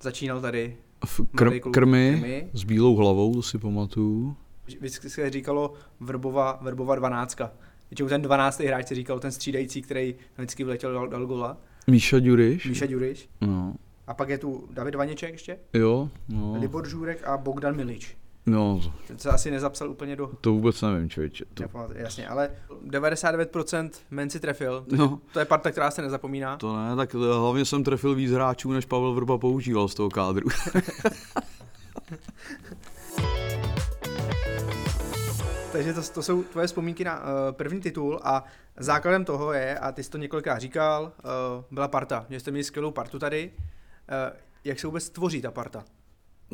začínal 0.00 0.40
tady 0.40 0.76
V 1.04 1.20
kr- 1.20 1.34
krmy, 1.34 1.60
Krmy. 1.60 2.48
s 2.52 2.64
bílou 2.64 2.94
hlavou, 2.96 3.34
to 3.34 3.42
si 3.42 3.58
pamatuju. 3.58 4.36
Vždycky 4.66 5.10
se 5.10 5.30
říkalo 5.30 5.72
Vrbova, 6.00 6.58
Vrbova 6.62 6.94
12. 6.94 7.38
Většinou 7.90 8.08
ten 8.08 8.22
12. 8.22 8.60
hráč 8.60 8.88
se 8.88 8.94
říkal 8.94 9.18
ten 9.20 9.32
střídající, 9.32 9.82
který 9.82 10.14
vždycky 10.38 10.64
vletěl, 10.64 10.92
dal, 10.92 11.08
dal 11.08 11.26
gola. 11.26 11.56
Míša 11.86 12.18
Ďuriš. 12.18 12.66
Míša 12.66 12.86
Ďuriš. 12.86 13.28
No. 13.40 13.74
A 14.06 14.14
pak 14.14 14.28
je 14.28 14.38
tu 14.38 14.68
David 14.72 14.94
Vaněček 14.94 15.32
ještě, 15.32 15.58
Jo, 15.74 16.08
no. 16.28 16.56
Libor 16.60 16.88
Žůrek 16.88 17.24
a 17.24 17.36
Bogdan 17.36 17.76
Milič. 17.76 18.16
No, 18.46 18.80
Ten 19.06 19.18
se 19.18 19.30
asi 19.30 19.50
nezapsal 19.50 19.90
úplně 19.90 20.16
do... 20.16 20.30
to 20.40 20.52
vůbec 20.52 20.82
nevím, 20.82 21.10
člověče. 21.10 21.44
To, 21.54 21.62
Nepamatuji, 21.62 22.02
Jasně, 22.02 22.28
ale 22.28 22.50
99% 22.86 23.90
men 24.10 24.30
si 24.30 24.40
trefil. 24.40 24.84
To, 24.90 24.96
no, 24.96 25.20
to 25.32 25.38
je 25.38 25.44
parta, 25.44 25.70
která 25.70 25.90
se 25.90 26.02
nezapomíná. 26.02 26.56
to 26.56 26.76
ne, 26.76 26.96
tak 26.96 27.14
hlavně 27.14 27.64
jsem 27.64 27.84
trefil 27.84 28.14
víc 28.14 28.32
hráčů, 28.32 28.72
než 28.72 28.84
Pavel 28.86 29.14
Vrba 29.14 29.38
používal 29.38 29.88
z 29.88 29.94
toho 29.94 30.10
kádru. 30.10 30.48
Takže 35.72 35.94
to, 35.94 36.02
to 36.02 36.22
jsou 36.22 36.42
tvoje 36.42 36.66
vzpomínky 36.66 37.04
na 37.04 37.20
uh, 37.20 37.26
první 37.50 37.80
titul 37.80 38.20
a 38.22 38.44
základem 38.76 39.24
toho 39.24 39.52
je, 39.52 39.78
a 39.78 39.92
ty 39.92 40.04
jsi 40.04 40.10
to 40.10 40.18
několikrát 40.18 40.58
říkal, 40.58 41.02
uh, 41.04 41.64
byla 41.70 41.88
parta, 41.88 42.26
že 42.30 42.40
jste 42.40 42.50
měli 42.50 42.64
skvělou 42.64 42.90
partu 42.90 43.18
tady. 43.18 43.50
Uh, 43.56 44.36
jak 44.64 44.80
se 44.80 44.86
vůbec 44.86 45.10
tvoří 45.10 45.42
ta 45.42 45.50
parta? 45.50 45.84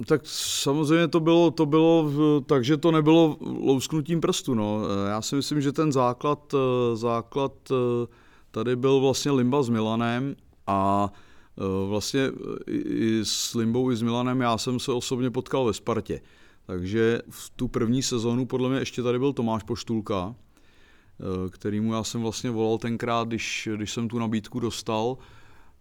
Tak 0.06 0.20
samozřejmě 0.24 1.08
to 1.08 1.20
bylo, 1.20 1.50
to 1.50 1.66
bylo 1.66 2.04
v- 2.04 2.42
takže 2.46 2.76
to 2.76 2.90
nebylo 2.90 3.36
lousknutím 3.40 4.20
prstu. 4.20 4.54
No. 4.54 4.80
Já 5.08 5.22
si 5.22 5.36
myslím, 5.36 5.60
že 5.60 5.72
ten 5.72 5.92
základ, 5.92 6.54
eh, 6.54 6.96
základ 6.96 7.52
eh, 7.70 8.06
tady 8.50 8.76
byl 8.76 9.00
vlastně 9.00 9.32
Limba 9.32 9.62
s 9.62 9.68
Milanem 9.68 10.36
a 10.66 11.12
eh, 11.58 11.88
vlastně 11.88 12.30
i 12.70 13.20
s 13.22 13.54
Limbou 13.54 13.90
i 13.90 13.96
s 13.96 14.02
Milanem 14.02 14.40
já 14.40 14.58
jsem 14.58 14.80
se 14.80 14.92
osobně 14.92 15.30
potkal 15.30 15.64
ve 15.64 15.72
Spartě. 15.72 16.20
Takže 16.66 17.22
v 17.30 17.50
tu 17.50 17.68
první 17.68 18.02
sezónu 18.02 18.46
podle 18.46 18.68
mě 18.68 18.78
ještě 18.78 19.02
tady 19.02 19.18
byl 19.18 19.32
Tomáš 19.32 19.62
Poštulka, 19.62 20.34
eh, 20.34 21.50
kterýmu 21.50 21.92
já 21.92 22.04
jsem 22.04 22.22
vlastně 22.22 22.50
volal 22.50 22.78
tenkrát, 22.78 23.28
když, 23.28 23.68
když 23.76 23.92
jsem 23.92 24.08
tu 24.08 24.18
nabídku 24.18 24.60
dostal, 24.60 25.18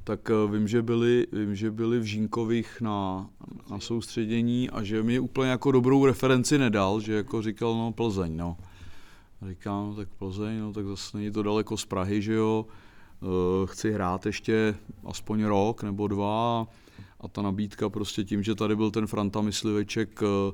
tak 0.08 0.30
eh, 0.30 0.52
vím, 0.52 0.67
že 0.67 0.82
byli, 0.82 1.28
vím, 1.32 1.56
že 1.56 1.72
byli 1.72 2.00
v 2.00 2.04
Žínkových 2.04 2.82
na, 2.82 3.30
na 3.72 3.80
soustředění 3.80 4.70
a 4.70 4.84
že 4.84 5.04
mi 5.04 5.20
úplně 5.20 5.50
jako 5.50 5.72
dobrou 5.72 6.06
referenci 6.06 6.58
nedal, 6.58 7.00
že 7.00 7.13
jako 7.13 7.41
říkal, 7.41 7.74
no 7.74 7.91
Plzeň, 7.91 8.38
no. 8.38 8.58
A 9.41 9.48
říkám, 9.48 9.88
no, 9.88 9.96
tak 9.96 10.08
Plzeň, 10.17 10.60
no 10.60 10.74
tak 10.74 10.86
zase 10.86 11.17
není 11.17 11.32
to 11.32 11.43
daleko 11.43 11.78
z 11.78 11.86
Prahy, 11.86 12.22
že 12.22 12.34
jo. 12.34 12.65
Eh, 13.22 13.67
Chci 13.67 13.91
hrát 13.91 14.26
ještě 14.26 14.76
aspoň 15.06 15.43
rok 15.43 15.84
nebo 15.84 16.08
dva 16.08 16.67
a 17.22 17.28
ta 17.28 17.41
nabídka 17.41 17.89
prostě 17.89 18.24
tím, 18.24 18.43
že 18.43 18.56
tady 18.56 18.76
byl 18.76 18.91
ten 18.91 19.08
Franta 19.08 19.41
Mysliveček 19.41 20.20
eh, 20.24 20.54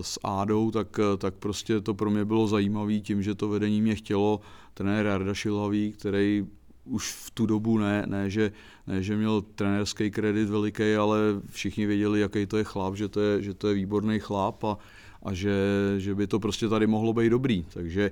s 0.00 0.20
Ádou, 0.24 0.70
tak, 0.70 1.00
tak 1.18 1.34
prostě 1.34 1.80
to 1.80 1.94
pro 1.94 2.10
mě 2.10 2.24
bylo 2.24 2.46
zajímavé 2.46 2.98
tím, 2.98 3.22
že 3.22 3.34
to 3.34 3.48
vedení 3.48 3.82
mě 3.82 3.94
chtělo. 3.94 4.40
Trenér 4.74 5.06
Jarda 5.06 5.34
Šilhavý, 5.34 5.92
který 5.92 6.46
už 6.88 7.12
v 7.12 7.30
tu 7.30 7.46
dobu 7.46 7.78
ne, 7.78 8.04
ne, 8.06 8.30
že, 8.30 8.52
ne, 8.86 9.02
že 9.02 9.16
měl 9.16 9.42
trenérský 9.42 10.10
kredit 10.10 10.48
veliký, 10.48 10.94
ale 10.94 11.18
všichni 11.50 11.86
věděli, 11.86 12.20
jaký 12.20 12.46
to 12.46 12.56
je 12.56 12.64
chlap, 12.64 12.96
že 12.96 13.08
to 13.08 13.20
je, 13.20 13.42
že 13.42 13.54
to 13.54 13.68
je 13.68 13.74
výborný 13.74 14.18
chlap 14.18 14.64
a, 14.64 14.78
a 15.22 15.34
že, 15.34 15.54
že 15.98 16.14
by 16.14 16.26
to 16.26 16.40
prostě 16.40 16.68
tady 16.68 16.86
mohlo 16.86 17.12
být 17.12 17.30
dobrý. 17.30 17.64
Takže 17.74 18.10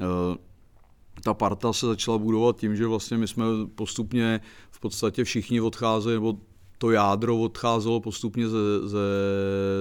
eh, 0.00 0.02
ta 1.22 1.34
parta 1.34 1.72
se 1.72 1.86
začala 1.86 2.18
budovat 2.18 2.56
tím, 2.56 2.76
že 2.76 2.86
vlastně 2.86 3.18
my 3.18 3.28
jsme 3.28 3.44
postupně 3.74 4.40
v 4.70 4.80
podstatě 4.80 5.24
všichni 5.24 5.60
odcházeli, 5.60 6.14
nebo 6.14 6.38
to 6.78 6.90
jádro 6.90 7.38
odcházelo 7.38 8.00
postupně 8.00 8.48
ze, 8.48 8.88
ze, 8.88 8.98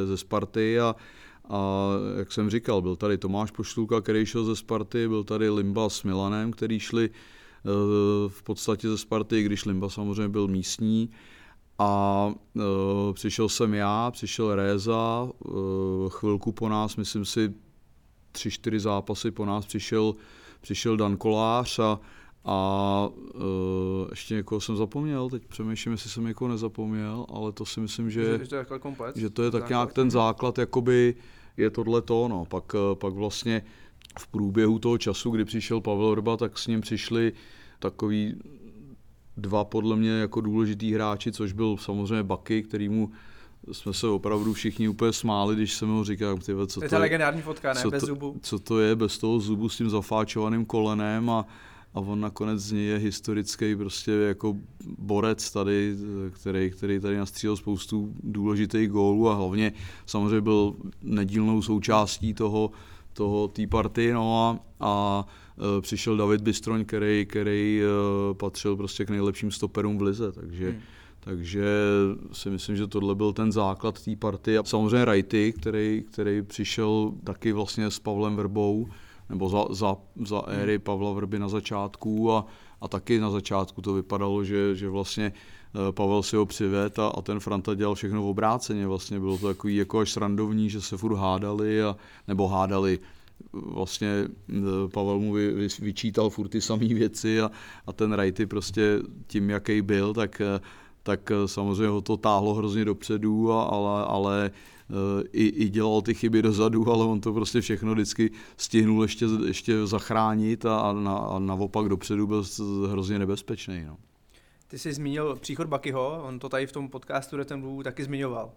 ze 0.05 0.17
Sparty 0.17 0.79
a, 0.79 0.95
a 1.49 1.89
jak 2.17 2.31
jsem 2.31 2.49
říkal, 2.49 2.81
byl 2.81 2.95
tady 2.95 3.17
Tomáš 3.17 3.51
Poštulka, 3.51 4.01
který 4.01 4.25
šel 4.25 4.45
ze 4.45 4.55
Sparty, 4.55 5.07
byl 5.07 5.23
tady 5.23 5.49
Limba 5.49 5.89
s 5.89 6.03
Milanem, 6.03 6.51
který 6.51 6.79
šli 6.79 7.09
v 8.27 8.43
podstatě 8.43 8.89
ze 8.89 8.97
Sparty, 8.97 9.43
když 9.43 9.65
Limba 9.65 9.89
samozřejmě 9.89 10.29
byl 10.29 10.47
místní. 10.47 11.09
A 11.79 12.25
uh, 12.53 12.63
přišel 13.13 13.49
jsem 13.49 13.73
já, 13.73 14.11
přišel 14.11 14.55
Réza, 14.55 15.29
uh, 15.45 16.09
chvilku 16.09 16.51
po 16.51 16.69
nás, 16.69 16.95
myslím 16.95 17.25
si 17.25 17.53
tři, 18.31 18.51
čtyři 18.51 18.79
zápasy 18.79 19.31
po 19.31 19.45
nás 19.45 19.65
přišel, 19.65 20.15
přišel 20.61 20.97
Dan 20.97 21.17
Kolář 21.17 21.79
a, 21.79 21.99
a 22.45 23.09
uh, 23.35 23.41
ještě 24.09 24.35
někoho 24.35 24.61
jsem 24.61 24.75
zapomněl, 24.77 25.29
teď 25.29 25.45
přemýšlím, 25.47 25.91
jestli 25.91 26.09
jsem 26.09 26.25
někoho 26.25 26.49
nezapomněl, 26.51 27.25
ale 27.29 27.51
to 27.51 27.65
si 27.65 27.79
myslím, 27.79 28.09
že, 28.11 28.23
Že, 28.23 28.37
že 28.45 28.49
to 28.49 28.55
je 28.55 28.79
komplet. 28.79 29.17
že 29.17 29.29
to 29.29 29.43
je 29.43 29.51
tak 29.51 29.69
nějak 29.69 29.93
ten 29.93 30.11
základ, 30.11 30.57
jakoby 30.57 31.15
je 31.57 31.69
tohle 31.69 32.01
to, 32.01 32.27
no. 32.27 32.45
Pak, 32.45 32.75
eh, 32.75 32.95
pak 32.95 33.13
vlastně 33.13 33.61
v 34.19 34.27
průběhu 34.27 34.79
toho 34.79 34.97
času, 34.97 35.29
kdy 35.29 35.45
přišel 35.45 35.81
Pavel 35.81 36.15
Rba, 36.15 36.37
tak 36.37 36.57
s 36.59 36.67
ním 36.67 36.81
přišli 36.81 37.33
takový 37.79 38.35
dva 39.37 39.63
podle 39.63 39.95
mě 39.95 40.09
jako 40.09 40.41
důležitý 40.41 40.93
hráči, 40.93 41.31
což 41.31 41.51
byl 41.53 41.77
samozřejmě 41.77 42.23
Baky, 42.23 42.63
kterýmu 42.63 43.11
jsme 43.71 43.93
se 43.93 44.07
opravdu 44.07 44.53
všichni 44.53 44.87
úplně 44.87 45.13
smáli, 45.13 45.55
když 45.55 45.73
jsem 45.73 45.89
ho 45.89 46.03
říkal, 46.03 46.37
ty 46.37 46.51
co 46.67 46.79
To 46.79 46.85
je 46.85 46.89
to 46.89 46.99
legendární 46.99 47.41
fotka, 47.41 47.73
ne? 47.73 47.81
co 47.81 47.89
Bez 47.91 47.99
to- 48.01 48.05
zubu. 48.07 48.37
co 48.41 48.59
to 48.59 48.79
je 48.79 48.95
bez 48.95 49.17
toho 49.17 49.39
zubu 49.39 49.69
s 49.69 49.77
tím 49.77 49.89
zafáčovaným 49.89 50.65
kolenem 50.65 51.29
a, 51.29 51.45
a 51.93 51.99
on 51.99 52.21
nakonec 52.21 52.59
z 52.61 52.71
něj 52.71 52.85
je 52.85 52.97
historický 52.97 53.75
prostě 53.75 54.11
jako 54.11 54.57
borec 54.97 55.51
tady, 55.51 55.95
který, 56.31 56.71
který 56.71 56.99
tady 56.99 57.17
nastřílel 57.17 57.57
spoustu 57.57 58.13
důležitých 58.23 58.89
gólů 58.89 59.29
a 59.29 59.35
hlavně 59.35 59.73
samozřejmě 60.05 60.41
byl 60.41 60.75
nedílnou 61.01 61.61
součástí 61.61 62.33
toho, 62.33 62.71
toho 63.15 63.47
té 63.47 63.67
party, 63.67 64.13
no 64.13 64.39
a, 64.39 64.59
a 64.79 65.25
e, 65.77 65.81
přišel 65.81 66.17
David 66.17 66.41
Bystroň, 66.41 66.85
který, 66.85 67.25
který 67.25 67.81
e, 67.81 68.33
patřil 68.33 68.75
prostě 68.75 69.05
k 69.05 69.09
nejlepším 69.09 69.51
stoperům 69.51 69.97
v 69.97 70.01
lize, 70.01 70.31
takže 70.31 70.69
Hmm. 70.69 70.79
takže 71.19 71.65
si 72.31 72.49
myslím, 72.49 72.75
že 72.75 72.87
tohle 72.87 73.15
byl 73.15 73.33
ten 73.33 73.51
základ 73.51 74.03
té 74.05 74.15
party. 74.15 74.57
A 74.57 74.63
samozřejmě 74.63 75.05
Rajty, 75.05 75.53
který, 75.59 76.03
který 76.11 76.41
přišel 76.41 77.13
taky 77.23 77.51
vlastně 77.51 77.91
s 77.91 77.99
Pavlem 77.99 78.35
Vrbou, 78.35 78.87
nebo 79.29 79.49
za, 79.49 79.65
za, 79.69 79.97
za 80.25 80.41
éry 80.47 80.79
Pavla 80.79 81.11
Vrby 81.11 81.39
na 81.39 81.49
začátku 81.49 82.31
a, 82.31 82.45
a 82.81 82.87
taky 82.87 83.19
na 83.19 83.29
začátku 83.29 83.81
to 83.81 83.93
vypadalo, 83.93 84.43
že, 84.43 84.75
že 84.75 84.89
vlastně 84.89 85.33
Pavel 85.91 86.23
si 86.23 86.35
ho 86.35 86.45
přived 86.45 86.99
a, 86.99 87.07
a 87.07 87.21
ten 87.21 87.39
Franta 87.39 87.75
dělal 87.75 87.95
všechno 87.95 88.23
v 88.23 88.25
obráceně. 88.25 88.87
Vlastně 88.87 89.19
bylo 89.19 89.37
to 89.37 89.47
takový 89.47 89.75
jako 89.75 89.99
až 89.99 90.11
srandovní, 90.11 90.69
že 90.69 90.81
se 90.81 90.97
furt 90.97 91.15
hádali, 91.15 91.83
a, 91.83 91.95
nebo 92.27 92.47
hádali, 92.47 92.99
vlastně 93.53 94.27
eh, 94.49 94.53
Pavel 94.91 95.19
mu 95.19 95.33
vy, 95.33 95.67
vyčítal 95.79 96.29
furt 96.29 96.47
ty 96.47 96.61
samé 96.61 96.87
věci 96.87 97.41
a, 97.41 97.51
a 97.87 97.93
ten 97.93 98.13
Rajty 98.13 98.45
prostě 98.45 98.99
tím, 99.27 99.49
jaký 99.49 99.81
byl, 99.81 100.13
tak, 100.13 100.41
eh, 100.41 100.59
tak 101.03 101.31
samozřejmě 101.45 101.87
ho 101.87 102.01
to 102.01 102.17
táhlo 102.17 102.53
hrozně 102.53 102.85
dopředu, 102.85 103.51
a, 103.51 103.63
ale, 103.63 104.05
ale 104.05 104.51
i, 105.31 105.45
i 105.47 105.69
dělal 105.69 106.01
ty 106.01 106.13
chyby 106.13 106.41
dozadu, 106.41 106.91
ale 106.91 107.05
on 107.05 107.21
to 107.21 107.33
prostě 107.33 107.61
všechno 107.61 107.93
vždycky 107.93 108.31
stihnul 108.57 109.01
ještě, 109.01 109.25
ještě 109.45 109.87
zachránit 109.87 110.65
a, 110.65 110.93
na, 110.93 111.17
a 111.17 111.39
naopak 111.39 111.89
dopředu 111.89 112.27
byl 112.27 112.43
hrozně 112.89 113.19
nebezpečný. 113.19 113.83
No. 113.87 113.97
Ty 114.67 114.79
jsi 114.79 114.93
zmínil 114.93 115.35
příchod 115.35 115.67
Bakyho, 115.67 116.23
on 116.23 116.39
to 116.39 116.49
tady 116.49 116.67
v 116.67 116.71
tom 116.71 116.89
podcastu 116.89 117.43
ten 117.45 117.61
Blue 117.61 117.83
taky 117.83 118.03
zmiňoval. 118.03 118.51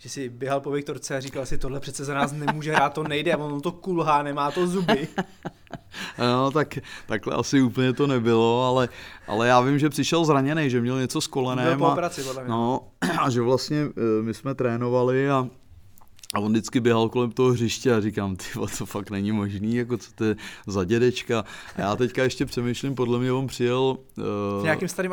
Že 0.00 0.08
si 0.08 0.28
běhal 0.28 0.60
po 0.60 0.70
Viktorce 0.70 1.16
a 1.16 1.20
říkal 1.20 1.46
si, 1.46 1.58
tohle 1.58 1.80
přece 1.80 2.04
za 2.04 2.14
nás 2.14 2.32
nemůže 2.32 2.72
hrát, 2.72 2.94
to 2.94 3.02
nejde, 3.02 3.32
a 3.32 3.36
on 3.36 3.60
to 3.60 3.72
kulhá, 3.72 4.22
nemá 4.22 4.50
to 4.50 4.66
zuby. 4.66 5.08
no, 6.18 6.50
tak, 6.50 6.78
takhle 7.06 7.34
asi 7.34 7.62
úplně 7.62 7.92
to 7.92 8.06
nebylo, 8.06 8.64
ale, 8.64 8.88
ale 9.26 9.48
já 9.48 9.60
vím, 9.60 9.78
že 9.78 9.88
přišel 9.88 10.24
zraněný, 10.24 10.70
že 10.70 10.80
měl 10.80 11.00
něco 11.00 11.20
s 11.20 11.26
kolenem. 11.26 11.64
Byl 11.64 11.76
po 11.76 11.92
operaci, 11.92 12.22
mě. 12.22 12.42
No, 12.46 12.80
a 13.20 13.30
že 13.30 13.40
vlastně 13.40 13.78
eh, 13.78 14.22
my 14.22 14.34
jsme 14.34 14.54
trénovali 14.54 15.30
a 15.30 15.48
a 16.34 16.40
on 16.40 16.52
vždycky 16.52 16.80
běhal 16.80 17.08
kolem 17.08 17.30
toho 17.30 17.52
hřiště 17.52 17.94
a 17.94 18.00
říkám, 18.00 18.36
ty 18.36 18.44
to 18.78 18.86
fakt 18.86 19.10
není 19.10 19.32
možný, 19.32 19.74
jako 19.76 19.96
co 19.96 20.10
to 20.14 20.24
je 20.24 20.36
za 20.66 20.84
dědečka. 20.84 21.44
A 21.76 21.80
já 21.80 21.96
teďka 21.96 22.22
ještě 22.22 22.46
přemýšlím, 22.46 22.94
podle 22.94 23.18
mě 23.18 23.32
on 23.32 23.46
přijel 23.46 23.96
uh, 24.16 24.64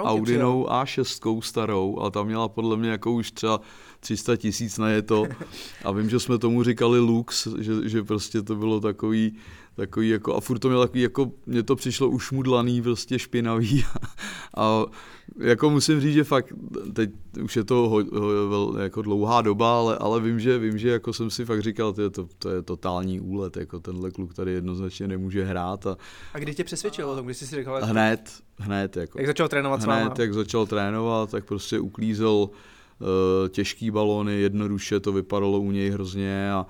Audinou 0.04 0.66
A6 0.66 1.42
starou 1.42 2.00
a 2.00 2.10
tam 2.10 2.26
měla 2.26 2.48
podle 2.48 2.78
mě 2.78 2.90
jako 2.90 3.12
už 3.12 3.32
třeba 3.32 3.62
300 4.00 4.36
tisíc 4.38 4.78
na 4.78 4.90
je 4.90 5.02
to. 5.02 5.28
A 5.86 5.92
vím, 5.92 6.10
že 6.10 6.20
jsme 6.20 6.38
tomu 6.38 6.64
říkali 6.64 7.00
Lux, 7.00 7.48
že, 7.60 7.90
že 7.90 8.04
prostě 8.04 8.42
to 8.42 8.56
bylo 8.56 8.80
takový, 8.80 9.36
takový 9.76 10.10
jako, 10.10 10.36
a 10.36 10.40
furt 10.40 10.60
to 10.60 10.68
mělo 10.68 10.84
takový, 10.84 11.02
jako, 11.02 11.32
mně 11.46 11.64
to 11.64 11.76
přišlo 11.76 12.10
ušmudlaný, 12.10 12.82
prostě 12.82 13.20
špinavý 13.20 13.84
a, 13.84 14.00
a 14.64 14.86
jako 15.40 15.70
musím 15.70 16.02
říct, 16.02 16.14
že 16.14 16.24
fakt, 16.24 16.54
teď 16.94 17.10
už 17.44 17.56
je 17.56 17.64
to 17.64 17.76
ho, 17.76 18.04
ho, 18.50 18.78
jako 18.80 19.02
dlouhá 19.02 19.42
doba, 19.42 19.80
ale, 19.80 19.98
ale 19.98 20.22
vím, 20.22 20.40
že, 20.40 20.58
vím, 20.58 20.78
že 20.78 20.90
jako 20.90 21.14
jsem 21.14 21.30
si 21.30 21.46
fakt 21.46 21.62
říkal, 21.62 21.94
to 21.94 22.02
je, 22.02 22.10
to, 22.10 22.28
to 22.40 22.50
je 22.50 22.62
totální 22.62 23.20
úlet, 23.20 23.58
jako 23.58 23.80
tenhle 23.80 24.12
kluk 24.12 24.34
tady 24.34 24.52
jednoznačně 24.52 25.08
nemůže 25.08 25.46
hrát. 25.46 25.88
A, 25.88 25.98
a 26.34 26.40
kdy 26.40 26.56
tě 26.56 26.64
přesvědčil 26.64 27.10
o 27.10 27.16
tom, 27.16 27.26
když 27.26 27.38
jsi 27.38 27.48
si 27.48 27.56
říkal? 27.56 27.80
Hned, 27.84 28.32
hned. 28.58 28.98
Jako, 28.98 29.20
jak 29.20 29.28
začal 29.28 29.48
trénovat 29.48 29.84
Hned, 29.84 30.20
jak 30.20 30.34
začal 30.34 30.66
trénovat, 30.66 31.32
tak 31.32 31.46
prostě 31.46 31.80
uklízel 31.80 32.30
uh, 32.30 32.48
těžký 33.50 33.92
balony, 33.92 34.42
jednoduše 34.42 35.00
to 35.00 35.12
vypadalo 35.12 35.60
u 35.60 35.72
něj 35.72 35.90
hrozně 35.90 36.52
a, 36.52 36.66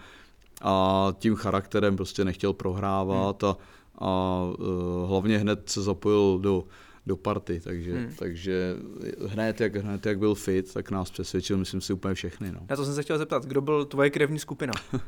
a 0.61 1.07
tím 1.19 1.35
charakterem 1.35 1.95
prostě 1.95 2.25
nechtěl 2.25 2.53
prohrávat 2.53 3.43
hmm. 3.43 3.51
a, 3.51 3.57
a 3.97 4.43
uh, 4.59 5.09
hlavně 5.09 5.37
hned 5.37 5.69
se 5.69 5.81
zapojil 5.81 6.39
do 6.41 6.63
do 7.05 7.15
party, 7.17 7.61
takže, 7.63 7.93
hmm. 7.93 8.13
takže 8.15 8.75
hned, 9.27 9.61
jak, 9.61 9.75
hned 9.75 10.05
jak 10.05 10.19
byl 10.19 10.35
fit, 10.35 10.73
tak 10.73 10.91
nás 10.91 11.11
přesvědčil, 11.11 11.57
myslím 11.57 11.81
si, 11.81 11.93
úplně 11.93 12.13
všechny. 12.13 12.51
No. 12.51 12.59
Já 12.69 12.75
to 12.75 12.85
jsem 12.85 12.95
se 12.95 13.03
chtěl 13.03 13.17
zeptat, 13.17 13.45
kdo 13.45 13.61
byl 13.61 13.85
tvoje 13.85 14.09
krevní 14.09 14.39
skupina? 14.39 14.73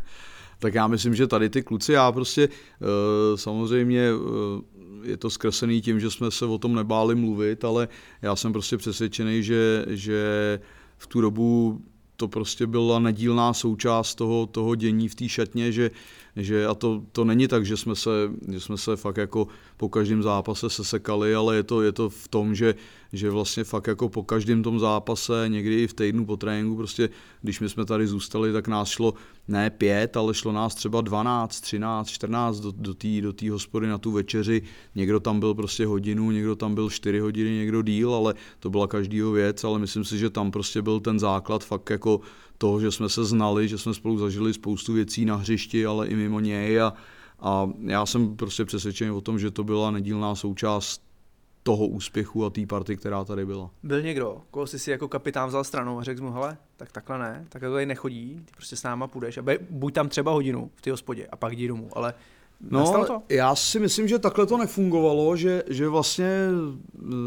tak 0.60 0.74
já 0.74 0.88
myslím, 0.88 1.16
že 1.16 1.28
tady 1.28 1.50
ty 1.50 1.63
kluci, 1.63 1.94
já 1.94 2.12
prostě 2.12 2.48
uh, 2.48 2.88
samozřejmě 3.36 4.13
uh, 4.13 4.62
je 5.04 5.18
to 5.18 5.30
zkreslený 5.30 5.82
tím, 5.82 6.00
že 6.00 6.12
jsme 6.12 6.32
se 6.32 6.46
o 6.46 6.58
tom 6.58 6.76
nebáli 6.76 7.16
mluvit, 7.16 7.66
ale 7.66 7.88
já 8.22 8.36
jsem 8.36 8.54
prostě 8.54 8.78
přesvědčený, 8.78 9.44
že, 9.44 9.86
že 9.89 10.60
v 10.98 11.08
tu 11.08 11.22
dobu 11.22 11.82
to 12.24 12.28
prostě 12.28 12.68
byla 12.68 13.00
nedílná 13.00 13.54
součást 13.54 14.16
toho, 14.16 14.46
toho 14.46 14.76
dění 14.76 15.10
v 15.10 15.16
té 15.16 15.30
šatně, 15.30 15.72
že, 15.72 15.92
že 16.36 16.67
a 16.67 16.74
to, 16.74 17.04
to 17.12 17.26
není 17.26 17.48
tak, 17.48 17.65
že 17.65 17.78
jsme, 17.78 17.96
se, 17.96 18.10
že 18.52 18.60
jsme 18.60 18.78
se 18.78 18.96
fakt 18.96 19.17
jako 19.17 19.48
po 19.78 19.89
každém 19.89 20.24
zápase 20.24 20.69
sesekali, 20.69 21.36
ale 21.36 21.56
je 21.56 21.63
to, 21.63 21.82
je 21.82 21.91
to 21.91 22.10
v 22.10 22.28
tom, 22.28 22.56
že, 22.56 22.76
že 23.13 23.30
vlastně 23.30 23.63
fakt 23.63 23.88
jako 23.88 24.10
po 24.10 24.24
každém 24.24 24.63
tom 24.63 24.80
zápase, 24.80 25.46
někdy 25.48 25.84
i 25.84 25.88
v 25.88 25.93
týdnu 25.93 26.26
po 26.26 26.38
tréninku, 26.38 26.76
prostě 26.76 27.10
když 27.41 27.60
my 27.60 27.69
jsme 27.69 27.86
tady 27.86 28.08
zůstali, 28.08 28.54
tak 28.54 28.67
nás 28.67 28.89
šlo 28.89 29.13
ne 29.48 29.69
pět, 29.69 30.17
ale 30.17 30.34
šlo 30.34 30.52
nás 30.52 30.76
třeba 30.76 31.02
12, 31.02 31.62
13, 31.62 32.10
14 32.10 32.60
do, 32.60 32.72
do 32.72 32.93
té 32.93 33.22
do 33.22 33.34
tý 33.34 33.50
hospody 33.50 33.88
na 33.88 33.98
tu 33.98 34.12
večeři. 34.12 34.62
Někdo 34.96 35.19
tam 35.19 35.39
byl 35.39 35.54
prostě 35.54 35.86
hodinu, 35.86 36.32
někdo 36.32 36.56
tam 36.56 36.76
byl 36.76 36.89
4 36.89 37.19
hodiny, 37.19 37.50
někdo 37.50 37.82
díl, 37.82 38.13
ale 38.13 38.34
to 38.60 38.69
byla 38.69 38.88
každýho 38.88 39.32
věc, 39.32 39.63
ale 39.63 39.80
myslím 39.80 40.04
si, 40.04 40.17
že 40.17 40.30
tam 40.30 40.52
prostě 40.52 40.82
byl 40.82 41.00
ten 41.00 41.19
základ 41.19 41.63
fakt 41.63 41.89
jako 41.89 42.22
toho, 42.63 42.80
že 42.80 42.91
jsme 42.91 43.10
se 43.10 43.26
znali, 43.26 43.67
že 43.67 43.78
jsme 43.78 43.93
spolu 43.93 44.17
zažili 44.17 44.54
spoustu 44.54 44.93
věcí 44.93 45.26
na 45.26 45.36
hřišti, 45.36 45.86
ale 45.86 46.08
i 46.08 46.15
mimo 46.15 46.39
něj 46.39 46.82
a, 46.82 46.93
a 47.39 47.69
já 47.86 48.06
jsem 48.06 48.36
prostě 48.36 48.65
přesvědčený 48.65 49.12
o 49.12 49.21
tom, 49.21 49.39
že 49.39 49.52
to 49.52 49.63
byla 49.63 49.91
nedílná 49.91 50.36
součást 50.36 51.02
toho 51.63 51.88
úspěchu 51.88 52.45
a 52.45 52.49
té 52.49 52.65
party, 52.65 52.97
která 52.97 53.23
tady 53.23 53.45
byla. 53.45 53.69
Byl 53.84 54.02
někdo, 54.02 54.41
koho 54.52 54.67
jsi 54.67 54.80
si 54.80 54.91
jako 54.91 55.08
kapitán 55.08 55.49
vzal 55.49 55.63
stranou 55.63 55.99
a 55.99 56.04
řekl 56.04 56.23
mu, 56.23 56.32
hele, 56.32 56.58
tak 56.78 56.91
takhle 56.91 57.19
ne, 57.19 57.45
tak 57.49 57.62
to 57.62 57.71
tady 57.71 57.86
nechodí, 57.86 58.41
ty 58.45 58.52
prostě 58.56 58.76
s 58.76 58.84
náma 58.84 59.08
půjdeš 59.08 59.38
a 59.38 59.43
buď 59.69 59.93
tam 59.93 60.10
třeba 60.10 60.32
hodinu 60.32 60.71
v 60.76 60.82
té 60.82 60.91
hospodě 60.91 61.28
a 61.28 61.36
pak 61.36 61.54
jdi 61.54 61.67
domů, 61.67 61.89
ale 61.93 62.13
No, 62.71 63.06
to? 63.08 63.21
já 63.30 63.56
si 63.56 63.80
myslím, 63.80 64.08
že 64.08 64.19
takhle 64.19 64.45
to 64.45 64.58
nefungovalo, 64.58 65.36
že, 65.36 65.63
že 65.69 65.89
vlastně 65.89 66.47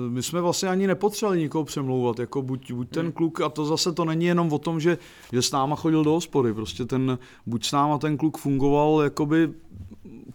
my 0.09 0.23
jsme 0.23 0.41
vlastně 0.41 0.69
ani 0.69 0.87
nepotřebovali 0.87 1.39
nikoho 1.39 1.65
přemlouvat, 1.65 2.19
jako 2.19 2.43
buď, 2.43 2.73
buď 2.73 2.89
ten 2.89 3.03
hmm. 3.03 3.13
kluk, 3.13 3.41
a 3.41 3.49
to 3.49 3.65
zase 3.65 3.93
to 3.93 4.05
není 4.05 4.27
jenom 4.27 4.53
o 4.53 4.59
tom, 4.59 4.81
že, 4.81 4.99
že 5.33 5.43
s 5.43 5.53
náma 5.53 5.77
chodil 5.77 6.05
do 6.05 6.11
hospody, 6.11 6.55
prostě 6.55 6.85
ten, 6.85 7.19
buď 7.47 7.67
s 7.67 7.73
náma 7.73 7.99
ten 7.99 8.17
kluk 8.17 8.39
fungoval 8.39 9.01
jakoby 9.03 9.51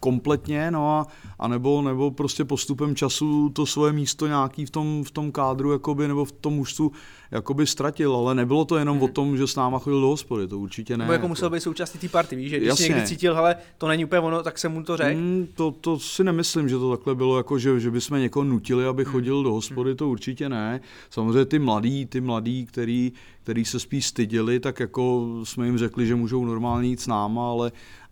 kompletně, 0.01 0.71
no 0.71 0.89
a, 0.89 1.07
a 1.39 1.47
nebo, 1.47 1.81
nebo 1.81 2.11
prostě 2.11 2.45
postupem 2.45 2.95
času 2.95 3.49
to 3.49 3.65
svoje 3.65 3.93
místo 3.93 4.27
nějaký 4.27 4.65
v 4.65 4.69
tom, 4.69 5.03
v 5.03 5.11
tom 5.11 5.31
kádru 5.31 5.71
jakoby, 5.71 6.07
nebo 6.07 6.25
v 6.25 6.31
tom 6.31 6.53
mužstvu 6.53 6.91
jakoby 7.31 7.67
ztratil, 7.67 8.15
ale 8.15 8.35
nebylo 8.35 8.65
to 8.65 8.77
jenom 8.77 8.97
hmm. 8.97 9.03
o 9.03 9.07
tom, 9.07 9.37
že 9.37 9.47
s 9.47 9.55
náma 9.55 9.79
chodil 9.79 10.01
do 10.01 10.07
hospody, 10.07 10.47
to 10.47 10.59
určitě 10.59 10.93
ne. 10.93 10.97
Nebo 10.97 11.13
jako, 11.13 11.21
jako 11.21 11.27
musel 11.27 11.49
být 11.49 11.61
součástí 11.61 11.99
té 11.99 12.09
party, 12.09 12.35
víš, 12.35 12.49
že 12.49 12.57
když 12.57 12.67
Jasně. 12.67 12.87
někdy 12.87 13.07
cítil, 13.07 13.37
ale 13.37 13.55
to 13.77 13.87
není 13.87 14.05
úplně 14.05 14.21
ono, 14.21 14.43
tak 14.43 14.57
se 14.57 14.69
mu 14.69 14.83
to 14.83 14.97
řekl. 14.97 15.19
Hmm, 15.19 15.47
to, 15.55 15.71
to 15.71 15.99
si 15.99 16.23
nemyslím, 16.23 16.69
že 16.69 16.77
to 16.77 16.91
takhle 16.91 17.15
bylo, 17.15 17.37
jako 17.37 17.59
že, 17.59 17.79
že 17.79 17.91
bychom 17.91 18.19
někoho 18.19 18.43
nutili, 18.43 18.85
aby 18.85 19.03
hmm. 19.03 19.11
chodil 19.11 19.43
do 19.43 19.51
hospody, 19.53 19.95
to 19.95 20.09
určitě 20.09 20.49
ne. 20.49 20.81
Samozřejmě 21.09 21.45
ty 21.45 21.59
mladí, 21.59 22.05
ty 22.05 22.21
mladí, 22.21 22.65
který, 22.65 23.11
který 23.43 23.65
se 23.65 23.79
spíš 23.79 24.05
styděli, 24.05 24.59
tak 24.59 24.79
jako 24.79 25.27
jsme 25.43 25.65
jim 25.65 25.77
řekli, 25.77 26.07
že 26.07 26.15
můžou 26.15 26.45
normálně 26.45 26.89
jít 26.89 27.01
s 27.01 27.07
náma, 27.07 27.49
ale 27.49 27.71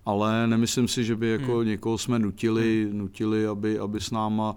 ale 0.10 0.48
nemyslím 0.48 0.88
si, 0.88 1.04
že 1.04 1.15
by 1.15 1.30
jako 1.30 1.58
hmm. 1.58 1.67
někoho 1.67 1.98
jsme 1.98 2.19
nutili, 2.19 2.88
hmm. 2.89 2.98
nutili 2.98 3.48
aby, 3.48 3.80
aby 3.80 4.02
s 4.02 4.12
náma 4.12 4.56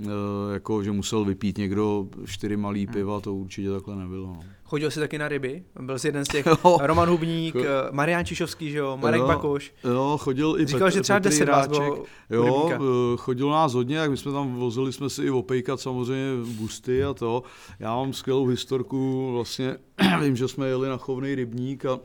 eh, 0.00 0.08
jako, 0.52 0.82
že 0.82 0.92
musel 0.92 1.24
vypít 1.24 1.58
někdo 1.58 2.08
čtyři 2.26 2.56
malý 2.56 2.84
hmm. 2.84 2.92
piva, 2.92 3.20
to 3.20 3.34
určitě 3.34 3.70
takhle 3.70 3.96
nebylo. 3.96 4.26
No. 4.26 4.40
Chodil 4.64 4.90
jsi 4.90 5.00
taky 5.00 5.18
na 5.18 5.28
ryby? 5.28 5.62
Byl 5.80 5.98
jsi 5.98 6.08
jeden 6.08 6.24
z 6.24 6.28
těch, 6.28 6.46
Roman 6.80 7.08
Hubník, 7.08 7.56
eh, 7.56 7.66
Marian 7.90 8.24
Čišovský, 8.24 8.70
že 8.70 8.78
jo, 8.78 8.96
Marek 8.96 9.20
jo, 9.20 9.26
Bakoš. 9.26 9.72
Jo, 9.84 10.18
chodil 10.20 10.56
i 10.60 10.66
Říkal, 10.66 10.86
Petr, 10.86 10.94
že 10.94 11.00
třeba 11.00 11.18
deset 11.18 11.48
vás 11.48 11.68
bylo 11.68 12.04
Jo, 12.30 12.70
eh, 12.72 12.78
chodil 13.16 13.50
nás 13.50 13.74
hodně, 13.74 13.96
jak 13.96 14.10
my 14.10 14.16
jsme 14.16 14.32
tam 14.32 14.54
vozili 14.54 14.92
jsme 14.92 15.10
si 15.10 15.22
i 15.22 15.30
opejkat 15.30 15.80
samozřejmě 15.80 16.44
busty 16.46 17.04
a 17.04 17.14
to. 17.14 17.42
Já 17.78 17.94
mám 17.96 18.12
skvělou 18.12 18.46
historku, 18.46 19.32
vlastně 19.32 19.76
vím, 20.20 20.36
že 20.36 20.48
jsme 20.48 20.66
jeli 20.66 20.88
na 20.88 20.96
chovný 20.96 21.34
rybník 21.34 21.84
a 21.84 22.00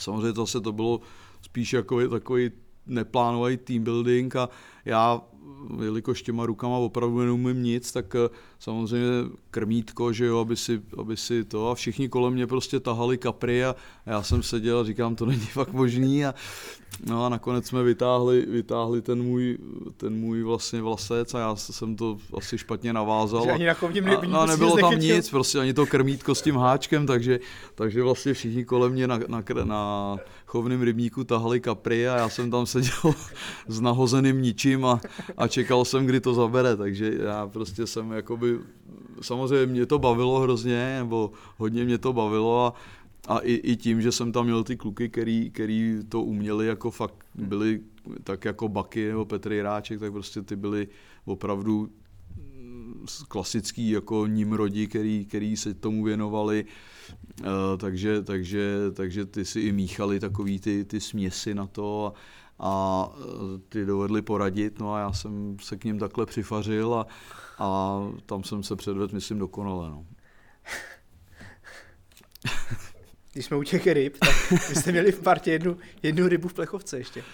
samozřejmě 0.00 0.32
zase 0.32 0.60
to 0.60 0.72
bylo 0.72 1.00
spíš 1.44 1.72
jako 1.72 2.08
takový 2.08 2.50
neplánovaný 2.86 3.56
team 3.56 3.84
building 3.84 4.36
a 4.36 4.48
já, 4.84 5.20
jelikož 5.82 6.22
těma 6.22 6.46
rukama 6.46 6.76
opravdu 6.76 7.20
neumím 7.20 7.62
nic, 7.62 7.92
tak 7.92 8.14
eh, 8.14 8.28
samozřejmě 8.58 9.08
krmítko, 9.50 10.12
že 10.12 10.26
jo, 10.26 10.38
aby 10.38 10.56
si, 10.56 10.82
aby 10.98 11.16
si 11.16 11.44
to 11.44 11.70
a 11.70 11.74
všichni 11.74 12.08
kolem 12.08 12.32
mě 12.32 12.46
prostě 12.46 12.80
tahali 12.80 13.18
kapry 13.18 13.64
a 13.64 13.76
já 14.06 14.22
jsem 14.22 14.42
seděl 14.42 14.78
a 14.78 14.84
říkám, 14.84 15.16
to 15.16 15.26
není 15.26 15.46
fakt 15.46 15.72
možný 15.72 16.26
a 16.26 16.34
no 17.06 17.24
a 17.24 17.28
nakonec 17.28 17.66
jsme 17.66 17.82
vytáhli, 17.82 18.46
vytáhli 18.46 19.02
ten 19.02 19.22
můj, 19.22 19.58
ten 19.96 20.14
můj 20.14 20.42
vlastně 20.42 20.82
vlasec 20.82 21.34
a 21.34 21.38
já 21.38 21.56
jsem 21.56 21.96
to 21.96 22.18
asi 22.36 22.58
špatně 22.58 22.92
navázal. 22.92 23.44
Že 23.44 23.50
ani 23.50 23.66
na 23.66 23.72
a, 24.16 24.26
no, 24.26 24.40
a 24.40 24.46
nebylo 24.46 24.76
tam 24.76 24.98
nic, 24.98 25.30
prostě 25.30 25.58
ani 25.58 25.74
to 25.74 25.86
krmítko 25.86 26.34
s 26.34 26.42
tím 26.42 26.56
háčkem, 26.56 27.06
takže, 27.06 27.40
takže 27.74 28.02
vlastně 28.02 28.34
všichni 28.34 28.64
kolem 28.64 28.92
mě 28.92 29.06
na, 29.06 29.20
na, 29.28 29.44
na 29.64 30.16
chovném 30.54 30.82
rybníku 30.82 31.24
tahali 31.24 31.60
kapry 31.60 32.08
a 32.08 32.16
já 32.16 32.28
jsem 32.28 32.50
tam 32.50 32.66
seděl 32.66 33.14
s 33.68 33.80
nahozeným 33.80 34.42
ničím 34.42 34.84
a, 34.84 35.00
a 35.36 35.48
čekal 35.48 35.84
jsem, 35.84 36.06
kdy 36.06 36.20
to 36.20 36.34
zabere, 36.34 36.76
takže 36.76 37.14
já 37.22 37.46
prostě 37.46 37.86
jsem 37.86 38.12
jakoby, 38.12 38.58
samozřejmě 39.20 39.66
mě 39.66 39.86
to 39.86 39.98
bavilo 39.98 40.40
hrozně, 40.40 40.96
nebo 40.98 41.32
hodně 41.56 41.84
mě 41.84 41.98
to 41.98 42.12
bavilo 42.12 42.66
a, 42.66 42.74
a 43.28 43.38
i, 43.38 43.52
i 43.52 43.76
tím, 43.76 44.02
že 44.02 44.12
jsem 44.12 44.32
tam 44.32 44.44
měl 44.44 44.64
ty 44.64 44.76
kluky, 44.76 45.08
který, 45.08 45.50
který 45.50 45.98
to 46.08 46.22
uměli, 46.22 46.66
jako 46.66 46.90
fakt 46.90 47.26
byli 47.34 47.80
tak 48.24 48.44
jako 48.44 48.68
Baky 48.68 49.08
nebo 49.08 49.24
Petr 49.24 49.52
Jiráček, 49.52 50.00
tak 50.00 50.12
prostě 50.12 50.42
ty 50.42 50.56
byli 50.56 50.88
opravdu 51.24 51.90
klasický 53.28 53.90
jako 53.90 54.26
Nimrodi, 54.26 54.86
který, 54.86 55.24
který 55.24 55.56
se 55.56 55.74
tomu 55.74 56.04
věnovali, 56.04 56.64
takže, 57.76 58.22
takže, 58.22 58.76
takže 58.94 59.26
ty 59.26 59.44
si 59.44 59.60
i 59.60 59.72
míchali 59.72 60.20
takový 60.20 60.60
ty, 60.60 60.84
ty 60.84 61.00
směsi 61.00 61.54
na 61.54 61.66
to 61.66 62.06
a, 62.06 62.14
a 62.58 63.10
ty 63.68 63.86
dovedli 63.86 64.22
poradit, 64.22 64.78
no 64.78 64.94
a 64.94 65.00
já 65.00 65.12
jsem 65.12 65.56
se 65.60 65.76
k 65.76 65.84
ním 65.84 65.98
takhle 65.98 66.26
přifařil 66.26 66.94
a, 66.94 67.06
a 67.58 68.00
tam 68.26 68.44
jsem 68.44 68.62
se 68.62 68.76
předvedl, 68.76 69.14
myslím, 69.14 69.38
dokonale. 69.38 69.90
No. 69.90 70.06
Když 73.32 73.44
jsme 73.44 73.56
u 73.56 73.62
těch 73.62 73.86
ryb, 73.86 74.16
tak 74.18 74.62
jste 74.76 74.92
měli 74.92 75.12
v 75.12 75.20
partě 75.20 75.52
jednu, 75.52 75.78
jednu 76.02 76.28
rybu 76.28 76.48
v 76.48 76.54
plechovce 76.54 76.98
ještě. 76.98 77.24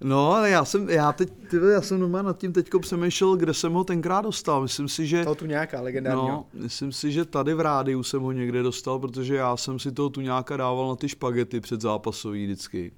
No, 0.00 0.32
ale 0.32 0.50
já 0.50 0.64
jsem, 0.64 0.90
já 0.90 1.12
teď, 1.12 1.32
ty, 1.50 1.56
já 1.72 1.80
jsem 1.80 2.00
doma 2.00 2.22
nad 2.22 2.38
tím 2.38 2.52
teďko 2.52 2.80
přemýšlel, 2.80 3.36
kde 3.36 3.54
jsem 3.54 3.72
ho 3.72 3.84
tenkrát 3.84 4.20
dostal. 4.20 4.62
Myslím 4.62 4.88
si, 4.88 5.06
že... 5.06 5.24
To 5.24 5.34
tu 5.34 5.46
nějaká 5.46 5.80
legendárního. 5.80 6.28
No, 6.28 6.46
myslím 6.54 6.92
si, 6.92 7.12
že 7.12 7.24
tady 7.24 7.54
v 7.54 7.60
rádiu 7.60 8.02
jsem 8.02 8.22
ho 8.22 8.32
někde 8.32 8.62
dostal, 8.62 8.98
protože 8.98 9.34
já 9.34 9.56
jsem 9.56 9.78
si 9.78 9.92
toho 9.92 10.10
tu 10.10 10.20
nějaká 10.20 10.56
dával 10.56 10.88
na 10.88 10.96
ty 10.96 11.08
špagety 11.08 11.60
před 11.60 11.80
zápasový 11.80 12.44
vždycky. 12.44 12.92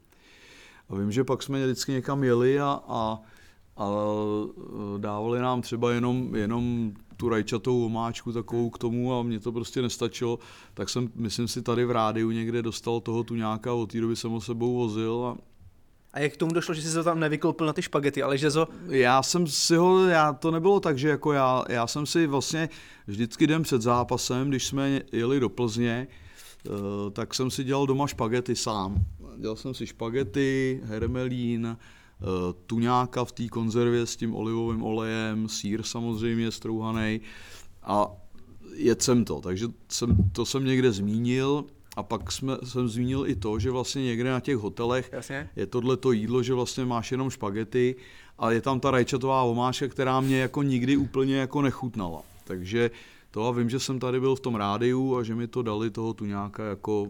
A 0.89 0.97
vím, 0.97 1.13
že 1.13 1.25
pak 1.25 1.43
jsme 1.43 1.65
vždycky 1.65 1.93
někam 1.93 2.25
jeli 2.25 2.61
a, 2.61 2.81
a, 2.89 3.21
a 3.77 3.89
dávali 4.99 5.41
nám 5.41 5.63
třeba 5.63 5.93
jenom, 5.93 6.35
jenom 6.35 6.93
tu 7.17 7.29
rajčatou 7.29 7.87
omáčku 7.87 8.33
takovou 8.33 8.71
k 8.71 8.79
tomu 8.79 9.15
a 9.15 9.23
mě 9.23 9.41
to 9.41 9.53
prostě 9.53 9.83
nestačilo, 9.83 10.39
tak 10.75 10.89
jsem, 10.89 11.11
myslím 11.15 11.49
si, 11.49 11.63
tady 11.63 11.85
v 11.85 11.91
rádiu 11.91 12.31
někde 12.31 12.63
dostal 12.63 13.01
toho 13.01 13.25
tu 13.25 13.35
nějaká, 13.35 13.75
od 13.75 13.93
té 13.93 14.01
doby 14.01 14.17
jsem 14.17 14.31
ho 14.31 14.41
sebou 14.41 14.75
vozil 14.75 15.25
a 15.27 15.37
a 16.17 16.21
jak 16.21 16.33
k 16.33 16.37
tomu 16.37 16.53
došlo, 16.53 16.75
že 16.75 16.83
jsi 16.83 16.95
to 16.95 17.05
tam 17.05 17.21
nevykoupil 17.21 17.67
na 17.67 17.73
ty 17.73 17.83
špagety, 17.83 18.23
ale 18.23 18.39
že 18.39 18.51
to... 18.51 18.69
Já 18.89 19.23
jsem 19.23 19.47
si 19.47 19.77
ho, 19.77 20.07
já, 20.07 20.33
to 20.33 20.51
nebylo 20.51 20.81
tak, 20.81 20.99
že 20.99 21.09
jako 21.09 21.33
já, 21.33 21.65
já 21.69 21.87
jsem 21.87 22.07
si 22.07 22.27
vlastně 22.27 22.69
vždycky 23.07 23.47
den 23.47 23.63
před 23.63 23.83
zápasem, 23.83 24.49
když 24.49 24.67
jsme 24.67 25.01
jeli 25.13 25.41
do 25.41 25.49
Plzně, 25.49 26.07
eh, 26.67 26.71
tak 27.11 27.35
jsem 27.35 27.51
si 27.51 27.65
dělal 27.65 27.87
doma 27.87 28.07
špagety 28.07 28.57
sám. 28.57 29.05
Dělal 29.37 29.57
jsem 29.57 29.75
si 29.75 29.87
špagety, 29.87 30.81
hermelín, 30.85 31.67
eh, 31.77 32.25
tuňáka 32.67 33.25
v 33.25 33.33
té 33.33 33.49
konzervě 33.49 34.07
s 34.07 34.17
tím 34.17 34.35
olivovým 34.35 34.83
olejem, 34.83 35.49
sír 35.49 35.83
samozřejmě 35.83 36.51
strouhaný 36.51 37.21
a 37.83 38.11
jedl 38.75 39.01
jsem 39.01 39.25
to, 39.25 39.41
takže 39.41 39.67
jsem, 39.89 40.31
to 40.33 40.47
jsem 40.47 40.65
někde 40.65 40.93
zmínil 40.93 41.65
a 41.97 42.03
pak 42.03 42.33
jsme, 42.33 42.57
jsem 42.65 42.89
zmínil 42.89 43.25
i 43.27 43.37
to, 43.37 43.59
že 43.59 43.71
vlastně 43.71 44.05
někde 44.05 44.31
na 44.31 44.41
těch 44.41 44.57
hotelech 44.57 45.11
Jasně. 45.13 45.51
je 45.57 45.67
tohle 45.67 45.97
to 45.97 46.13
jídlo, 46.13 46.43
že 46.43 46.55
vlastně 46.55 46.85
máš 46.85 47.13
jenom 47.13 47.31
špagety 47.31 47.97
a 48.39 48.51
je 48.51 48.61
tam 48.61 48.81
ta 48.81 48.91
rajčatová 48.91 49.43
omáčka, 49.43 49.89
která 49.89 50.21
mě 50.21 50.39
jako 50.39 50.63
nikdy 50.63 50.97
úplně 50.97 51.37
jako 51.37 51.63
nechutnala. 51.63 52.23
Takže 52.45 52.91
to 53.31 53.49
a 53.49 53.51
vím, 53.51 53.71
že 53.71 53.81
jsem 53.81 53.99
tady 53.99 54.21
byl 54.21 54.35
v 54.37 54.41
tom 54.41 54.55
rádiu 54.55 55.17
a 55.17 55.23
že 55.23 55.35
mi 55.35 55.47
to 55.49 55.63
dali 55.63 55.91
toho 55.91 56.15
tu 56.15 56.25
nějaká 56.25 56.65
jako 56.65 57.09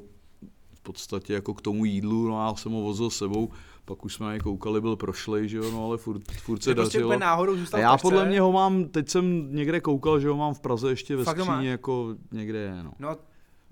v 0.75 0.81
podstatě 0.83 1.33
jako 1.33 1.55
k 1.55 1.61
tomu 1.61 1.85
jídlu, 1.85 2.29
no 2.29 2.41
a 2.41 2.47
já 2.47 2.55
jsem 2.55 2.73
ho 2.73 2.81
vozil 2.81 3.11
s 3.11 3.17
sebou, 3.17 3.51
pak 3.85 4.05
už 4.05 4.15
jsme 4.15 4.27
na 4.27 4.39
koukali, 4.39 4.81
byl 4.81 4.97
prošlej, 4.97 5.49
že 5.49 5.57
jo, 5.57 5.71
no 5.71 5.85
ale 5.85 5.99
furt, 5.99 6.23
furt 6.33 6.63
se 6.63 6.75
prostě 6.75 6.99
dařilo. 6.99 7.19
náhodou 7.19 7.57
a 7.73 7.79
já 7.79 7.97
podle 7.97 8.27
mě 8.27 8.41
ho 8.41 8.53
mám, 8.53 8.85
teď 8.85 9.09
jsem 9.09 9.57
někde 9.57 9.81
koukal, 9.81 10.21
že 10.21 10.29
ho 10.29 10.37
mám 10.37 10.55
v 10.55 10.61
Praze 10.61 10.91
ještě 10.91 11.17
ve 11.17 11.25
Fakt 11.25 11.41
skříni, 11.41 11.67
jako 11.67 12.15
někde 12.33 12.83
no. 12.83 12.93
no 12.99 13.17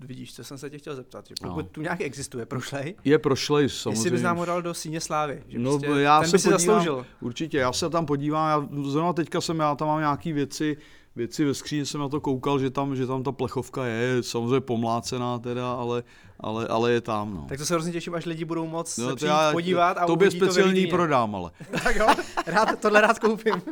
Vidíš, 0.05 0.33
co 0.33 0.43
jsem 0.43 0.57
se 0.57 0.69
tě 0.69 0.77
chtěl 0.77 0.95
zeptat, 0.95 1.27
že 1.27 1.33
pokud 1.41 1.61
no. 1.61 1.69
tu 1.71 1.81
nějak 1.81 2.01
existuje 2.01 2.45
prošlej, 2.45 2.95
je 3.03 3.19
prošlej 3.19 3.69
samozřejmě. 3.69 3.99
Jestli 3.99 4.11
bys 4.11 4.21
nám 4.21 4.37
ho 4.37 4.45
dal 4.45 4.61
do 4.61 4.73
síně 4.73 5.01
slávy, 5.01 5.43
že 5.47 5.59
no, 5.59 5.79
prostě 5.79 6.01
já 6.01 6.19
ten 6.19 6.29
se 6.29 6.35
by 6.35 6.39
si 6.39 6.49
podívám, 6.49 6.59
zasloužil. 6.59 7.05
Určitě, 7.21 7.57
já 7.57 7.73
se 7.73 7.89
tam 7.89 8.05
podívám, 8.05 8.49
já 8.49 8.83
zrovna 8.83 9.13
teďka 9.13 9.41
jsem, 9.41 9.59
já 9.59 9.75
tam 9.75 9.87
mám 9.87 9.99
nějaký 9.99 10.33
věci, 10.33 10.77
věci 11.15 11.45
ve 11.45 11.53
skříni, 11.53 11.85
jsem 11.85 12.01
na 12.01 12.09
to 12.09 12.21
koukal, 12.21 12.59
že 12.59 12.69
tam, 12.69 12.95
že 12.95 13.07
tam 13.07 13.23
ta 13.23 13.31
plechovka 13.31 13.85
je, 13.85 14.23
samozřejmě 14.23 14.59
pomlácená 14.59 15.39
teda, 15.39 15.71
ale, 15.71 16.03
ale, 16.39 16.67
ale 16.67 16.91
je 16.91 17.01
tam. 17.01 17.35
No. 17.35 17.45
Tak 17.49 17.57
to 17.57 17.65
se 17.65 17.73
hrozně 17.73 17.91
těším, 17.91 18.15
až 18.15 18.25
lidi 18.25 18.45
budou 18.45 18.67
moc 18.67 18.97
no, 18.97 19.09
se 19.09 19.15
přijít 19.15 19.29
já, 19.29 19.51
podívat 19.51 19.97
a 19.97 20.05
Tobě 20.05 20.31
speciální 20.31 20.85
to 20.85 20.95
prodám, 20.95 21.35
ale. 21.35 21.51
tak 21.83 21.95
jo, 21.95 22.07
rád, 22.47 22.79
tohle 22.79 23.01
rád 23.01 23.19
koupím. 23.19 23.53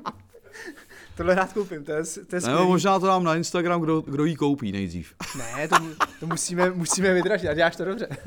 Tohle 1.17 1.35
rád 1.35 1.53
koupím, 1.53 1.83
to 1.83 1.91
je, 1.91 2.03
to 2.27 2.35
je 2.35 2.41
ne, 2.41 2.63
možná 2.63 2.99
to 2.99 3.05
dám 3.05 3.23
na 3.23 3.35
Instagram, 3.35 3.81
kdo, 3.81 4.01
kdo 4.01 4.25
jí 4.25 4.35
koupí 4.35 4.71
nejdřív. 4.71 5.13
ne, 5.37 5.67
to, 5.67 5.75
to 6.19 6.27
musíme, 6.27 6.71
musíme 6.71 7.13
vydražit 7.13 7.49
a 7.49 7.53
děláš 7.53 7.75
to 7.75 7.85
dobře. 7.85 8.07
uh, 8.07 8.17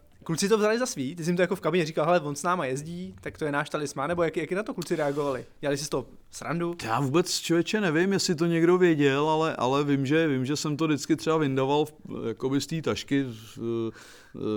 kluci 0.24 0.48
to 0.48 0.58
vzali 0.58 0.78
za 0.78 0.86
svý, 0.86 1.16
ty 1.16 1.24
jsi 1.24 1.30
jim 1.30 1.36
to 1.36 1.42
jako 1.42 1.56
v 1.56 1.60
kabině 1.60 1.86
říkal, 1.86 2.04
hele, 2.04 2.20
on 2.20 2.36
s 2.36 2.42
náma 2.42 2.66
jezdí, 2.66 3.14
tak 3.20 3.38
to 3.38 3.44
je 3.44 3.52
náš 3.52 3.70
talismán, 3.70 4.08
nebo 4.08 4.22
jak, 4.22 4.36
jak 4.36 4.52
na 4.52 4.62
to 4.62 4.74
kluci 4.74 4.96
reagovali? 4.96 5.44
Dělali 5.60 5.76
si 5.76 5.88
to 5.90 6.06
srandu? 6.30 6.76
Já 6.84 7.00
vůbec 7.00 7.40
člověče 7.40 7.80
nevím, 7.80 8.12
jestli 8.12 8.34
to 8.34 8.46
někdo 8.46 8.78
věděl, 8.78 9.28
ale, 9.28 9.56
ale 9.56 9.84
vím, 9.84 10.06
že, 10.06 10.28
vím, 10.28 10.46
že 10.46 10.56
jsem 10.56 10.76
to 10.76 10.86
vždycky 10.86 11.16
třeba 11.16 11.36
vyndaval 11.36 11.86
jakoby 12.28 12.60
z 12.60 12.66
té 12.66 12.82
tašky, 12.82 13.26
Eh, 13.58 13.90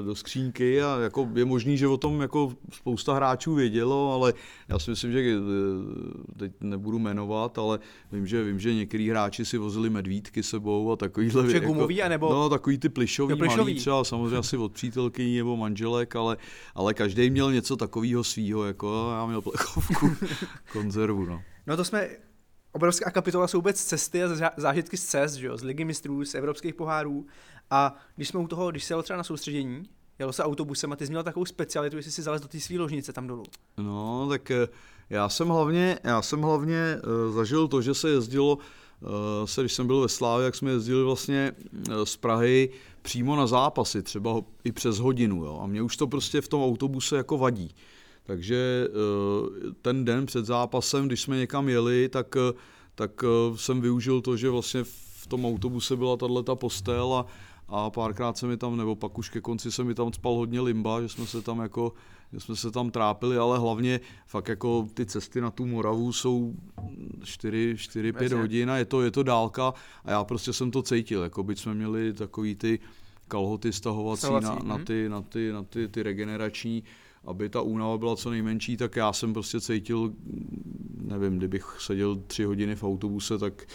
do 0.05 0.15
skřínky 0.15 0.81
a 0.81 0.99
jako 0.99 1.29
je 1.35 1.45
možný, 1.45 1.77
že 1.77 1.87
o 1.87 1.97
tom 1.97 2.21
jako 2.21 2.53
spousta 2.71 3.13
hráčů 3.13 3.55
vědělo, 3.55 4.13
ale 4.13 4.33
já 4.69 4.79
si 4.79 4.89
myslím, 4.89 5.11
že 5.11 5.19
eh, 5.19 5.39
teď 6.37 6.51
nebudu 6.61 6.99
jmenovat, 6.99 7.57
ale 7.57 7.79
vím, 8.11 8.27
že 8.27 8.43
vím, 8.43 8.59
že 8.59 8.73
některý 8.73 9.09
hráči 9.09 9.45
si 9.45 9.57
vozili 9.57 9.89
medvídky 9.89 10.43
sebou 10.43 10.91
a 10.91 10.95
takovýhle. 10.95 11.49
Že 11.49 11.57
jako, 11.57 11.67
gumový, 11.67 12.01
anebo? 12.01 12.29
No, 12.29 12.49
takový 12.49 12.77
ty 12.77 12.89
plišový, 12.89 13.35
plišový. 13.35 13.57
malý 13.57 13.75
třeba 13.75 14.03
samozřejmě 14.03 14.37
asi 14.37 14.57
od 14.57 14.71
přítelkyní 14.71 15.37
nebo 15.37 15.57
manželek, 15.57 16.15
ale, 16.15 16.37
ale 16.75 16.93
každý 16.93 17.29
měl 17.29 17.51
něco 17.51 17.75
takového 17.75 18.23
svýho, 18.23 18.63
jako 18.63 19.11
já 19.13 19.25
měl 19.25 19.41
plechovku, 19.41 20.09
konzervu, 20.73 21.25
no. 21.25 21.41
No 21.67 21.77
to 21.77 21.85
jsme 21.85 22.09
obrovská 22.73 23.11
kapitola 23.11 23.47
jsou 23.47 23.57
vůbec 23.57 23.83
cesty 23.83 24.23
a 24.23 24.51
zážitky 24.57 24.97
z 24.97 25.05
cest, 25.05 25.33
že 25.33 25.47
jo, 25.47 25.57
z 25.57 25.63
ligy 25.63 25.85
mistrů, 25.85 26.25
z 26.25 26.35
evropských 26.35 26.75
pohárů. 26.75 27.25
A 27.69 27.95
když 28.15 28.27
jsme 28.27 28.39
u 28.39 28.47
toho, 28.47 28.71
když 28.71 28.83
se 28.83 28.93
jelo 28.93 29.03
třeba 29.03 29.17
na 29.17 29.23
soustředění, 29.23 29.83
jelo 30.19 30.33
se 30.33 30.43
autobusem 30.43 30.91
a 30.91 30.95
ty 30.95 31.05
jsi 31.05 31.11
měl 31.11 31.23
takovou 31.23 31.45
specialitu, 31.45 31.97
jestli 31.97 32.11
si 32.11 32.21
zalez 32.21 32.41
do 32.41 32.47
té 32.47 32.59
své 32.59 32.79
ložnice 32.79 33.13
tam 33.13 33.27
dolů. 33.27 33.43
No, 33.77 34.27
tak 34.29 34.51
eh, 34.51 34.67
já 35.09 35.29
jsem 35.29 35.47
hlavně, 35.47 35.99
já 36.03 36.21
jsem 36.21 36.41
hlavně 36.41 36.97
uh, 37.27 37.35
zažil 37.35 37.67
to, 37.67 37.81
že 37.81 37.93
se 37.93 38.09
jezdilo, 38.09 38.55
uh, 38.55 39.09
se, 39.45 39.61
když 39.61 39.73
jsem 39.73 39.87
byl 39.87 40.01
ve 40.01 40.09
Slávě, 40.09 40.45
jak 40.45 40.55
jsme 40.55 40.71
jezdili 40.71 41.03
vlastně 41.03 41.51
uh, 41.87 42.03
z 42.03 42.17
Prahy 42.17 42.69
přímo 43.01 43.35
na 43.35 43.47
zápasy, 43.47 44.03
třeba 44.03 44.41
i 44.63 44.71
přes 44.71 44.99
hodinu. 44.99 45.43
Jo? 45.43 45.59
A 45.63 45.67
mě 45.67 45.81
už 45.81 45.97
to 45.97 46.07
prostě 46.07 46.41
v 46.41 46.47
tom 46.47 46.63
autobuse 46.63 47.17
jako 47.17 47.37
vadí. 47.37 47.75
Takže 48.23 48.87
ten 49.81 50.05
den 50.05 50.25
před 50.25 50.45
zápasem, 50.45 51.07
když 51.07 51.21
jsme 51.21 51.37
někam 51.37 51.69
jeli, 51.69 52.09
tak, 52.09 52.35
tak 52.95 53.23
jsem 53.55 53.81
využil 53.81 54.21
to, 54.21 54.37
že 54.37 54.49
vlastně 54.49 54.83
v 55.23 55.27
tom 55.27 55.45
autobuse 55.45 55.95
byla 55.95 56.17
tato 56.17 56.55
postel 56.55 57.13
a, 57.13 57.25
a 57.67 57.89
párkrát 57.89 58.37
se 58.37 58.47
mi 58.47 58.57
tam, 58.57 58.77
nebo 58.77 58.95
pak 58.95 59.17
už 59.17 59.29
ke 59.29 59.41
konci 59.41 59.71
se 59.71 59.83
mi 59.83 59.93
tam 59.93 60.13
spal 60.13 60.33
hodně 60.33 60.61
limba, 60.61 61.01
že 61.01 61.09
jsme 61.09 61.25
se 61.27 61.41
tam 61.41 61.59
jako, 61.59 61.93
že 62.33 62.39
jsme 62.39 62.55
se 62.55 62.71
tam 62.71 62.91
trápili, 62.91 63.37
ale 63.37 63.59
hlavně 63.59 63.99
fakt 64.27 64.47
jako 64.47 64.87
ty 64.93 65.05
cesty 65.05 65.41
na 65.41 65.51
tu 65.51 65.65
Moravu 65.65 66.13
jsou 66.13 66.55
4-5 67.21 68.37
hodin 68.37 68.71
a 68.71 68.77
je 68.77 68.85
to, 68.85 69.01
je 69.01 69.11
to 69.11 69.23
dálka 69.23 69.73
a 70.05 70.11
já 70.11 70.23
prostě 70.23 70.53
jsem 70.53 70.71
to 70.71 70.81
cítil, 70.81 71.23
jako 71.23 71.43
byť 71.43 71.59
jsme 71.59 71.73
měli 71.73 72.13
takový 72.13 72.55
ty 72.55 72.79
kalhoty 73.27 73.73
stahovací 73.73 74.33
na, 74.33 74.39
na, 74.39 74.75
mhm. 74.75 74.85
ty, 74.85 75.09
na, 75.09 75.21
ty, 75.21 75.51
na 75.51 75.63
ty, 75.63 75.87
ty 75.87 76.03
regenerační, 76.03 76.83
aby 77.25 77.49
ta 77.49 77.61
únava 77.61 77.97
byla 77.97 78.15
co 78.15 78.29
nejmenší, 78.29 78.77
tak 78.77 78.95
já 78.95 79.13
jsem 79.13 79.33
prostě 79.33 79.61
cítil, 79.61 80.13
nevím, 81.01 81.37
kdybych 81.37 81.75
seděl 81.79 82.15
tři 82.15 82.43
hodiny 82.43 82.75
v 82.75 82.83
autobuse, 82.83 83.37
tak 83.37 83.65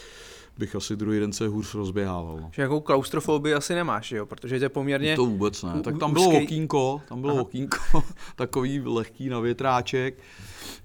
bych 0.58 0.76
asi 0.76 0.96
druhý 0.96 1.20
den 1.20 1.32
se 1.32 1.48
hůř 1.48 1.74
rozběhával. 1.74 2.38
No. 2.40 2.50
Že 2.52 2.62
jakou 2.62 2.80
klaustrofobii 2.80 3.54
asi 3.54 3.74
nemáš, 3.74 4.12
jo? 4.12 4.26
Protože 4.26 4.58
to 4.58 4.64
je 4.64 4.68
poměrně... 4.68 5.16
To 5.16 5.26
vůbec 5.26 5.62
ne. 5.62 5.82
Tak 5.82 5.98
tam 5.98 6.12
bylo 6.12 6.30
okýnko, 6.42 7.02
tam 7.08 7.20
bylo 7.20 7.32
Aha. 7.32 7.42
okýnko, 7.42 7.78
takový 8.36 8.80
lehký 8.80 9.28
na 9.28 9.40
větráček, 9.40 10.18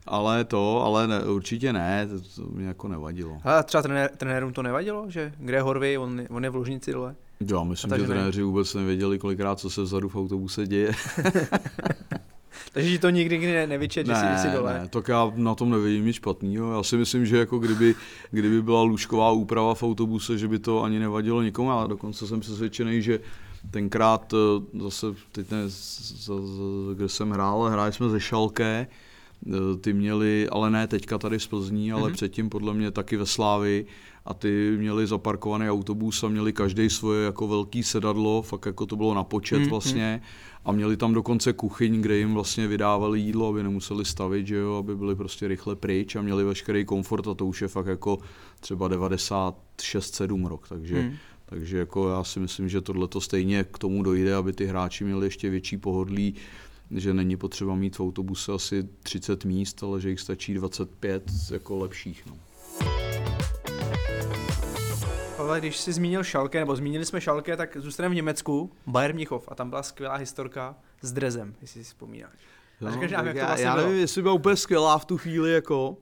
ale 0.06 0.44
to, 0.44 0.84
ale 0.84 1.08
ne, 1.08 1.24
určitě 1.24 1.74
ne, 1.74 2.08
to, 2.08 2.42
to 2.42 2.50
mě 2.50 2.68
jako 2.68 2.88
nevadilo. 2.88 3.38
A 3.44 3.64
třeba 3.64 3.82
trenér, 3.82 4.12
trenérům 4.18 4.54
to 4.54 4.64
nevadilo, 4.64 5.06
že 5.08 5.34
kde 5.38 5.62
Horvy, 5.62 5.98
on, 5.98 6.22
on 6.30 6.44
je 6.44 6.50
v 6.50 6.56
Lužnici 6.56 6.92
dole? 6.92 7.16
Já 7.52 7.64
myslím, 7.64 7.98
že 7.98 8.04
trenéři 8.04 8.40
ne... 8.40 8.46
vůbec 8.46 8.74
nevěděli, 8.74 9.20
kolikrát 9.20 9.60
co 9.60 9.70
se 9.70 9.82
vzadu 9.82 10.10
v 10.10 10.16
autobuse 10.16 10.68
děje. 10.68 10.92
Takže 12.72 13.00
to 13.00 13.10
nikdy 13.10 13.40
ne, 13.40 13.68
nevyčet, 13.68 14.08
že 14.08 14.14
ne, 14.14 14.40
jsi 14.42 14.48
dole. 14.48 14.74
Ne, 14.74 14.88
tak 14.88 15.08
já 15.08 15.32
na 15.36 15.56
tom 15.56 15.70
nevidím 15.70 16.06
nic 16.06 16.16
špatného. 16.16 16.74
Já 16.74 16.84
si 16.84 16.98
myslím, 16.98 17.26
že 17.26 17.38
jako 17.38 17.60
kdyby, 17.60 17.96
kdyby 18.32 18.62
byla 18.62 18.82
lůžková 18.82 19.32
úprava 19.32 19.76
v 19.76 19.84
autobuse, 19.84 20.38
že 20.38 20.48
by 20.48 20.60
to 20.60 20.84
ani 20.84 21.00
nevadilo 21.00 21.42
nikomu. 21.42 21.72
A 21.72 21.88
dokonce 21.88 22.28
jsem 22.28 22.40
přesvědčený, 22.40 23.02
že 23.02 23.20
tenkrát 23.72 24.34
eh, 24.34 24.80
zase, 24.80 25.08
teď 25.32 25.52
ne, 25.52 25.58
kde 26.94 27.10
jsem 27.10 27.32
hrál, 27.32 27.64
hráli 27.64 27.94
jsme 27.94 28.10
ze 28.10 28.20
Šalké, 28.20 28.88
eh, 29.48 29.78
ty 29.82 29.94
měli, 29.94 30.50
ale 30.50 30.72
ne 30.72 30.88
teďka 30.88 31.18
tady 31.18 31.40
z 31.40 31.48
Plzní, 31.48 31.92
ale 31.92 32.10
mm-hmm. 32.10 32.14
předtím 32.14 32.50
podle 32.50 32.74
mě 32.74 32.92
taky 32.92 33.18
ve 33.18 33.26
Slávi 33.26 33.86
a 34.26 34.34
ty 34.34 34.76
měli 34.78 35.08
zaparkovaný 35.08 35.70
autobus 35.70 36.24
a 36.24 36.28
měli 36.28 36.54
každý 36.54 36.90
svoje 36.90 37.26
jako 37.26 37.48
velký 37.48 37.84
sedadlo, 37.84 38.42
fakt 38.42 38.66
jako 38.66 38.86
to 38.86 38.96
bylo 38.96 39.14
na 39.14 39.24
počet 39.24 39.60
hmm, 39.60 39.70
vlastně 39.70 40.22
a 40.66 40.72
měli 40.72 40.98
tam 40.98 41.14
dokonce 41.14 41.54
kuchyň, 41.54 42.02
kde 42.02 42.18
jim 42.18 42.34
vlastně 42.34 42.68
vydávali 42.68 43.20
jídlo, 43.20 43.48
aby 43.48 43.64
nemuseli 43.64 44.06
stavit, 44.06 44.48
že 44.48 44.56
jo, 44.56 44.76
aby 44.76 44.96
byli 44.96 45.16
prostě 45.16 45.48
rychle 45.48 45.76
pryč 45.76 46.16
a 46.16 46.22
měli 46.22 46.44
veškerý 46.44 46.86
komfort 46.86 47.28
a 47.28 47.34
to 47.34 47.46
už 47.46 47.62
je 47.62 47.68
fakt 47.68 47.88
jako 47.88 48.18
třeba 48.60 48.90
96-7 48.90 50.48
rok, 50.48 50.68
takže 50.68 51.02
hmm. 51.02 51.16
Takže 51.46 51.78
jako 51.78 52.10
já 52.10 52.24
si 52.24 52.40
myslím, 52.40 52.70
že 52.70 52.82
tohle 52.82 53.08
to 53.08 53.22
stejně 53.22 53.64
k 53.64 53.78
tomu 53.78 54.04
dojde, 54.04 54.36
aby 54.36 54.54
ty 54.54 54.66
hráči 54.66 55.04
měli 55.04 55.26
ještě 55.26 55.50
větší 55.50 55.78
pohodlí, 55.78 56.36
že 56.92 57.14
není 57.14 57.38
potřeba 57.38 57.76
mít 57.76 57.96
v 57.96 58.00
autobuse 58.00 58.52
asi 58.52 58.88
30 59.04 59.46
míst, 59.46 59.84
ale 59.84 60.02
že 60.02 60.10
jich 60.10 60.20
stačí 60.20 60.54
25 60.54 61.24
jako 61.52 61.78
lepších. 61.78 62.24
No. 62.26 62.38
Ale 65.44 65.60
když 65.60 65.78
jsi 65.78 65.94
zmínil 65.94 66.24
Šalke, 66.24 66.60
nebo 66.60 66.76
zmínili 66.76 67.06
jsme 67.06 67.22
Šalke, 67.22 67.58
tak 67.58 67.78
zůstaneme 67.80 68.14
v 68.14 68.16
Německu, 68.16 68.72
Bayern 68.88 69.16
Mnichov, 69.16 69.48
a 69.48 69.56
tam 69.56 69.70
byla 69.70 69.84
skvělá 69.84 70.16
historka 70.16 70.76
s 71.02 71.12
Drezem, 71.12 71.56
jestli 71.62 71.84
si 71.84 71.88
vzpomínáš. 71.90 72.40
No, 72.82 72.92
řekneš 72.92 73.12
nám, 73.12 73.28
jak 73.28 73.38
to 73.38 73.46
vlastně 73.46 73.66
já, 73.66 73.78
já 73.78 73.84
nevím, 73.84 74.00
jestli 74.00 74.22
byla 74.22 74.34
úplně 74.34 74.56
skvělá 74.56 74.98
v 74.98 75.06
tu 75.06 75.18
chvíli, 75.18 75.52
jako, 75.54 75.98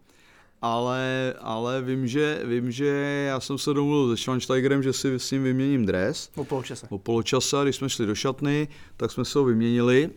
ale, 0.61 1.33
ale 1.39 1.81
vím, 1.81 2.07
že, 2.07 2.41
vím, 2.45 2.71
že 2.71 2.87
já 3.27 3.39
jsem 3.39 3.57
se 3.57 3.73
domluvil 3.73 4.17
se 4.17 4.21
Schweinsteigerem, 4.21 4.83
že 4.83 4.93
si 4.93 5.19
s 5.19 5.31
ním 5.31 5.43
vyměním 5.43 5.85
dres. 5.85 6.29
O 6.35 6.45
poločase. 6.45 6.87
O 6.89 6.97
poločase, 6.97 7.57
když 7.63 7.75
jsme 7.75 7.89
šli 7.89 8.05
do 8.05 8.15
šatny, 8.15 8.67
tak 8.97 9.11
jsme 9.11 9.25
se 9.25 9.39
ho 9.39 9.45
vyměnili 9.45 10.09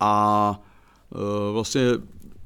a 0.00 0.60
e, 1.12 1.52
vlastně 1.52 1.82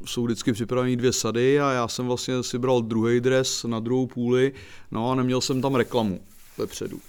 jsou 0.07 0.25
vždycky 0.25 0.53
připravené 0.53 0.97
dvě 0.97 1.13
sady 1.13 1.61
a 1.61 1.73
já 1.73 1.89
jsem 1.89 2.07
vlastně 2.07 2.43
si 2.43 2.59
bral 2.59 2.83
druhý 2.83 3.21
dres 3.21 3.65
na 3.65 3.81
druhou 3.81 4.07
půli, 4.07 4.53
no 4.91 5.11
a 5.11 5.15
neměl 5.15 5.41
jsem 5.41 5.63
tam 5.63 5.75
reklamu 5.75 6.21
vepředu. 6.59 7.01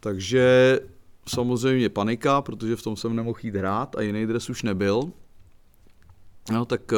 Takže 0.00 0.78
samozřejmě 1.28 1.88
panika, 1.88 2.42
protože 2.42 2.76
v 2.76 2.82
tom 2.82 2.96
jsem 2.96 3.16
nemohl 3.16 3.38
jít 3.42 3.56
hrát 3.56 3.96
a 3.96 4.00
jiný 4.00 4.26
dres 4.26 4.50
už 4.50 4.62
nebyl. 4.62 5.12
No 6.52 6.64
tak 6.64 6.92
e, 6.92 6.96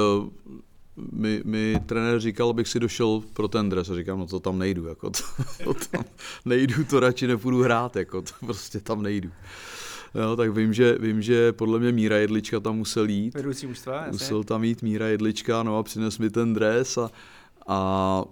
mi, 1.13 1.43
mi 1.45 1.81
trenér 1.87 2.21
říkal, 2.21 2.51
abych 2.51 2.69
si 2.69 2.81
došel 2.81 3.23
pro 3.33 3.49
ten 3.49 3.69
dres 3.69 3.91
a 3.91 3.95
říkám, 3.95 4.19
no 4.19 4.27
to 4.27 4.41
tam 4.41 4.59
nejdu, 4.59 4.87
jako 4.87 5.11
to, 5.11 5.23
to 5.65 5.75
tam 5.75 6.05
nejdu, 6.45 6.85
to 6.85 7.01
radši 7.01 7.27
nepůjdu 7.27 7.63
hrát, 7.63 7.97
jako 7.97 8.23
to 8.23 8.33
prostě 8.41 8.81
tam 8.81 9.03
nejdu. 9.03 9.31
Jo, 10.15 10.37
tak 10.37 10.51
vím 10.51 10.75
že, 10.75 10.97
vím, 11.01 11.23
že 11.23 11.53
podle 11.53 11.79
mě 11.79 11.93
Míra 11.93 12.17
Jedlička 12.17 12.61
tam 12.61 12.77
musel 12.77 13.09
jít. 13.09 13.35
Vedoucí 13.35 13.67
mužstva, 13.67 13.95
jasně. 13.95 14.13
Musel 14.13 14.45
tam 14.45 14.65
jít 14.65 14.83
Míra 14.83 15.07
Jedlička, 15.07 15.63
no 15.63 15.79
a 15.79 15.83
přines 15.83 16.19
mi 16.19 16.31
ten 16.31 16.55
dres 16.55 16.99
a, 16.99 17.11
a 17.67 18.25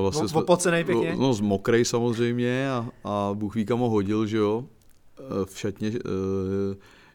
vlastně 0.00 0.28
jsme, 0.28 0.40
Opocenej 0.40 0.84
pěkně? 0.84 1.16
No, 1.18 1.34
z 1.34 1.40
mokrej 1.40 1.84
samozřejmě 1.84 2.70
a, 2.70 2.88
a 3.04 3.30
Bůh 3.34 3.54
ví 3.54 3.64
kam 3.64 3.78
ho 3.78 3.90
hodil, 3.90 4.26
že 4.26 4.36
jo, 4.36 4.64
e, 5.18 5.44
v 5.44 5.58
šatně 5.58 5.90
uh, 5.90 5.96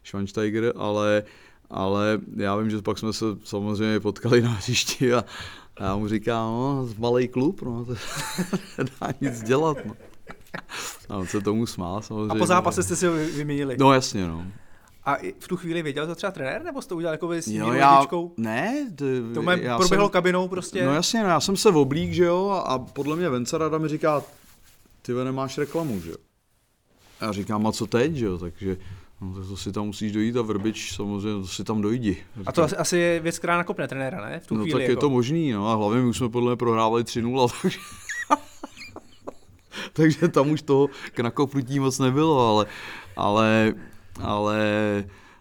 Schweinsteiger, 0.04 0.72
ale 0.76 1.22
ale 1.70 2.20
já 2.36 2.56
vím, 2.56 2.70
že 2.70 2.82
pak 2.82 2.98
jsme 2.98 3.12
se 3.12 3.24
samozřejmě 3.44 4.00
potkali 4.00 4.42
na 4.42 4.50
hřišti 4.50 5.14
a 5.14 5.24
já 5.80 5.96
mu 5.96 6.08
říkám, 6.08 6.52
no, 6.52 6.88
malý 6.98 7.28
klub, 7.28 7.62
no, 7.62 7.84
to 7.84 7.94
nedá 8.78 9.14
nic 9.20 9.42
dělat, 9.42 9.76
no. 9.84 9.94
A 11.08 11.16
on 11.16 11.26
se 11.26 11.40
tomu 11.40 11.66
smál 11.66 12.02
samozřejmě. 12.02 12.32
A 12.32 12.34
po 12.34 12.46
zápase 12.46 12.82
jste 12.82 12.96
si 12.96 13.06
ho 13.06 13.12
vyměnili? 13.12 13.76
No 13.78 13.92
jasně, 13.92 14.26
no. 14.26 14.46
A 15.04 15.16
v 15.38 15.48
tu 15.48 15.56
chvíli 15.56 15.82
věděl 15.82 16.06
to 16.06 16.14
třeba 16.14 16.32
trenér, 16.32 16.64
nebo 16.64 16.82
jste 16.82 16.88
to 16.88 16.96
udělal 16.96 17.14
jako 17.14 17.32
s 17.32 17.46
jo, 17.46 17.72
já, 17.72 18.06
Ne, 18.36 18.90
to, 18.96 19.04
to 19.34 19.50
já 19.50 19.78
proběhlo 19.78 20.06
jsem, 20.06 20.12
kabinou 20.12 20.48
prostě? 20.48 20.84
No 20.84 20.94
jasně, 20.94 21.22
no, 21.22 21.28
já 21.28 21.40
jsem 21.40 21.56
se 21.56 21.68
oblík, 21.68 22.12
že 22.12 22.24
jo, 22.24 22.48
a, 22.48 22.60
a 22.60 22.78
podle 22.78 23.16
mě 23.16 23.28
Vence 23.28 23.58
Rada 23.58 23.78
mi 23.78 23.88
říká, 23.88 24.22
ty 25.02 25.12
nemáš 25.12 25.58
reklamu, 25.58 26.00
že 26.00 26.10
jo. 26.10 26.16
Já 27.20 27.32
říkám, 27.32 27.66
a 27.66 27.72
co 27.72 27.86
teď, 27.86 28.14
že 28.14 28.24
jo, 28.24 28.38
takže 28.38 28.76
No, 29.20 29.34
tak 29.34 29.48
to 29.48 29.56
si 29.56 29.72
tam 29.72 29.86
musíš 29.86 30.12
dojít 30.12 30.36
a 30.36 30.42
Vrbič 30.42 30.92
samozřejmě 30.92 31.40
to 31.40 31.46
si 31.46 31.64
tam 31.64 31.80
dojdi. 31.80 32.16
A 32.46 32.52
to 32.52 32.62
asi, 32.62 32.76
asi 32.76 32.98
je 32.98 33.20
věc, 33.20 33.38
která 33.38 33.56
nakopne 33.56 33.88
trenéra, 33.88 34.28
ne? 34.28 34.40
V 34.40 34.46
tu 34.46 34.54
no 34.54 34.62
chvíli, 34.62 34.72
tak 34.72 34.82
jako. 34.82 34.92
je 34.92 34.96
to 34.96 35.10
možný, 35.10 35.52
no 35.52 35.68
a 35.68 35.74
hlavně 35.74 36.00
my 36.00 36.08
už 36.08 36.16
jsme 36.16 36.28
podle 36.28 36.50
mě 36.50 36.56
prohrávali 36.56 37.02
3-0, 37.02 37.48
takže... 37.62 37.78
takže 39.96 40.28
tam 40.28 40.50
už 40.50 40.62
toho 40.62 40.88
k 41.14 41.20
nakopnutí 41.20 41.80
moc 41.80 41.98
nebylo, 41.98 42.48
ale, 42.48 42.66
ale, 43.16 43.74
ale 44.20 44.58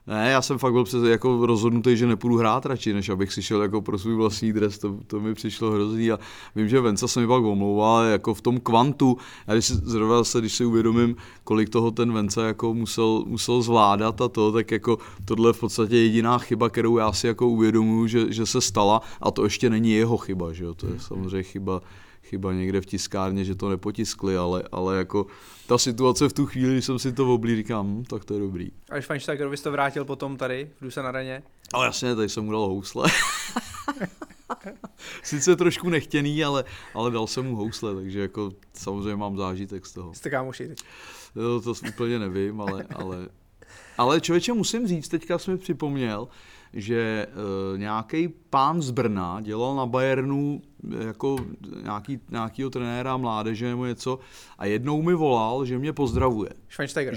ne, 0.07 0.29
já 0.31 0.41
jsem 0.41 0.57
fakt 0.57 0.73
byl 0.73 0.83
přes, 0.83 1.03
jako 1.03 1.45
rozhodnutý, 1.45 1.97
že 1.97 2.07
nepůjdu 2.07 2.37
hrát 2.37 2.65
radši, 2.65 2.93
než 2.93 3.09
abych 3.09 3.33
si 3.33 3.43
šel 3.43 3.61
jako 3.61 3.81
pro 3.81 3.97
svůj 3.99 4.15
vlastní 4.15 4.53
dres, 4.53 4.77
to, 4.77 4.97
to 5.07 5.19
mi 5.19 5.33
přišlo 5.33 5.71
hrozný 5.71 6.11
a 6.11 6.19
vím, 6.55 6.69
že 6.69 6.81
Venca 6.81 7.07
se 7.07 7.19
mi 7.19 7.27
pak 7.27 7.43
omlouval, 7.43 8.03
jako 8.03 8.33
v 8.33 8.41
tom 8.41 8.59
kvantu, 8.59 9.17
a 9.47 9.53
když 9.53 9.65
si, 9.65 9.73
zrovna 9.73 10.23
se, 10.23 10.39
když 10.39 10.53
si 10.53 10.65
uvědomím, 10.65 11.15
kolik 11.43 11.69
toho 11.69 11.91
ten 11.91 12.13
Venca 12.13 12.47
jako 12.47 12.73
musel, 12.73 13.23
musel 13.27 13.61
zvládat 13.61 14.21
a 14.21 14.27
to, 14.27 14.51
tak 14.51 14.71
jako 14.71 14.97
tohle 15.25 15.49
je 15.49 15.53
v 15.53 15.59
podstatě 15.59 15.97
jediná 15.97 16.37
chyba, 16.37 16.69
kterou 16.69 16.97
já 16.97 17.11
si 17.13 17.27
jako 17.27 17.47
uvědomuji, 17.47 18.07
že, 18.07 18.33
že 18.33 18.45
se 18.45 18.61
stala 18.61 19.01
a 19.21 19.31
to 19.31 19.43
ještě 19.43 19.69
není 19.69 19.91
jeho 19.91 20.17
chyba, 20.17 20.53
že 20.53 20.63
jo, 20.63 20.73
to 20.73 20.87
je 20.87 20.99
samozřejmě 20.99 21.43
chyba 21.43 21.81
chyba 22.33 22.53
někde 22.53 22.81
v 22.81 22.85
tiskárně, 22.85 23.45
že 23.45 23.55
to 23.55 23.69
nepotiskli, 23.69 24.37
ale, 24.37 24.63
ale 24.71 24.97
jako 24.97 25.25
ta 25.67 25.77
situace 25.77 26.29
v 26.29 26.33
tu 26.33 26.45
chvíli, 26.45 26.73
když 26.73 26.85
jsem 26.85 26.99
si 26.99 27.13
to 27.13 27.33
oblí, 27.33 27.55
říkám, 27.55 27.87
hm, 27.87 28.03
tak 28.03 28.25
to 28.25 28.33
je 28.33 28.39
dobrý. 28.39 28.71
A 28.89 28.93
když 28.93 29.05
Feinsteigerovi 29.05 29.57
to 29.57 29.71
vrátil 29.71 30.05
potom 30.05 30.37
tady, 30.37 30.69
v 30.79 30.83
Dusa 30.83 31.01
na 31.01 31.11
raně? 31.11 31.43
Ale 31.73 31.85
jasně, 31.85 32.15
tady 32.15 32.29
jsem 32.29 32.45
mu 32.45 32.51
dal 32.51 32.61
housle. 32.61 33.09
Sice 35.23 35.55
trošku 35.55 35.89
nechtěný, 35.89 36.43
ale, 36.43 36.63
ale 36.93 37.11
dal 37.11 37.27
jsem 37.27 37.45
mu 37.45 37.55
housle, 37.55 37.95
takže 37.95 38.19
jako 38.19 38.51
samozřejmě 38.73 39.15
mám 39.15 39.37
zážitek 39.37 39.85
z 39.85 39.93
toho. 39.93 40.13
Jste 40.13 40.29
kámoši 40.29 40.67
teď? 40.67 40.79
No, 41.35 41.61
to 41.61 41.73
úplně 41.89 42.19
nevím, 42.19 42.61
ale, 42.61 42.85
ale, 42.95 43.29
ale 43.97 44.21
člověče 44.21 44.53
musím 44.53 44.87
říct, 44.87 45.07
teďka 45.07 45.37
jsem 45.37 45.53
mi 45.53 45.59
připomněl, 45.59 46.27
že 46.73 47.27
e, 47.73 47.77
nějaký 47.77 48.27
pán 48.27 48.81
z 48.81 48.91
Brna 48.91 49.41
dělal 49.41 49.75
na 49.75 49.85
Bayernu 49.85 50.61
jako 51.07 51.35
nějaký, 51.83 52.19
nějakýho 52.29 52.69
trenéra 52.69 53.17
mládeže 53.17 53.69
nebo 53.69 53.85
něco 53.85 54.19
a 54.57 54.65
jednou 54.65 55.01
mi 55.01 55.13
volal, 55.13 55.65
že 55.65 55.79
mě 55.79 55.93
pozdravuje. 55.93 56.49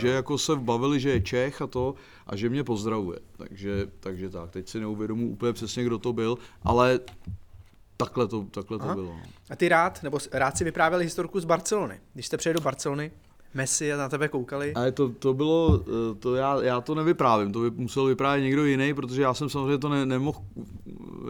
Že 0.01 0.07
no. 0.07 0.13
jako 0.13 0.39
se 0.39 0.57
bavili, 0.57 1.01
že 1.01 1.11
je 1.11 1.21
Čech 1.21 1.63
a 1.63 1.67
to 1.67 1.95
a 2.27 2.37
že 2.37 2.49
mě 2.49 2.65
pozdravuje. 2.65 3.19
Takže, 3.37 3.87
takže 4.01 4.31
tak, 4.31 4.51
teď 4.51 4.69
si 4.69 4.81
neuvědomu 4.81 5.31
úplně 5.31 5.53
přesně, 5.53 5.85
kdo 5.85 5.99
to 5.99 6.13
byl, 6.13 6.39
ale 6.63 7.01
takhle 7.97 8.29
to, 8.29 8.43
takhle 8.43 8.79
to 8.79 8.85
bylo. 8.95 9.13
No. 9.13 9.23
A 9.51 9.57
ty 9.57 9.69
rád, 9.69 10.03
nebo 10.03 10.19
rád 10.33 10.57
si 10.57 10.65
vyprávěli 10.65 11.05
historku 11.05 11.41
z 11.41 11.45
Barcelony. 11.45 12.01
Když 12.15 12.27
jste 12.27 12.37
přijeli 12.37 12.55
do 12.55 12.61
Barcelony, 12.61 13.11
Messi 13.57 13.93
a 13.93 13.97
na 13.97 14.09
tebe 14.09 14.29
koukali. 14.29 14.75
Ale 14.75 14.93
to, 14.93 15.09
to 15.09 15.35
bylo, 15.35 15.85
eh, 15.89 16.15
to 16.15 16.35
já, 16.35 16.63
já 16.63 16.81
to 16.81 16.95
nevyprávím, 16.95 17.53
to 17.53 17.61
by 17.61 17.71
musel 17.71 18.05
vyprávět 18.05 18.45
někdo 18.45 18.65
jiný, 18.65 18.95
protože 18.95 19.23
já 19.23 19.35
jsem 19.35 19.49
samozřejmě 19.49 19.79
to 19.79 19.89
ne, 19.89 20.07
nemohl 20.07 20.39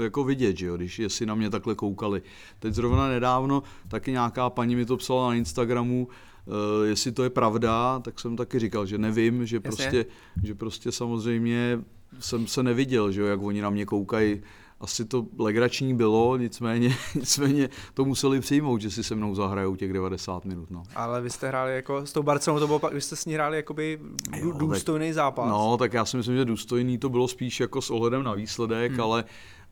eh, 0.00 0.04
jako 0.04 0.24
vidět, 0.24 0.56
že 0.56 0.66
jo, 0.66 0.76
když 0.76 0.98
jestli 0.98 1.26
na 1.26 1.34
mě 1.34 1.50
takhle 1.50 1.74
koukali. 1.74 2.22
Teď 2.58 2.74
zrovna 2.74 3.08
nedávno 3.08 3.62
taky 3.88 4.12
nějaká 4.12 4.50
paní 4.50 4.76
mi 4.76 4.86
to 4.86 4.96
psala 4.96 5.28
na 5.28 5.34
Instagramu, 5.34 6.08
Uh, 6.46 6.86
jestli 6.86 7.12
to 7.12 7.22
je 7.22 7.30
pravda, 7.30 8.00
tak 8.00 8.20
jsem 8.20 8.36
taky 8.36 8.58
říkal, 8.58 8.86
že 8.86 8.98
nevím, 8.98 9.46
že 9.46 9.60
prostě, 9.60 10.06
že 10.44 10.54
prostě 10.54 10.92
samozřejmě 10.92 11.80
jsem 12.20 12.46
se 12.46 12.62
neviděl, 12.62 13.12
že 13.12 13.20
jo, 13.20 13.26
jak 13.26 13.42
oni 13.42 13.60
na 13.60 13.70
mě 13.70 13.86
koukají 13.86 14.42
asi 14.80 15.04
to 15.04 15.26
legrační 15.38 15.94
bylo, 15.94 16.36
nicméně, 16.36 16.96
nicméně 17.14 17.68
to 17.94 18.04
museli 18.04 18.40
přijmout, 18.40 18.80
že 18.80 18.90
si 18.90 19.04
se 19.04 19.14
mnou 19.14 19.34
zahrajou 19.34 19.76
těch 19.76 19.92
90 19.92 20.44
minut. 20.44 20.70
No. 20.70 20.82
Ale 20.94 21.20
vy 21.22 21.30
jste 21.30 21.48
hráli 21.48 21.74
jako 21.74 22.06
s 22.06 22.12
tou 22.12 22.22
Barcelonou, 22.22 22.60
to 22.60 22.66
bylo 22.66 22.78
pak, 22.78 22.92
vy 22.92 23.00
jste 23.00 23.16
s 23.16 23.26
ní 23.26 23.34
hráli 23.34 23.56
jakoby 23.56 24.00
jo, 24.36 24.52
důstojný 24.52 25.12
zápas. 25.12 25.48
No, 25.48 25.76
tak 25.76 25.92
já 25.92 26.04
si 26.04 26.16
myslím, 26.16 26.36
že 26.36 26.44
důstojný 26.44 26.98
to 26.98 27.08
bylo 27.08 27.28
spíš 27.28 27.60
jako 27.60 27.82
s 27.82 27.90
ohledem 27.90 28.22
na 28.22 28.34
výsledek, 28.34 28.92
hmm. 28.92 29.00
ale 29.00 29.24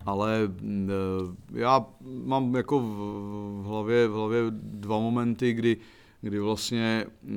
ale 0.06 0.48
mm, 0.60 0.90
eh, 0.90 1.60
já 1.60 1.86
mám 2.24 2.54
jako 2.54 2.80
v 2.80 3.64
hlavě, 3.66 4.08
v 4.08 4.12
hlavě 4.12 4.40
dva 4.50 4.98
momenty, 4.98 5.52
kdy, 5.52 5.76
kdy 6.24 6.40
vlastně 6.40 7.06
eh, 7.06 7.28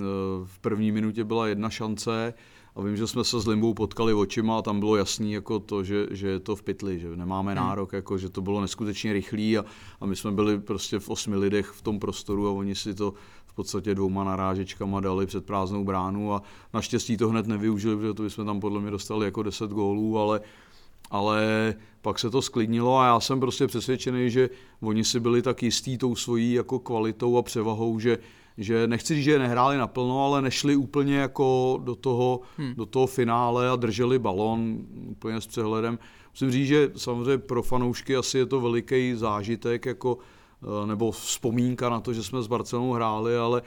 v 0.44 0.60
první 0.60 0.92
minutě 0.92 1.24
byla 1.24 1.48
jedna 1.48 1.70
šance, 1.70 2.34
a 2.76 2.82
vím, 2.82 2.98
že 2.98 3.08
jsme 3.08 3.24
se 3.24 3.40
s 3.40 3.48
Limbou 3.48 3.74
potkali 3.74 4.14
očima 4.14 4.58
a 4.58 4.62
tam 4.62 4.80
bylo 4.80 4.96
jasný 4.96 5.34
jako 5.34 5.60
to, 5.60 5.84
že, 5.84 6.08
že 6.12 6.28
je 6.28 6.40
to 6.40 6.56
v 6.56 6.64
pytli, 6.64 7.00
že 7.00 7.16
nemáme 7.16 7.52
hmm. 7.52 7.62
nárok, 7.62 7.94
jako, 7.94 8.18
že 8.18 8.30
to 8.30 8.42
bylo 8.42 8.62
neskutečně 8.62 9.14
rychlý 9.14 9.58
a, 9.58 9.66
a 10.02 10.06
my 10.06 10.16
jsme 10.16 10.32
byli 10.32 10.60
prostě 10.60 11.00
v 11.00 11.10
osmi 11.10 11.36
lidech 11.36 11.68
v 11.68 11.82
tom 11.82 12.00
prostoru 12.00 12.48
a 12.48 12.52
oni 12.52 12.76
si 12.76 12.96
to 12.96 13.14
v 13.46 13.54
podstatě 13.54 13.96
dvouma 13.96 14.24
narážečkama 14.24 15.00
dali 15.00 15.26
před 15.26 15.46
prázdnou 15.46 15.84
bránu 15.84 16.34
a 16.34 16.42
naštěstí 16.74 17.18
to 17.18 17.30
hned 17.30 17.48
nevyužili, 17.48 17.96
protože 17.96 18.14
to 18.14 18.24
bychom 18.24 18.46
tam 18.46 18.60
podle 18.60 18.82
mě 18.82 18.92
dostali 18.92 19.26
jako 19.26 19.44
10 19.44 19.72
gólů, 19.72 20.20
ale 20.20 20.42
ale 21.12 21.76
pak 22.02 22.20
se 22.20 22.30
to 22.30 22.42
sklidnilo 22.42 22.98
a 22.98 23.06
já 23.06 23.20
jsem 23.20 23.40
prostě 23.40 23.68
přesvědčený, 23.68 24.30
že 24.30 24.50
oni 24.82 25.04
si 25.04 25.20
byli 25.20 25.42
tak 25.42 25.64
jistí 25.64 25.98
tou 25.98 26.16
svojí 26.16 26.54
jako 26.54 26.80
kvalitou 26.80 27.38
a 27.38 27.42
převahou, 27.42 28.00
že, 28.00 28.18
že 28.58 28.88
nechci 28.88 29.16
říct, 29.16 29.24
že 29.24 29.32
je 29.32 29.40
nehráli 29.40 29.78
naplno, 29.78 30.26
ale 30.26 30.42
nešli 30.42 30.76
úplně 30.76 31.18
jako 31.18 31.80
do 31.84 31.96
toho, 31.96 32.42
hmm. 32.58 32.74
do 32.76 32.86
toho 32.86 33.08
finále 33.08 33.70
a 33.70 33.76
drželi 33.76 34.20
balon 34.20 34.78
úplně 35.10 35.42
s 35.42 35.48
přehledem. 35.48 36.00
Musím 36.32 36.52
říct, 36.52 36.68
že 36.68 36.92
samozřejmě 36.96 37.38
pro 37.38 37.64
fanoušky 37.64 38.16
asi 38.16 38.38
je 38.38 38.46
to 38.46 38.62
veliký 38.62 39.14
zážitek 39.16 39.86
jako 39.86 40.18
nebo 40.86 41.12
vzpomínka 41.12 41.90
na 41.90 42.00
to, 42.00 42.14
že 42.14 42.24
jsme 42.24 42.42
s 42.42 42.48
Barcelonou 42.48 42.92
hráli, 42.92 43.38
ale 43.38 43.62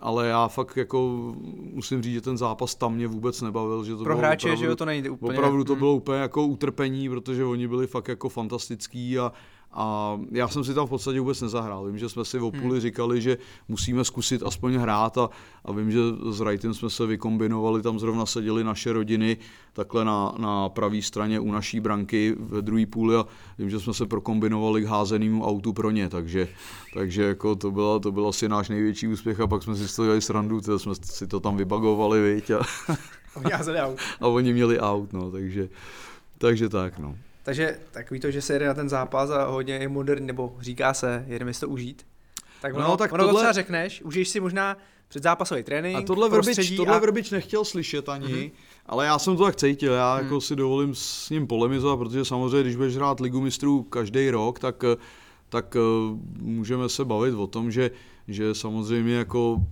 ale 0.00 0.28
já 0.28 0.48
fakt 0.48 0.76
jako 0.76 1.32
musím 1.72 2.02
říct, 2.02 2.14
že 2.14 2.20
ten 2.20 2.38
zápas 2.38 2.74
tam 2.74 2.94
mě 2.94 3.06
vůbec 3.06 3.42
nebavil. 3.42 3.84
Že 3.84 3.96
to 3.96 4.04
Pro 4.04 4.16
hráče, 4.16 4.46
opravdu, 4.46 4.60
že 4.60 4.66
jo, 4.66 4.76
to 4.76 4.84
nejde 4.84 5.10
úplně. 5.10 5.38
Opravdu 5.38 5.64
to 5.64 5.76
bylo 5.76 5.94
úplně 5.94 6.18
jako 6.18 6.46
utrpení, 6.46 7.08
protože 7.08 7.44
oni 7.44 7.68
byli 7.68 7.86
fakt 7.86 8.08
jako 8.08 8.28
fantastický 8.28 9.18
a, 9.18 9.32
a 9.72 10.18
já 10.32 10.48
jsem 10.48 10.64
si 10.64 10.74
tam 10.74 10.86
v 10.86 10.90
podstatě 10.90 11.20
vůbec 11.20 11.40
nezahrál. 11.40 11.86
Vím, 11.86 11.98
že 11.98 12.08
jsme 12.08 12.24
si 12.24 12.38
v 12.38 12.44
Opuli 12.44 12.70
hmm. 12.70 12.80
říkali, 12.80 13.20
že 13.20 13.38
musíme 13.68 14.04
zkusit 14.04 14.42
aspoň 14.42 14.74
hrát 14.74 15.18
a, 15.18 15.30
a 15.64 15.72
vím, 15.72 15.90
že 15.90 15.98
s 16.30 16.40
Wrightem 16.40 16.74
jsme 16.74 16.90
se 16.90 17.06
vykombinovali, 17.06 17.82
tam 17.82 17.98
zrovna 17.98 18.26
seděli 18.26 18.64
naše 18.64 18.92
rodiny 18.92 19.36
takhle 19.72 20.04
na, 20.04 20.34
na 20.38 20.68
pravé 20.68 21.02
straně 21.02 21.40
u 21.40 21.52
naší 21.52 21.80
branky 21.80 22.36
ve 22.38 22.62
druhé 22.62 22.86
půli 22.86 23.16
a 23.16 23.26
vím, 23.58 23.70
že 23.70 23.80
jsme 23.80 23.94
se 23.94 24.06
prokombinovali 24.06 24.82
k 24.82 24.86
házenému 24.86 25.46
autu 25.46 25.72
pro 25.72 25.90
ně, 25.90 26.08
takže, 26.08 26.48
takže 26.94 27.22
jako 27.22 27.56
to, 27.56 27.70
byla, 27.70 27.98
to 27.98 28.12
byl 28.12 28.28
asi 28.28 28.48
náš 28.48 28.68
největší 28.68 29.08
úspěch 29.08 29.40
a 29.40 29.46
pak 29.46 29.62
jsme 29.62 29.76
si 29.76 29.88
z 29.88 29.96
toho 29.96 30.06
dělali 30.06 30.20
srandu, 30.20 30.60
teda 30.60 30.78
jsme 30.78 30.94
si 31.02 31.26
to 31.26 31.40
tam 31.40 31.56
vybagovali, 31.56 32.34
viď, 32.34 32.50
a, 32.50 32.60
a 34.20 34.26
oni 34.26 34.52
měli 34.52 34.80
aut, 34.80 35.12
no, 35.12 35.30
takže, 35.30 35.68
takže 36.38 36.68
tak, 36.68 36.98
no. 36.98 37.16
Takže 37.42 37.78
takový 37.90 38.20
to, 38.20 38.30
že 38.30 38.42
se 38.42 38.52
jede 38.52 38.66
na 38.66 38.74
ten 38.74 38.88
zápas 38.88 39.30
a 39.30 39.44
hodně 39.44 39.74
je 39.74 39.88
moderní, 39.88 40.26
nebo 40.26 40.56
říká 40.60 40.94
se, 40.94 41.24
jedeme 41.28 41.54
si 41.54 41.60
to 41.60 41.68
užít. 41.68 42.06
Tak 42.60 42.74
ono, 42.74 42.88
no, 42.88 42.96
tak 42.96 43.12
ono 43.12 43.24
tohle... 43.24 43.32
to 43.32 43.38
třeba 43.38 43.52
řekneš, 43.52 44.02
užiješ 44.02 44.28
si 44.28 44.40
možná 44.40 44.76
předzápasový 45.08 45.62
trénink, 45.62 45.98
A 45.98 46.02
tohle 46.02 46.28
Vrbič, 46.28 46.76
tohle 46.76 46.96
a... 46.96 46.98
Vrbič 46.98 47.30
nechtěl 47.30 47.64
slyšet 47.64 48.08
ani, 48.08 48.26
mm-hmm. 48.26 48.50
ale 48.86 49.06
já 49.06 49.18
jsem 49.18 49.36
to 49.36 49.44
tak 49.44 49.56
cítil, 49.56 49.92
já 49.92 50.16
mm. 50.16 50.22
jako 50.22 50.40
si 50.40 50.56
dovolím 50.56 50.94
s 50.94 51.30
ním 51.30 51.46
polemizovat, 51.46 51.98
protože 51.98 52.24
samozřejmě, 52.24 52.62
když 52.62 52.76
budeš 52.76 52.96
hrát 52.96 53.20
ligu 53.20 53.40
mistrů 53.40 53.82
každý 53.82 54.30
rok, 54.30 54.58
tak, 54.58 54.84
tak 55.48 55.76
eh, 55.76 55.80
můžeme 56.38 56.88
se 56.88 57.04
bavit 57.04 57.34
o 57.34 57.46
tom, 57.46 57.70
že, 57.70 57.90
že 58.28 58.54
samozřejmě 58.54 59.14
jako 59.14 59.62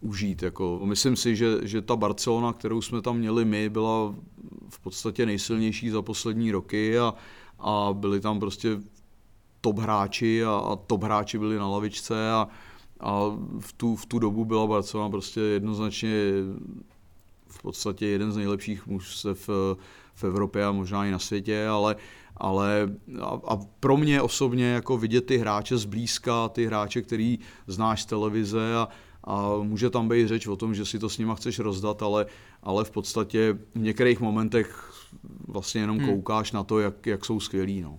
užít. 0.00 0.42
Jako. 0.42 0.80
Myslím 0.84 1.16
si, 1.16 1.36
že, 1.36 1.58
že 1.62 1.82
ta 1.82 1.96
Barcelona, 1.96 2.52
kterou 2.52 2.82
jsme 2.82 3.02
tam 3.02 3.18
měli 3.18 3.44
my, 3.44 3.68
byla 3.68 4.14
v 4.68 4.78
podstatě 4.78 5.26
nejsilnější 5.26 5.90
za 5.90 6.02
poslední 6.02 6.52
roky 6.52 6.98
a, 6.98 7.14
a 7.58 7.88
byli 7.92 8.20
tam 8.20 8.40
prostě 8.40 8.80
top 9.60 9.78
hráči 9.78 10.44
a, 10.44 10.50
a 10.50 10.76
top 10.76 11.02
hráči 11.02 11.38
byli 11.38 11.58
na 11.58 11.68
lavičce 11.68 12.32
a, 12.32 12.48
a 13.00 13.20
v, 13.60 13.72
tu, 13.72 13.96
v 13.96 14.06
tu 14.06 14.18
dobu 14.18 14.44
byla 14.44 14.66
Barcelona 14.66 15.10
prostě 15.10 15.40
jednoznačně 15.40 16.10
v 17.48 17.62
podstatě 17.62 18.06
jeden 18.06 18.32
z 18.32 18.36
nejlepších 18.36 18.86
mužstev 18.86 19.48
v, 19.48 19.76
v 20.14 20.24
Evropě 20.24 20.64
a 20.64 20.72
možná 20.72 21.06
i 21.06 21.10
na 21.10 21.18
světě, 21.18 21.66
ale, 21.66 21.96
ale 22.36 22.90
a, 23.20 23.40
a 23.48 23.56
pro 23.80 23.96
mě 23.96 24.22
osobně 24.22 24.66
jako 24.66 24.98
vidět 24.98 25.26
ty 25.26 25.38
hráče 25.38 25.76
zblízka, 25.76 26.48
ty 26.48 26.66
hráče, 26.66 27.02
který 27.02 27.38
znáš 27.66 28.02
z 28.02 28.06
televize 28.06 28.76
a, 28.76 28.88
a 29.30 29.62
může 29.62 29.90
tam 29.90 30.08
být 30.08 30.28
řeč 30.28 30.46
o 30.46 30.56
tom, 30.56 30.74
že 30.74 30.86
si 30.86 30.98
to 30.98 31.08
s 31.08 31.18
nima 31.18 31.34
chceš 31.34 31.58
rozdat, 31.58 32.02
ale, 32.02 32.26
ale 32.62 32.84
v 32.84 32.90
podstatě 32.90 33.58
v 33.74 33.78
některých 33.78 34.20
momentech 34.20 34.92
vlastně 35.48 35.80
jenom 35.80 35.98
hmm. 35.98 36.08
koukáš 36.08 36.52
na 36.52 36.64
to, 36.64 36.80
jak, 36.80 37.06
jak 37.06 37.24
jsou 37.24 37.40
skvělí. 37.40 37.80
No. 37.80 37.98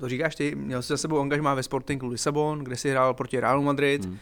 To 0.00 0.08
říkáš 0.08 0.34
ty, 0.34 0.54
měl 0.54 0.82
jsi 0.82 0.88
za 0.88 0.96
sebou 0.96 1.20
angažmá 1.20 1.54
ve 1.54 1.62
Sportingu 1.62 2.06
Lisabon, 2.06 2.58
kde 2.58 2.76
si 2.76 2.90
hrál 2.90 3.14
proti 3.14 3.40
Realu 3.40 3.62
Madrid, 3.62 4.04
hmm. 4.04 4.12
uh, 4.12 4.18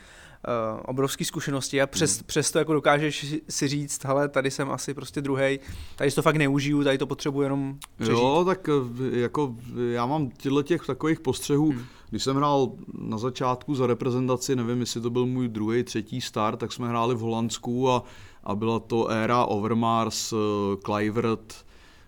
obrovské 0.84 1.24
zkušenosti 1.24 1.82
a 1.82 1.86
přes, 1.86 2.16
hmm. 2.16 2.26
přesto 2.26 2.58
jako 2.58 2.72
dokážeš 2.72 3.36
si 3.48 3.68
říct, 3.68 4.04
hele, 4.04 4.28
tady 4.28 4.50
jsem 4.50 4.70
asi 4.70 4.94
prostě 4.94 5.20
druhý, 5.20 5.60
tady 5.96 6.10
to 6.10 6.22
fakt 6.22 6.36
neužiju, 6.36 6.84
tady 6.84 6.98
to 6.98 7.06
potřebuji 7.06 7.42
jenom 7.42 7.78
přežít. 7.96 8.14
Jo, 8.14 8.42
tak 8.46 8.68
eh, 8.68 9.18
jako 9.18 9.56
já 9.92 10.06
mám 10.06 10.30
těchto 10.30 10.62
těch 10.62 10.86
takových 10.86 11.20
postřehů, 11.20 11.70
hmm 11.70 11.84
když 12.10 12.24
jsem 12.24 12.36
hrál 12.36 12.72
na 12.98 13.18
začátku 13.18 13.74
za 13.74 13.86
reprezentaci, 13.86 14.56
nevím, 14.56 14.80
jestli 14.80 15.00
to 15.00 15.10
byl 15.10 15.26
můj 15.26 15.48
druhý, 15.48 15.82
třetí 15.82 16.20
start, 16.20 16.60
tak 16.60 16.72
jsme 16.72 16.88
hráli 16.88 17.14
v 17.14 17.18
Holandsku 17.18 17.90
a, 17.90 18.04
a 18.44 18.54
byla 18.54 18.78
to 18.78 19.08
éra 19.08 19.44
Overmars, 19.44 20.32
uh, 20.32 20.38
Kluivert, 20.82 21.66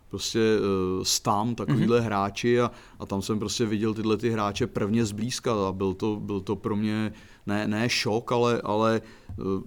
prostě 0.08 0.38
uh, 0.38 1.02
Stam, 1.02 1.54
takovýhle 1.54 2.00
mm-hmm. 2.00 2.04
hráči 2.04 2.60
a, 2.60 2.70
a 2.98 3.06
tam 3.06 3.22
jsem 3.22 3.38
prostě 3.38 3.66
viděl 3.66 3.94
tyhle 3.94 4.16
ty 4.16 4.30
hráče 4.30 4.66
prvně 4.66 5.04
zblízka 5.04 5.68
a 5.68 5.72
byl 5.72 5.94
to, 5.94 6.16
byl 6.20 6.40
to 6.40 6.56
pro 6.56 6.76
mě 6.76 7.12
ne, 7.46 7.68
ne 7.68 7.88
šok, 7.88 8.32
ale, 8.32 8.60
ale 8.64 9.02
uh, 9.38 9.62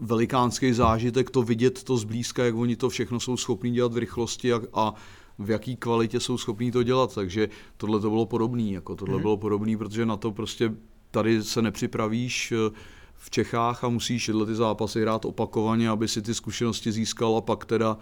velikánský 0.00 0.72
zážitek 0.72 1.30
to 1.30 1.42
vidět 1.42 1.84
to 1.84 1.96
zblízka, 1.96 2.44
jak 2.44 2.54
oni 2.54 2.76
to 2.76 2.88
všechno 2.88 3.20
jsou 3.20 3.36
schopní 3.36 3.70
dělat 3.70 3.92
v 3.92 3.96
rychlosti 3.96 4.52
a, 4.52 4.60
a 4.74 4.94
v 5.38 5.50
jaký 5.50 5.76
kvalitě 5.76 6.20
jsou 6.20 6.38
schopní 6.38 6.70
to 6.70 6.82
dělat, 6.82 7.14
takže 7.14 7.48
tohle 7.76 8.00
to 8.00 8.10
bylo 8.10 8.26
podobné, 8.26 8.62
jako 8.62 8.96
tohle 8.96 9.14
hmm. 9.14 9.22
bylo 9.22 9.36
podobné, 9.36 9.76
protože 9.76 10.06
na 10.06 10.16
to 10.16 10.32
prostě 10.32 10.72
tady 11.10 11.42
se 11.42 11.62
nepřipravíš 11.62 12.52
eh, 12.52 12.70
v 13.14 13.30
Čechách 13.30 13.84
a 13.84 13.88
musíš 13.88 14.26
tyhle 14.26 14.46
ty 14.46 14.54
zápasy 14.54 15.02
hrát 15.02 15.24
opakovaně, 15.24 15.88
aby 15.88 16.08
si 16.08 16.22
ty 16.22 16.34
zkušenosti 16.34 16.92
získal 16.92 17.36
a 17.36 17.40
pak 17.40 17.64
teda 17.64 17.96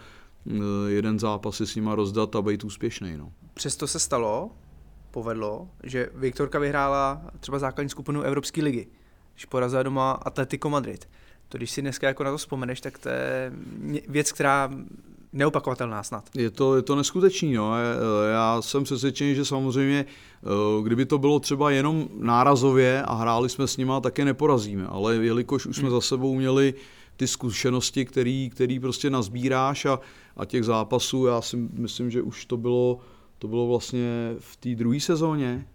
eh, 0.47 0.53
jeden 0.89 1.19
zápas 1.19 1.57
si 1.57 1.67
s 1.67 1.77
nima 1.77 1.95
rozdat 1.95 2.37
a 2.37 2.43
být 2.43 2.65
úspěšný. 2.65 3.17
No. 3.17 3.33
Přesto 3.55 3.87
se 3.87 3.99
stalo, 3.99 4.51
povedlo, 5.11 5.69
že 5.83 6.11
Viktorka 6.15 6.59
vyhrála 6.59 7.23
třeba 7.41 7.59
základní 7.59 7.91
skupinu 7.91 8.23
Evropské 8.23 8.63
ligy, 8.63 8.87
když 9.35 9.45
porazila 9.45 9.83
doma 9.83 10.13
Atletico 10.13 10.71
Madrid. 10.71 11.09
To 11.49 11.59
když 11.59 11.71
si 11.71 11.83
dneska 11.83 12.07
jako 12.07 12.25
na 12.25 12.31
to 12.31 12.37
vzpomeneš, 12.37 12.81
tak 12.81 12.99
to 12.99 13.09
je 13.09 13.53
věc, 14.09 14.33
která 14.33 14.71
neopakovatelná 15.37 16.03
snad. 16.03 16.25
Je 16.35 16.51
to, 16.51 16.77
je 16.77 16.83
to 16.83 16.97
neskutečný, 16.97 17.53
no. 17.53 17.73
Já 18.31 18.63
jsem 18.63 18.85
přesvědčený, 18.85 19.35
že 19.35 19.45
samozřejmě, 19.45 20.07
eh, 20.07 20.49
kdyby 20.83 21.07
to 21.07 21.19
bylo 21.19 21.41
třeba 21.41 21.71
jenom 21.71 22.09
nárazově 22.19 23.03
a 23.03 23.15
hráli 23.15 23.49
jsme 23.49 23.67
s 23.67 23.77
nima, 23.77 24.01
tak 24.01 24.19
je 24.19 24.25
neporazíme, 24.25 24.87
ale 24.87 25.17
jelikož 25.17 25.67
už 25.67 25.77
jsme 25.77 25.89
hmm. 25.89 25.97
za 25.97 26.01
sebou 26.01 26.35
měli 26.35 26.75
ty 27.17 27.27
zkušenosti, 27.27 28.05
který, 28.05 28.51
který 28.51 28.81
prostě 28.81 29.11
nazbíráš 29.11 29.85
a, 29.85 30.01
a 30.37 30.45
těch 30.45 30.65
zápasů, 30.65 31.27
já 31.27 31.41
si 31.41 31.57
myslím, 31.57 32.11
že 32.11 32.23
už 32.23 32.47
to 32.47 32.57
bylo, 32.57 32.99
to 33.39 33.49
bylo 33.49 33.67
vlastně 33.67 34.35
v 34.39 34.57
té 34.57 34.75
druhé 34.75 35.01
sezóně, 35.01 35.67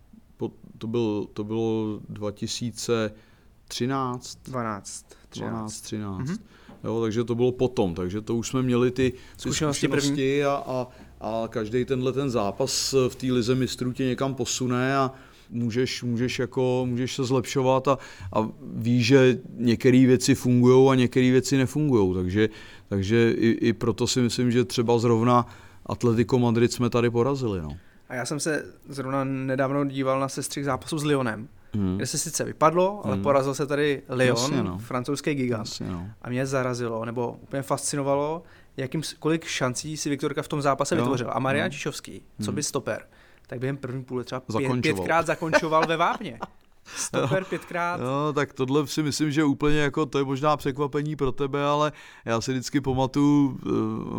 to, 0.77 0.87
byl, 0.87 1.27
to 1.33 1.43
bylo 1.43 1.99
2013. 2.09 4.39
12. 4.45 5.05
13. 5.29 5.51
12, 5.51 5.81
13. 5.81 6.19
Mm-hmm. 6.19 6.37
Jo, 6.83 7.01
takže 7.01 7.23
to 7.23 7.35
bylo 7.35 7.51
potom, 7.51 7.95
takže 7.95 8.21
to 8.21 8.35
už 8.35 8.47
jsme 8.47 8.61
měli 8.61 8.91
ty, 8.91 9.11
ty 9.11 9.17
zkušenosti, 9.37 9.87
zkušenosti 9.87 10.45
a, 10.45 10.63
a, 10.67 10.87
a 11.21 11.47
každý 11.47 11.85
tenhle 11.85 12.13
ten 12.13 12.29
zápas 12.29 12.95
v 13.09 13.15
té 13.15 13.27
lize 13.27 13.55
mistrů 13.55 13.93
tě 13.93 14.05
někam 14.05 14.35
posune 14.35 14.97
a 14.97 15.11
můžeš, 15.49 16.03
můžeš, 16.03 16.39
jako, 16.39 16.85
můžeš 16.89 17.15
se 17.15 17.23
zlepšovat 17.23 17.87
a, 17.87 17.97
a 18.33 18.49
víš, 18.61 19.05
že 19.05 19.39
některé 19.57 20.05
věci 20.05 20.35
fungují 20.35 20.89
a 20.91 20.95
některé 20.95 21.31
věci 21.31 21.57
nefungují, 21.57 22.15
takže, 22.15 22.49
takže 22.89 23.31
i, 23.31 23.49
i 23.49 23.73
proto 23.73 24.07
si 24.07 24.21
myslím, 24.21 24.51
že 24.51 24.65
třeba 24.65 24.99
zrovna 24.99 25.45
Atletico 25.85 26.39
Madrid 26.39 26.73
jsme 26.73 26.89
tady 26.89 27.09
porazili. 27.09 27.61
No. 27.61 27.77
A 28.09 28.15
já 28.15 28.25
jsem 28.25 28.39
se 28.39 28.65
zrovna 28.89 29.23
nedávno 29.23 29.85
díval 29.85 30.19
na 30.19 30.29
sestřih 30.29 30.65
zápasu 30.65 30.97
s 30.97 31.03
Lyonem 31.03 31.47
hmm. 31.73 31.97
kde 31.97 32.05
se 32.05 32.17
sice 32.17 32.43
vypadlo, 32.43 33.01
ale 33.05 33.13
hmm. 33.13 33.23
porazil 33.23 33.53
se 33.53 33.67
tady 33.67 34.01
Lyon, 34.09 34.37
Jasně, 34.37 34.63
no. 34.63 34.77
francouzský 34.77 35.33
gigant. 35.33 35.67
Jasně, 35.67 35.89
no. 35.89 36.09
A 36.21 36.29
mě 36.29 36.45
zarazilo, 36.45 37.05
nebo 37.05 37.31
úplně 37.41 37.61
fascinovalo, 37.61 38.43
jakým, 38.77 39.01
kolik 39.19 39.45
šancí 39.45 39.97
si 39.97 40.09
Viktorka 40.09 40.41
v 40.41 40.47
tom 40.47 40.61
zápase 40.61 40.95
jo. 40.95 41.01
vytvořil. 41.01 41.29
A 41.31 41.39
Marian 41.39 41.65
no. 41.65 41.69
Čišovský, 41.69 42.23
co 42.41 42.51
hmm. 42.51 42.55
by 42.55 42.63
stoper, 42.63 43.07
tak 43.47 43.59
během 43.59 43.77
první 43.77 44.03
půle 44.03 44.23
třeba 44.23 44.41
pět, 44.57 44.81
pětkrát 44.81 45.25
zakončoval 45.25 45.87
ve 45.87 45.97
vápně. 45.97 46.39
Stoper 46.95 47.45
pětkrát. 47.45 47.99
No, 48.01 48.33
tak 48.33 48.53
tohle 48.53 48.87
si 48.87 49.03
myslím, 49.03 49.31
že 49.31 49.43
úplně 49.43 49.79
jako 49.79 50.05
to 50.05 50.17
je 50.17 50.23
možná 50.23 50.57
překvapení 50.57 51.15
pro 51.15 51.31
tebe, 51.31 51.65
ale 51.65 51.91
já 52.25 52.41
si 52.41 52.51
vždycky 52.51 52.81
pamatuju, 52.81 53.59
eh, 53.65 53.69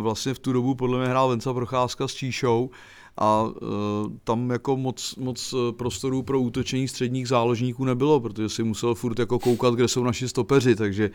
vlastně 0.01 0.33
v 0.33 0.39
tu 0.39 0.53
dobu 0.53 0.75
podle 0.75 0.99
mě 0.99 1.07
hrál 1.07 1.29
Venca 1.29 1.53
Procházka 1.53 2.07
s 2.07 2.13
Číšou 2.13 2.69
a 3.17 3.43
uh, 3.43 3.49
tam 4.23 4.49
jako 4.49 4.77
moc, 4.77 5.15
moc 5.15 5.53
e, 5.53 5.71
prostorů 5.71 6.23
pro 6.23 6.39
útočení 6.39 6.87
středních 6.87 7.27
záložníků 7.27 7.85
nebylo, 7.85 8.19
protože 8.19 8.49
si 8.49 8.63
musel 8.63 8.95
furt 8.95 9.19
jako 9.19 9.39
koukat, 9.39 9.73
kde 9.73 9.87
jsou 9.87 10.03
naši 10.03 10.27
stopeři, 10.27 10.75
takže, 10.75 11.11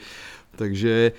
takže 0.57 1.13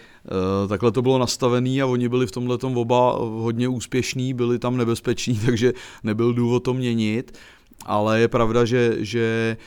uh, 0.64 0.70
takhle 0.70 0.92
to 0.92 1.02
bylo 1.02 1.18
nastavený 1.18 1.82
a 1.82 1.86
oni 1.86 2.10
byli 2.10 2.28
v 2.28 2.32
tomhle 2.32 2.58
oba 2.62 3.12
hodně 3.20 3.68
úspěšní, 3.68 4.34
byli 4.34 4.60
tam 4.60 4.78
nebezpeční, 4.78 5.40
takže 5.46 5.74
nebyl 6.04 6.34
důvod 6.34 6.60
to 6.60 6.74
měnit 6.74 7.38
ale 7.86 8.20
je 8.20 8.28
pravda, 8.28 8.66
že, 8.66 8.98
že, 9.00 9.58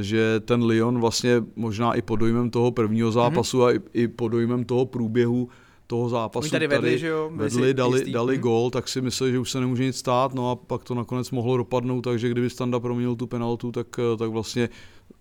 že 0.00 0.40
ten 0.40 0.64
Lyon 0.64 1.00
vlastně 1.00 1.42
možná 1.56 1.94
i 1.94 2.02
pod 2.02 2.16
dojmem 2.16 2.50
toho 2.50 2.70
prvního 2.70 3.12
zápasu 3.12 3.58
mm-hmm. 3.58 3.66
a 3.66 3.72
i, 3.72 4.02
i 4.02 4.08
pod 4.08 4.28
dojmem 4.28 4.64
toho 4.64 4.86
průběhu 4.86 5.48
toho 5.86 6.08
zápasu 6.08 6.44
Oni 6.44 6.50
tady 6.50 6.66
vedli, 6.66 6.88
tady 6.90 6.98
že 6.98 7.06
jo? 7.06 7.30
Vedli, 7.34 7.74
dali, 7.74 7.98
jistý. 7.98 8.12
dali 8.12 8.38
gol, 8.38 8.70
tak 8.70 8.88
si 8.88 9.00
mysleli, 9.00 9.32
že 9.32 9.38
už 9.38 9.50
se 9.50 9.60
nemůže 9.60 9.84
nic 9.84 9.96
stát, 9.96 10.34
no 10.34 10.50
a 10.50 10.56
pak 10.56 10.84
to 10.84 10.94
nakonec 10.94 11.30
mohlo 11.30 11.56
dopadnout, 11.56 12.00
takže 12.00 12.28
kdyby 12.28 12.50
Standa 12.50 12.80
proměnil 12.80 13.16
tu 13.16 13.26
penaltu, 13.26 13.72
tak, 13.72 13.86
tak 14.18 14.30
vlastně 14.30 14.68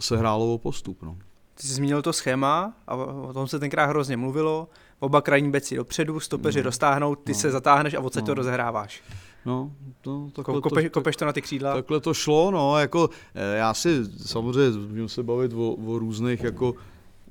se 0.01 0.18
hrálo 0.18 0.53
o 0.53 0.57
postup. 0.57 1.03
No. 1.03 1.18
Ty 1.55 1.68
jsi 1.68 1.74
zmínil 1.74 2.01
to 2.01 2.13
schéma 2.13 2.74
a 2.88 2.95
o 2.95 3.34
tom 3.34 3.47
se 3.47 3.59
tenkrát 3.59 3.86
hrozně 3.86 4.18
mluvilo. 4.18 4.68
Oba 4.99 5.22
krajní 5.22 5.51
beci 5.51 5.76
dopředu, 5.76 6.20
stopeři 6.20 6.59
no. 6.59 6.63
roztáhnou, 6.63 7.16
ty 7.16 7.32
no. 7.32 7.38
se 7.39 7.51
zatáhneš 7.51 7.93
a 7.93 7.99
odsaď 7.99 8.24
no. 8.24 8.26
to 8.26 8.34
rozehráváš. 8.34 9.03
No, 9.45 9.72
to, 10.01 10.28
takhle 10.36 10.55
Ko, 10.55 10.61
kopeš, 10.61 10.84
to, 10.84 10.89
kopeš 10.89 11.16
to 11.16 11.26
na 11.26 11.34
ty 11.34 11.41
křídla? 11.41 11.74
Takhle 11.74 11.99
to 11.99 12.13
šlo, 12.13 12.51
no, 12.51 12.80
jako 12.80 13.09
eh, 13.36 13.57
já 13.57 13.74
si 13.74 13.89
samozřejmě 14.26 14.78
můžu 14.88 15.07
se 15.07 15.24
bavit 15.24 15.53
o, 15.53 15.72
o 15.72 15.99
různých 15.99 16.43
jako 16.43 16.74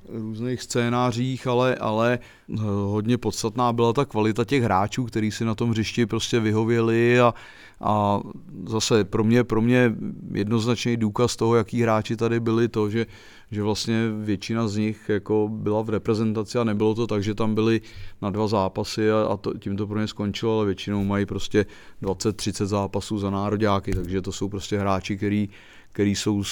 různých 0.08 0.62
scénářích, 0.62 1.46
ale, 1.46 1.74
ale 1.74 2.18
eh, 2.18 2.56
hodně 2.64 3.18
podstatná 3.18 3.72
byla 3.72 3.92
ta 3.92 4.04
kvalita 4.04 4.44
těch 4.44 4.62
hráčů, 4.62 5.04
kteří 5.04 5.30
si 5.30 5.44
na 5.44 5.54
tom 5.54 5.70
hřišti 5.70 6.06
prostě 6.06 6.40
vyhověli 6.40 7.20
a, 7.20 7.34
a 7.80 8.20
zase 8.66 9.04
pro 9.04 9.24
mě, 9.24 9.44
pro 9.44 9.60
mě 9.60 9.94
jednoznačný 10.32 10.96
důkaz 10.96 11.36
toho, 11.36 11.56
jaký 11.56 11.82
hráči 11.82 12.16
tady 12.16 12.40
byli, 12.40 12.68
to, 12.68 12.90
že, 12.90 13.06
že 13.50 13.62
vlastně 13.62 14.08
většina 14.18 14.68
z 14.68 14.76
nich 14.76 15.08
jako 15.08 15.48
byla 15.52 15.82
v 15.82 15.90
reprezentaci 15.90 16.58
a 16.58 16.64
nebylo 16.64 16.94
to 16.94 17.06
tak, 17.06 17.22
že 17.22 17.34
tam 17.34 17.54
byli 17.54 17.80
na 18.22 18.30
dva 18.30 18.48
zápasy 18.48 19.10
a, 19.10 19.22
a 19.22 19.36
to, 19.36 19.58
tím 19.58 19.76
to 19.76 19.86
pro 19.86 20.00
ně 20.00 20.08
skončilo, 20.08 20.56
ale 20.56 20.66
většinou 20.66 21.04
mají 21.04 21.26
prostě 21.26 21.66
20-30 22.02 22.66
zápasů 22.66 23.18
za 23.18 23.30
nároďáky, 23.30 23.92
takže 23.92 24.22
to 24.22 24.32
jsou 24.32 24.48
prostě 24.48 24.78
hráči, 24.78 25.16
který, 25.16 25.48
který 25.92 26.14
jsou, 26.14 26.42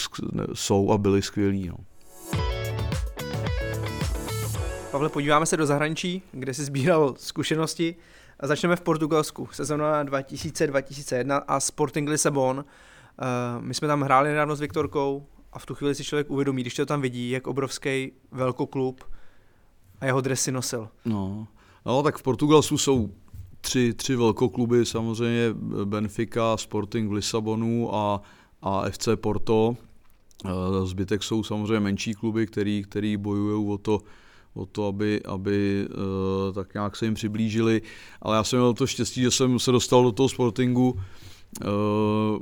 jsou 0.54 0.90
a 0.90 0.98
byli 0.98 1.22
skvělí. 1.22 1.68
No. 1.68 1.76
Pavle, 4.92 5.08
podíváme 5.08 5.46
se 5.46 5.56
do 5.56 5.66
zahraničí, 5.66 6.22
kde 6.32 6.54
jsi 6.54 6.64
sbíral 6.64 7.14
zkušenosti. 7.18 7.96
Začneme 8.42 8.76
v 8.76 8.80
Portugalsku, 8.80 9.48
sezóna 9.52 10.04
2000-2001 10.04 11.42
a 11.48 11.60
Sporting 11.60 12.08
Lisabon. 12.08 12.56
Uh, 12.58 12.64
my 13.64 13.74
jsme 13.74 13.88
tam 13.88 14.02
hráli 14.02 14.28
nedávno 14.28 14.56
s 14.56 14.60
Viktorkou 14.60 15.26
a 15.52 15.58
v 15.58 15.66
tu 15.66 15.74
chvíli 15.74 15.94
si 15.94 16.04
člověk 16.04 16.30
uvědomí, 16.30 16.62
když 16.62 16.74
to 16.74 16.86
tam 16.86 17.00
vidí, 17.00 17.30
jak 17.30 17.46
obrovský 17.46 18.12
velkoklub 18.32 19.04
a 20.00 20.06
jeho 20.06 20.20
dresy 20.20 20.52
nosil. 20.52 20.88
No, 21.04 21.46
no 21.86 22.02
tak 22.02 22.18
v 22.18 22.22
Portugalsku 22.22 22.78
jsou 22.78 23.10
tři, 23.60 23.94
tři 23.94 24.16
velkokluby, 24.16 24.86
samozřejmě 24.86 25.54
Benfica, 25.84 26.56
Sporting 26.56 27.10
v 27.10 27.12
Lisabonu 27.12 27.94
a, 27.94 28.22
a 28.62 28.90
FC 28.90 29.08
Porto. 29.16 29.76
Eh, 30.44 30.86
zbytek 30.86 31.22
jsou 31.22 31.42
samozřejmě 31.42 31.80
menší 31.80 32.14
kluby, 32.14 32.46
který, 32.46 32.82
který 32.82 33.16
bojují 33.16 33.68
o 33.68 33.78
to, 33.78 34.00
o 34.54 34.66
to, 34.66 34.86
aby, 34.86 35.22
aby 35.22 35.88
uh, 35.90 36.54
tak 36.54 36.74
nějak 36.74 36.96
se 36.96 37.04
jim 37.04 37.14
přiblížili. 37.14 37.82
Ale 38.22 38.36
já 38.36 38.44
jsem 38.44 38.58
měl 38.58 38.74
to 38.74 38.86
štěstí, 38.86 39.22
že 39.22 39.30
jsem 39.30 39.58
se 39.58 39.72
dostal 39.72 40.02
do 40.02 40.12
toho 40.12 40.28
sportingu 40.28 40.90
uh, 40.90 42.38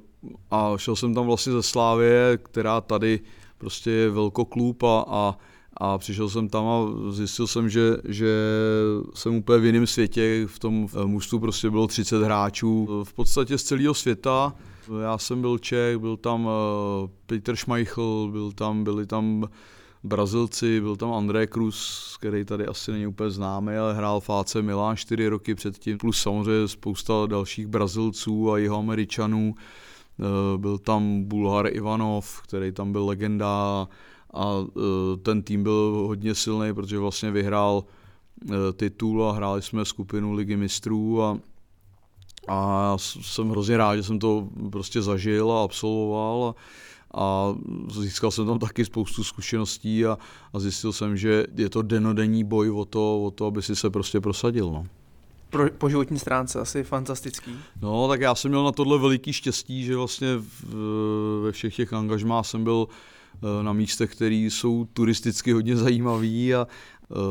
a 0.50 0.72
šel 0.76 0.96
jsem 0.96 1.14
tam 1.14 1.26
vlastně 1.26 1.52
ze 1.52 1.62
Slávě, 1.62 2.38
která 2.42 2.80
tady 2.80 3.20
prostě 3.58 3.90
je 3.90 4.10
velkoklub 4.10 4.82
a, 4.82 5.04
a, 5.08 5.38
a 5.76 5.98
přišel 5.98 6.28
jsem 6.28 6.48
tam 6.48 6.66
a 6.66 6.86
zjistil 7.10 7.46
jsem, 7.46 7.68
že, 7.68 7.96
že 8.08 8.36
jsem 9.14 9.34
úplně 9.34 9.58
v 9.58 9.64
jiném 9.64 9.86
světě, 9.86 10.46
v 10.46 10.58
tom 10.58 10.88
mužstvu 11.04 11.38
prostě 11.38 11.70
bylo 11.70 11.86
30 11.86 12.22
hráčů, 12.22 13.04
v 13.04 13.12
podstatě 13.12 13.58
z 13.58 13.62
celého 13.62 13.94
světa. 13.94 14.54
Já 15.02 15.18
jsem 15.18 15.40
byl 15.40 15.58
Čech, 15.58 15.98
byl 15.98 16.16
tam 16.16 16.48
Peter 17.26 17.56
Schmeichel, 17.56 18.28
byl 18.32 18.52
tam, 18.52 18.84
byli 18.84 19.06
tam 19.06 19.48
Brazilci, 20.02 20.80
byl 20.80 20.96
tam 20.96 21.12
André 21.12 21.46
Cruz, 21.46 22.16
který 22.20 22.44
tady 22.44 22.66
asi 22.66 22.92
není 22.92 23.06
úplně 23.06 23.30
známý, 23.30 23.76
ale 23.76 23.94
hrál 23.94 24.20
v 24.20 24.30
AC 24.30 24.54
Milan 24.54 24.96
čtyři 24.96 25.28
roky 25.28 25.54
předtím, 25.54 25.98
plus 25.98 26.22
samozřejmě 26.22 26.68
spousta 26.68 27.12
dalších 27.26 27.66
Brazilců 27.66 28.52
a 28.52 28.58
jeho 28.58 28.78
Američanů. 28.78 29.54
Eh, 30.20 30.58
byl 30.58 30.78
tam 30.78 31.24
Bulhar 31.24 31.76
Ivanov, 31.76 32.42
který 32.42 32.72
tam 32.72 32.92
byl 32.92 33.06
legenda 33.06 33.88
a 34.34 34.54
eh, 34.76 35.16
ten 35.16 35.42
tým 35.42 35.62
byl 35.62 36.04
hodně 36.06 36.34
silný, 36.34 36.74
protože 36.74 36.98
vlastně 36.98 37.30
vyhrál 37.30 37.84
eh, 38.50 38.54
titul 38.72 39.24
a 39.24 39.32
hráli 39.32 39.62
jsme 39.62 39.84
skupinu 39.84 40.32
ligy 40.32 40.56
mistrů 40.56 41.22
a 41.22 41.38
a 42.48 42.94
jsem 42.98 43.50
hrozně 43.50 43.76
rád, 43.76 43.96
že 43.96 44.02
jsem 44.02 44.18
to 44.18 44.48
prostě 44.72 45.02
zažil 45.02 45.52
a 45.52 45.64
absolvoval. 45.64 46.44
A, 46.48 46.54
a 47.14 47.54
získal 47.90 48.30
jsem 48.30 48.46
tam 48.46 48.58
taky 48.58 48.84
spoustu 48.84 49.24
zkušeností 49.24 50.06
a, 50.06 50.18
a 50.52 50.58
zjistil 50.58 50.92
jsem, 50.92 51.16
že 51.16 51.44
je 51.56 51.68
to 51.68 51.82
denodenní 51.82 52.44
boj 52.44 52.70
o 52.70 52.84
to, 52.84 53.24
o 53.24 53.30
to 53.30 53.46
aby 53.46 53.62
si 53.62 53.76
se 53.76 53.90
prostě 53.90 54.20
prosadil. 54.20 54.70
No. 54.70 54.86
Pro, 55.50 55.70
po 55.78 55.88
životní 55.88 56.18
stránce 56.18 56.60
asi 56.60 56.84
fantastický. 56.84 57.50
No, 57.82 58.08
tak 58.08 58.20
já 58.20 58.34
jsem 58.34 58.50
měl 58.50 58.64
na 58.64 58.72
tohle 58.72 58.98
veliký 58.98 59.32
štěstí, 59.32 59.84
že 59.84 59.96
vlastně 59.96 60.28
v, 60.36 60.74
ve 61.42 61.52
všech 61.52 61.76
těch 61.76 61.92
angažmách 61.92 62.46
jsem 62.46 62.64
byl 62.64 62.88
eh, 63.34 63.62
na 63.62 63.72
místech, 63.72 64.12
které 64.12 64.34
jsou 64.34 64.84
turisticky 64.84 65.52
hodně 65.52 65.76
zajímavý 65.76 66.54
a, 66.54 66.66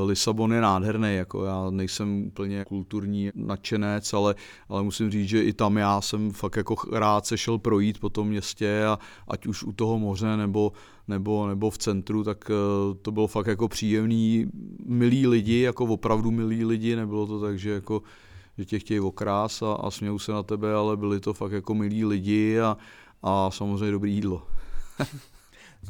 Lisabon 0.06 0.54
je 0.54 0.62
nádherný, 0.62 1.16
jako 1.16 1.46
já 1.46 1.70
nejsem 1.70 2.26
úplně 2.28 2.66
kulturní 2.66 3.32
nadšenec, 3.36 4.14
ale, 4.14 4.36
ale 4.70 4.84
musím 4.84 5.12
říct, 5.12 5.30
že 5.30 5.44
i 5.44 5.54
tam 5.54 5.78
já 5.78 6.02
jsem 6.02 6.32
fakt 6.32 6.56
jako 6.56 6.76
rád 6.92 7.26
se 7.26 7.38
šel 7.38 7.58
projít 7.58 8.00
po 8.00 8.10
tom 8.10 8.28
městě 8.28 8.86
a 8.86 9.00
ať 9.28 9.48
už 9.48 9.64
u 9.64 9.72
toho 9.72 10.00
moře 10.00 10.38
nebo, 10.38 10.72
nebo, 11.08 11.48
nebo 11.48 11.70
v 11.70 11.78
centru, 11.78 12.24
tak 12.24 12.52
eh, 12.52 12.54
to 13.02 13.12
bylo 13.12 13.28
fakt 13.28 13.48
jako 13.48 13.68
příjemný, 13.68 14.46
milí 14.86 15.28
lidi, 15.28 15.60
jako 15.60 15.86
opravdu 15.86 16.32
milí 16.32 16.66
lidi, 16.66 16.96
nebylo 16.96 17.28
to 17.28 17.40
tak, 17.40 17.60
že 17.60 17.70
jako 17.70 18.02
že 18.58 18.66
tě 18.66 18.80
chtějí 18.80 19.00
okrás 19.00 19.62
a, 19.62 19.74
a 19.74 19.92
smějou 19.92 20.20
se 20.20 20.32
na 20.32 20.44
tebe, 20.44 20.74
ale 20.74 20.98
byli 20.98 21.20
to 21.20 21.34
fakt 21.34 21.52
jako 21.52 21.74
milí 21.76 22.06
lidi 22.06 22.60
a, 22.60 22.78
a 23.24 23.52
samozřejmě 23.52 23.92
dobrý 23.92 24.14
jídlo. 24.14 24.48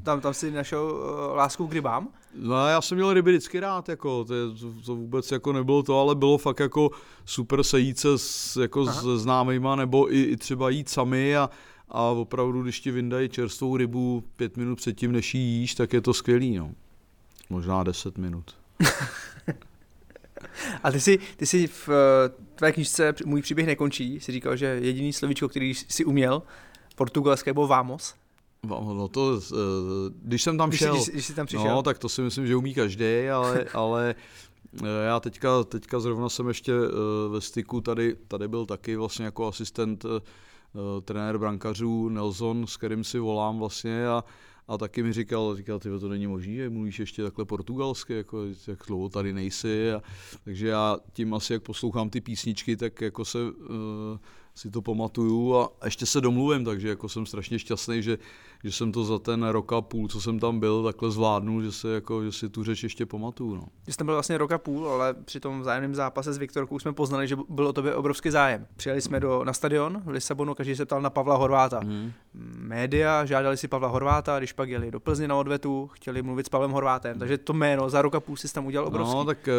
Tam, 0.04 0.22
tam 0.22 0.34
si 0.34 0.52
našel 0.52 0.84
uh, 0.84 1.36
lásku 1.36 1.68
k 1.68 1.74
rybám? 1.74 2.08
No 2.36 2.68
já 2.68 2.82
jsem 2.82 2.98
měl 2.98 3.14
ryby 3.14 3.32
vždycky 3.32 3.60
rád, 3.60 3.90
jako, 3.90 4.26
to, 4.26 4.54
to, 4.54 4.82
to 4.86 4.96
vůbec 4.96 5.32
jako 5.32 5.54
nebylo 5.54 5.84
to, 5.84 6.00
ale 6.00 6.16
bylo 6.16 6.38
fakt 6.38 6.60
jako 6.60 6.92
super 7.26 7.64
sejít 7.64 8.00
se 8.00 8.18
s, 8.18 8.56
jako 8.62 8.86
s 8.86 9.22
známejma, 9.22 9.76
nebo 9.76 10.14
i, 10.14 10.22
i 10.22 10.38
třeba 10.38 10.70
jít 10.70 10.90
sami 10.90 11.38
a, 11.38 11.50
a 11.90 12.02
opravdu, 12.02 12.64
když 12.64 12.80
ti 12.80 12.92
vyndají 12.92 13.30
čerstvou 13.30 13.78
rybu 13.78 14.24
pět 14.36 14.58
minut 14.58 14.76
předtím, 14.76 15.12
než 15.12 15.36
ji 15.36 15.42
jíš, 15.42 15.76
tak 15.76 15.94
je 15.94 16.02
to 16.02 16.14
skvělý, 16.14 16.58
no. 16.58 16.72
Možná 17.50 17.84
deset 17.84 18.18
minut. 18.18 18.56
a 20.84 20.92
ty 20.92 21.00
si, 21.00 21.20
ty 21.38 21.46
si 21.46 21.68
v 21.68 21.90
eh, 21.90 22.30
tvé 22.56 22.72
knižce 22.72 23.14
Můj 23.26 23.42
příběh 23.42 23.68
nekončí, 23.68 24.20
si 24.20 24.32
říkal, 24.32 24.56
že 24.56 24.66
jediný 24.66 25.14
slovíčko, 25.14 25.50
který 25.50 25.74
si 25.74 26.06
uměl, 26.06 26.42
portugalské 26.96 27.54
bylo 27.54 27.68
vamos. 27.68 28.16
No 28.68 29.08
to, 29.08 29.40
eh, 29.52 29.56
když 30.22 30.44
jsem 30.44 30.58
tam 30.58 30.72
šel, 30.72 30.96
když, 30.96 31.10
když 31.10 31.26
jsi 31.26 31.34
tam 31.34 31.46
přišel. 31.46 31.68
no, 31.68 31.84
tak 31.84 32.00
to 32.00 32.10
si 32.10 32.22
myslím, 32.22 32.48
že 32.48 32.56
umí 32.56 32.74
každý, 32.74 33.30
ale, 33.34 33.66
ale 33.74 34.16
eh, 34.84 35.06
já 35.06 35.20
teďka, 35.20 35.64
teďka 35.64 36.00
zrovna 36.00 36.30
jsem 36.30 36.48
ještě 36.48 36.74
eh, 36.74 37.30
ve 37.30 37.42
styku, 37.42 37.82
tady, 37.82 38.16
tady 38.28 38.48
byl 38.48 38.66
taky 38.66 38.96
vlastně 38.96 39.26
jako 39.26 39.48
asistent 39.48 40.06
trenér 41.06 41.38
brankařů 41.38 42.10
Nelson, 42.10 42.68
s 42.68 42.78
kterým 42.78 43.04
si 43.04 43.20
volám 43.20 43.60
vlastně 43.60 44.08
a, 44.08 44.24
a 44.68 44.78
taky 44.78 45.04
mi 45.04 45.14
říkal, 45.14 45.56
říkal, 45.56 45.80
ty 45.80 45.90
to 46.00 46.10
není 46.10 46.28
možné, 46.28 46.54
že 46.54 46.70
mluvíš 46.70 47.00
ještě 47.00 47.24
takhle 47.24 47.46
portugalsky, 47.46 48.14
jako 48.14 48.44
jak 48.68 48.80
dlouho 48.88 49.10
tady 49.10 49.34
nejsi. 49.34 49.92
A, 49.92 50.02
takže 50.44 50.68
já 50.68 50.98
tím 51.14 51.34
asi, 51.34 51.54
jak 51.54 51.64
poslouchám 51.64 52.10
ty 52.10 52.22
písničky, 52.22 52.78
tak 52.78 53.02
jako 53.02 53.26
se 53.26 53.40
uh, 53.44 54.18
si 54.56 54.72
to 54.72 54.82
pamatuju 54.82 55.56
a 55.56 55.72
ještě 55.86 56.06
se 56.06 56.22
domluvím, 56.22 56.66
takže 56.66 56.90
jako 56.90 57.10
jsem 57.10 57.26
strašně 57.26 57.60
šťastný, 57.60 58.04
že, 58.04 58.18
že 58.64 58.72
jsem 58.72 58.92
to 58.92 59.04
za 59.04 59.20
ten 59.20 59.44
rok 59.44 59.74
a 59.74 59.82
půl, 59.82 60.08
co 60.08 60.22
jsem 60.22 60.40
tam 60.40 60.60
byl, 60.60 60.84
takhle 60.84 61.12
zvládnul, 61.12 61.64
že, 61.64 61.72
se 61.72 61.94
jako, 61.94 62.24
že 62.24 62.32
si 62.32 62.50
tu 62.50 62.64
řeč 62.64 62.84
ještě 62.84 63.06
pamatuju. 63.06 63.56
No. 63.56 63.64
Že 63.88 63.94
jste 63.94 64.04
byl 64.04 64.14
vlastně 64.14 64.38
rok 64.38 64.52
a 64.52 64.58
půl, 64.58 64.90
ale 64.90 65.14
při 65.14 65.40
tom 65.40 65.62
vzájemném 65.62 65.96
zápase 65.96 66.34
s 66.34 66.38
Viktorkou 66.38 66.80
jsme 66.80 66.94
poznali, 66.94 67.28
že 67.28 67.38
byl 67.50 67.68
o 67.68 67.74
tobě 67.74 67.96
obrovský 67.96 68.30
zájem. 68.30 68.68
Přijeli 68.76 69.02
jsme 69.02 69.20
do, 69.20 69.44
na 69.44 69.54
stadion 69.54 70.02
v 70.06 70.10
Lisabonu, 70.10 70.56
každý 70.56 70.76
se 70.76 70.86
ptal 70.86 71.02
na 71.02 71.10
Pavla 71.10 71.36
Horváta. 71.36 71.80
Hmm. 71.80 72.12
Média 72.34 73.26
žádali 73.26 73.58
si 73.58 73.68
Pavla 73.68 73.88
Horváta, 73.88 74.38
když 74.38 74.54
pak 74.54 74.70
jeli 74.70 74.92
do 74.92 75.00
Plzně 75.00 75.28
na 75.28 75.36
odvetu, 75.36 75.90
chtěli 75.94 76.22
mluvit 76.22 76.46
s 76.46 76.50
Pavlem 76.50 76.72
Horvátem, 76.72 77.20
takže 77.20 77.38
to 77.38 77.54
jméno 77.54 77.90
za 77.90 78.02
rok 78.02 78.16
a 78.16 78.20
půl 78.20 78.38
si 78.38 78.54
tam 78.54 78.66
udělal 78.66 78.88
obrovský. 78.88 79.16
No, 79.16 79.26
tak 79.26 79.48
eh, 79.48 79.52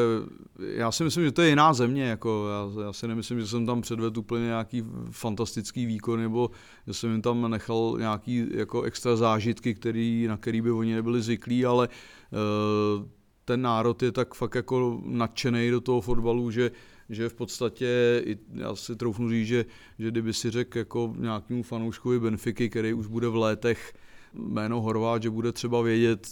já 0.59 0.93
si 0.93 1.05
myslím, 1.05 1.25
že 1.25 1.33
to 1.33 1.43
je 1.43 1.49
jiná 1.49 1.73
země, 1.73 2.05
jako 2.05 2.47
já, 2.49 2.85
já 2.85 2.93
si 2.93 3.09
nemyslím, 3.09 3.41
že 3.41 3.47
jsem 3.47 3.67
tam 3.67 3.81
předvedl 3.81 4.21
úplně 4.21 4.45
nějaký 4.45 4.85
fantastický 5.11 5.87
výkon, 5.87 6.21
nebo 6.21 6.51
že 6.87 6.95
jsem 6.95 7.11
jim 7.13 7.23
tam 7.23 7.51
nechal 7.51 7.97
nějaký 7.99 8.47
jako 8.55 8.83
extra 8.83 9.17
zážitky, 9.17 9.75
který, 9.75 10.27
na 10.29 10.37
který 10.37 10.61
by 10.61 10.71
oni 10.71 10.95
nebyli 10.95 11.23
zvyklí, 11.23 11.67
ale 11.67 11.89
uh, 11.89 13.05
ten 13.45 13.63
národ 13.63 14.03
je 14.03 14.13
tak 14.13 14.35
fakt 14.35 14.55
jako 14.55 15.01
nadšený 15.05 15.71
do 15.71 15.81
toho 15.81 16.01
fotbalu, 16.01 16.51
že, 16.51 16.71
že 17.11 17.29
v 17.29 17.35
podstatě, 17.35 18.23
já 18.55 18.77
si 18.77 18.97
troufnu 18.97 19.31
říct, 19.31 19.47
že, 19.47 19.65
že 19.99 20.11
kdyby 20.11 20.35
si 20.35 20.51
řekl 20.51 20.79
jako 20.79 21.15
nějakému 21.19 21.63
fanouškovi 21.63 22.21
Benfiky, 22.21 22.71
který 22.71 22.95
už 22.95 23.07
bude 23.07 23.29
v 23.29 23.37
létech 23.37 23.93
jméno 24.35 24.81
Horvát, 24.81 25.23
že 25.23 25.31
bude 25.31 25.53
třeba 25.53 25.83
vědět, 25.83 26.29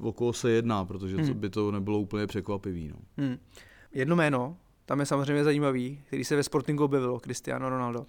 o 0.00 0.12
koho 0.12 0.32
se 0.32 0.50
jedná, 0.50 0.84
protože 0.84 1.16
hmm. 1.16 1.34
by 1.34 1.50
to 1.50 1.70
nebylo 1.70 2.00
úplně 2.00 2.26
překvapivý. 2.26 2.88
No. 2.88 2.96
Hmm. 3.16 3.38
Jedno 3.92 4.16
jméno, 4.16 4.56
tam 4.86 5.00
je 5.00 5.06
samozřejmě 5.06 5.44
zajímavý, 5.44 6.00
který 6.06 6.24
se 6.24 6.36
ve 6.36 6.42
Sportingu 6.42 6.84
objevilo, 6.84 7.20
Cristiano 7.20 7.68
Ronaldo. 7.68 8.06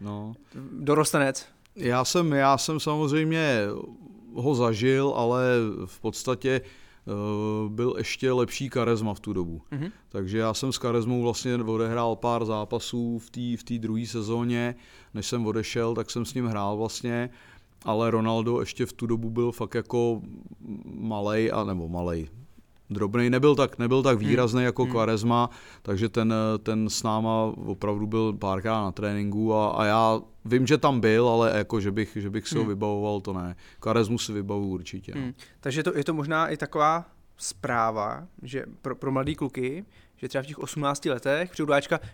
No. 0.00 0.34
Dorostenec. 0.72 1.46
Já 1.76 2.04
jsem, 2.04 2.32
já 2.32 2.58
jsem 2.58 2.80
samozřejmě 2.80 3.60
ho 4.34 4.54
zažil, 4.54 5.12
ale 5.16 5.42
v 5.86 6.00
podstatě 6.00 6.60
byl 7.68 7.94
ještě 7.98 8.32
lepší 8.32 8.70
Karezma 8.70 9.14
v 9.14 9.20
tu 9.20 9.32
dobu. 9.32 9.62
Mm-hmm. 9.72 9.92
Takže 10.08 10.38
já 10.38 10.54
jsem 10.54 10.72
s 10.72 10.78
Karezmou 10.78 11.22
vlastně 11.22 11.54
odehrál 11.56 12.16
pár 12.16 12.44
zápasů 12.44 13.18
v 13.18 13.30
té 13.64 13.76
v 13.76 13.78
druhé 13.78 14.06
sezóně, 14.06 14.74
než 15.14 15.26
jsem 15.26 15.46
odešel, 15.46 15.94
tak 15.94 16.10
jsem 16.10 16.24
s 16.24 16.34
ním 16.34 16.46
hrál 16.46 16.76
vlastně 16.76 17.30
ale 17.84 18.10
Ronaldo 18.10 18.60
ještě 18.60 18.86
v 18.86 18.92
tu 18.92 19.06
dobu 19.06 19.30
byl 19.30 19.52
fakt 19.52 19.74
jako 19.74 20.22
malej, 20.84 21.50
a 21.54 21.64
nebo 21.64 21.88
malej, 21.88 22.28
drobný, 22.90 23.30
nebyl 23.30 23.54
tak, 23.54 23.78
nebyl 23.78 24.02
tak 24.02 24.18
hmm. 24.18 24.28
výrazný 24.28 24.58
hmm. 24.58 24.64
jako 24.66 24.82
hmm. 24.82 24.92
Quaresma, 24.92 25.50
takže 25.82 26.08
ten, 26.08 26.34
ten 26.62 26.88
s 26.88 27.02
náma 27.02 27.52
opravdu 27.66 28.06
byl 28.06 28.32
párkrát 28.32 28.82
na 28.82 28.92
tréninku 28.92 29.54
a, 29.54 29.70
a 29.70 29.84
já 29.84 30.20
vím, 30.44 30.66
že 30.66 30.78
tam 30.78 31.00
byl, 31.00 31.28
ale 31.28 31.58
jako, 31.58 31.80
že 31.80 31.90
bych, 31.90 32.16
že 32.20 32.30
bych 32.30 32.48
si 32.48 32.54
hmm. 32.54 32.64
ho 32.64 32.68
vybavoval, 32.68 33.20
to 33.20 33.32
ne. 33.32 33.56
Quaresmu 33.80 34.18
si 34.18 34.32
vybavu 34.32 34.68
určitě. 34.68 35.12
No. 35.14 35.20
Hmm. 35.20 35.34
Takže 35.60 35.82
to, 35.82 35.96
je 35.96 36.04
to 36.04 36.14
možná 36.14 36.48
i 36.48 36.56
taková 36.56 37.06
zpráva, 37.36 38.26
že 38.42 38.64
pro, 38.82 38.96
pro 38.96 39.12
mladý 39.12 39.34
kluky, 39.34 39.84
že 40.16 40.28
třeba 40.28 40.42
v 40.42 40.46
těch 40.46 40.58
18 40.58 41.04
letech 41.04 41.50
při 41.50 41.62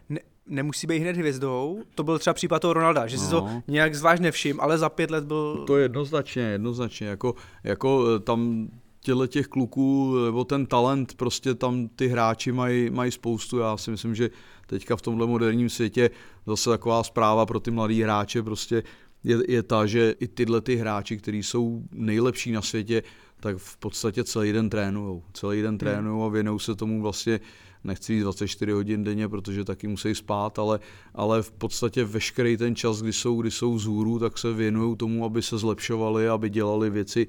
ne, 0.09 0.21
nemusí 0.47 0.87
být 0.87 0.99
hned 0.99 1.17
hvězdou. 1.17 1.83
To 1.95 2.03
byl 2.03 2.19
třeba 2.19 2.35
případ 2.35 2.59
toho 2.59 2.75
Ronalda, 2.75 3.07
že 3.07 3.17
no. 3.17 3.23
si 3.23 3.31
to 3.31 3.41
no. 3.41 3.63
nějak 3.69 3.95
zvlášť 3.95 4.23
nevšim, 4.23 4.61
ale 4.61 4.79
za 4.79 4.89
pět 4.89 5.11
let 5.11 5.25
byl... 5.25 5.65
To 5.67 5.77
je 5.77 5.83
jednoznačně, 5.83 6.43
jednoznačně. 6.43 7.07
Jako, 7.07 7.35
jako 7.65 8.07
eh, 8.17 8.21
tam 8.21 8.69
těle 9.05 9.29
těch 9.29 9.47
kluků, 9.47 10.17
nebo 10.25 10.45
ten 10.45 10.67
talent, 10.67 11.15
prostě 11.15 11.55
tam 11.55 11.89
ty 11.89 12.09
hráči 12.09 12.53
mají, 12.53 12.91
mají 12.91 13.11
spoustu. 13.11 13.59
Já 13.59 13.77
si 13.77 13.91
myslím, 13.91 14.15
že 14.15 14.31
teďka 14.67 14.97
v 14.97 15.03
tomhle 15.03 15.27
moderním 15.27 15.69
světě 15.69 16.11
zase 16.47 16.71
taková 16.71 17.03
zpráva 17.03 17.47
pro 17.47 17.61
ty 17.61 17.71
mladý 17.71 18.03
hráče 18.03 18.43
prostě 18.43 18.83
je, 19.25 19.39
je 19.49 19.63
ta, 19.63 19.87
že 19.87 20.15
i 20.21 20.29
tyhle 20.29 20.61
ty 20.61 20.77
hráči, 20.77 21.17
kteří 21.17 21.43
jsou 21.43 21.83
nejlepší 21.93 22.53
na 22.53 22.63
světě, 22.63 23.03
tak 23.41 23.57
v 23.57 23.77
podstatě 23.77 24.25
celý 24.25 24.53
den 24.53 24.71
trénují. 24.71 25.23
Celý 25.33 25.63
den 25.63 25.69
hmm. 25.69 25.79
trénují 25.79 26.25
a 26.25 26.29
věnují 26.29 26.61
se 26.61 26.75
tomu 26.75 27.03
vlastně 27.03 27.41
nechci 27.85 28.15
jít 28.15 28.21
24 28.21 28.73
hodin 28.73 29.05
denně, 29.05 29.29
protože 29.29 29.65
taky 29.65 29.89
musí 29.89 30.15
spát, 30.15 30.59
ale, 30.59 30.81
ale 31.15 31.43
v 31.43 31.51
podstatě 31.51 32.05
veškerý 32.05 32.57
ten 32.57 32.77
čas, 32.77 33.03
kdy 33.03 33.13
jsou, 33.13 33.41
kdy 33.41 33.51
jsou 33.51 33.79
zůru, 33.79 34.19
tak 34.19 34.39
se 34.39 34.53
věnují 34.53 34.97
tomu, 34.97 35.25
aby 35.25 35.43
se 35.43 35.59
zlepšovali, 35.59 36.29
aby 36.29 36.51
dělali 36.51 36.91
věci, 36.91 37.27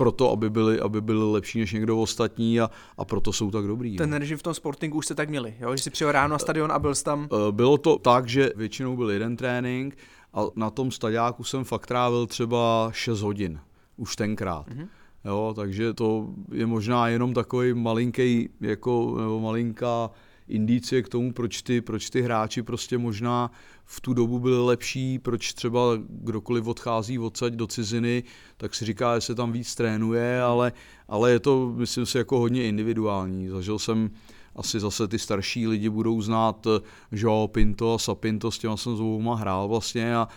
proto, 0.00 0.30
aby 0.32 0.50
byli, 0.50 0.80
aby 0.80 1.00
byli 1.00 1.32
lepší 1.32 1.60
než 1.60 1.72
někdo 1.72 1.98
ostatní 1.98 2.60
a, 2.60 2.70
a 2.98 3.04
proto 3.04 3.32
jsou 3.32 3.50
tak 3.50 3.64
dobrý. 3.64 3.96
Ten 3.96 4.12
režim 4.12 4.38
v 4.38 4.42
tom 4.42 4.54
sportingu 4.54 4.98
už 4.98 5.04
jste 5.04 5.14
tak 5.14 5.28
měli, 5.28 5.54
jo? 5.60 5.76
že 5.76 5.82
jsi 5.82 5.90
přijel 5.90 6.12
ráno 6.12 6.32
na 6.32 6.38
stadion 6.38 6.72
a 6.72 6.78
byl 6.78 6.94
jsi 6.94 7.04
tam? 7.04 7.28
Eh, 7.32 7.52
bylo 7.52 7.78
to 7.78 7.98
tak, 7.98 8.28
že 8.28 8.52
většinou 8.56 8.96
byl 8.96 9.10
jeden 9.10 9.36
trénink 9.36 9.96
a 10.34 10.40
na 10.56 10.70
tom 10.70 10.90
stadiáku 10.90 11.44
jsem 11.44 11.64
fakt 11.64 11.86
trávil 11.86 12.26
třeba 12.26 12.90
6 12.92 13.20
hodin, 13.20 13.60
už 13.96 14.16
tenkrát. 14.16 14.68
Mm-hmm. 14.68 14.88
Jo, 15.24 15.52
takže 15.56 15.94
to 15.94 16.28
je 16.52 16.66
možná 16.66 17.08
jenom 17.08 17.34
takový 17.34 17.74
malinký, 17.74 18.48
jako, 18.60 19.16
nebo 19.20 19.40
malinká 19.40 20.10
indicie 20.48 21.02
k 21.02 21.08
tomu, 21.08 21.32
proč 21.32 21.62
ty, 21.62 21.80
proč 21.80 22.10
ty 22.10 22.22
hráči 22.22 22.62
prostě 22.62 22.98
možná 22.98 23.50
v 23.92 24.00
tu 24.00 24.14
dobu 24.14 24.38
byli 24.38 24.64
lepší, 24.64 25.18
proč 25.18 25.52
třeba 25.52 25.80
kdokoliv 26.08 26.66
odchází 26.66 27.18
odsaď 27.18 27.52
do 27.52 27.66
ciziny, 27.66 28.22
tak 28.56 28.74
si 28.74 28.84
říká, 28.84 29.18
že 29.18 29.26
se 29.26 29.34
tam 29.34 29.52
víc 29.52 29.74
trénuje, 29.74 30.42
ale, 30.42 30.72
ale 31.08 31.30
je 31.30 31.40
to, 31.40 31.72
myslím 31.76 32.06
si, 32.06 32.18
jako 32.18 32.38
hodně 32.38 32.64
individuální. 32.64 33.48
Zažil 33.48 33.78
jsem 33.78 34.10
asi 34.56 34.80
zase 34.80 35.08
ty 35.08 35.18
starší 35.18 35.66
lidi 35.66 35.88
budou 35.88 36.22
znát 36.22 36.66
Joao 37.12 37.48
Pinto 37.48 37.94
a 37.94 37.98
Sapinto, 37.98 38.50
s 38.50 38.58
těma 38.58 38.76
jsem 38.76 38.96
s 38.96 38.98
dvouma 38.98 39.36
hrál 39.36 39.68
vlastně 39.68 40.16
a 40.16 40.28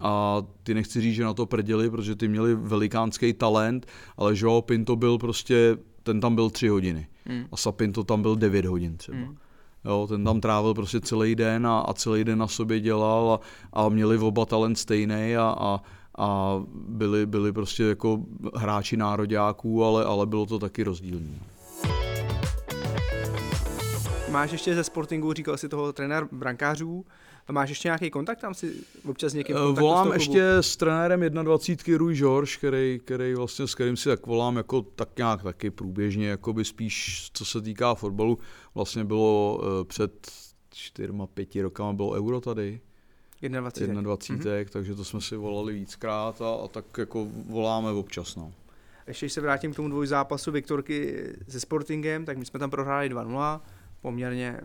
a 0.00 0.42
ty 0.62 0.74
nechci 0.74 1.00
říct, 1.00 1.14
že 1.14 1.24
na 1.24 1.34
to 1.34 1.46
prděli, 1.46 1.90
protože 1.90 2.14
ty 2.14 2.28
měli 2.28 2.54
velikánský 2.54 3.32
talent, 3.32 3.86
ale 4.16 4.32
Joao 4.36 4.62
Pinto 4.62 4.96
byl 4.96 5.18
prostě, 5.18 5.76
ten 6.02 6.20
tam 6.20 6.34
byl 6.34 6.50
tři 6.50 6.68
hodiny 6.68 7.06
hmm. 7.24 7.44
a 7.52 7.56
Sapinto 7.56 8.04
tam 8.04 8.22
byl 8.22 8.36
devět 8.36 8.64
hodin 8.64 8.96
třeba. 8.96 9.18
Hmm. 9.18 9.36
Jo, 9.88 10.06
ten 10.06 10.24
tam 10.24 10.40
trávil 10.40 10.74
prostě 10.74 11.00
celý 11.00 11.34
den 11.34 11.66
a, 11.66 11.78
a 11.78 11.92
celý 11.92 12.24
den 12.24 12.38
na 12.38 12.46
sobě 12.46 12.80
dělal 12.80 13.32
a, 13.32 13.40
a 13.72 13.88
měli 13.88 14.18
oba 14.18 14.44
talent 14.44 14.78
stejný 14.78 15.36
a, 15.36 15.56
a, 15.58 15.80
a 16.18 16.60
byli, 16.72 17.26
byli 17.26 17.52
prostě 17.52 17.82
jako 17.82 18.20
hráči 18.54 18.96
nároďáků, 18.96 19.84
ale, 19.84 20.04
ale 20.04 20.26
bylo 20.26 20.46
to 20.46 20.58
taky 20.58 20.82
rozdílný. 20.82 21.40
Máš 24.30 24.52
ještě 24.52 24.74
ze 24.74 24.84
Sportingu, 24.84 25.32
říkal 25.32 25.56
si 25.56 25.68
toho 25.68 25.92
trenér 25.92 26.28
brankářů, 26.32 27.04
Máš 27.52 27.68
ještě 27.68 27.88
nějaký 27.88 28.10
kontakt 28.10 28.40
tam 28.40 28.54
si 28.54 28.72
občas 29.04 29.32
někým 29.32 29.56
uh, 29.56 29.78
Volám 29.78 30.12
ještě 30.12 30.48
s 30.60 30.76
trenérem 30.76 31.20
21. 31.20 31.98
Rui 31.98 32.14
George, 32.14 32.56
který, 32.56 33.00
který 33.04 33.34
vlastně, 33.34 33.66
s 33.66 33.74
kterým 33.74 33.96
si 33.96 34.08
tak 34.08 34.26
volám 34.26 34.56
jako 34.56 34.82
tak 34.82 35.08
nějak 35.16 35.42
taky 35.42 35.70
průběžně, 35.70 36.28
jako 36.28 36.52
by 36.52 36.64
spíš 36.64 37.28
co 37.32 37.44
se 37.44 37.60
týká 37.60 37.94
fotbalu. 37.94 38.38
Vlastně 38.74 39.04
bylo 39.04 39.60
uh, 39.62 39.84
před 39.84 40.30
čtyřma, 40.70 41.26
pěti 41.26 41.62
rokama 41.62 41.92
bylo 41.92 42.10
euro 42.10 42.40
tady. 42.40 42.80
21. 43.40 44.02
21. 44.02 44.44
Mm-hmm. 44.44 44.66
takže 44.70 44.94
to 44.94 45.04
jsme 45.04 45.20
si 45.20 45.36
volali 45.36 45.72
víckrát 45.72 46.42
a, 46.42 46.54
a 46.64 46.68
tak 46.68 46.84
jako 46.98 47.28
voláme 47.48 47.90
občas. 47.90 48.36
No. 48.36 48.52
Ještě 49.06 49.28
se 49.28 49.40
vrátím 49.40 49.72
k 49.72 49.76
tomu 49.76 49.88
dvojzápasu 49.88 50.52
Viktorky 50.52 51.24
se 51.48 51.60
Sportingem, 51.60 52.24
tak 52.24 52.36
my 52.36 52.44
jsme 52.44 52.58
tam 52.58 52.70
prohráli 52.70 53.10
2-0 53.10 53.60
poměrně 54.00 54.60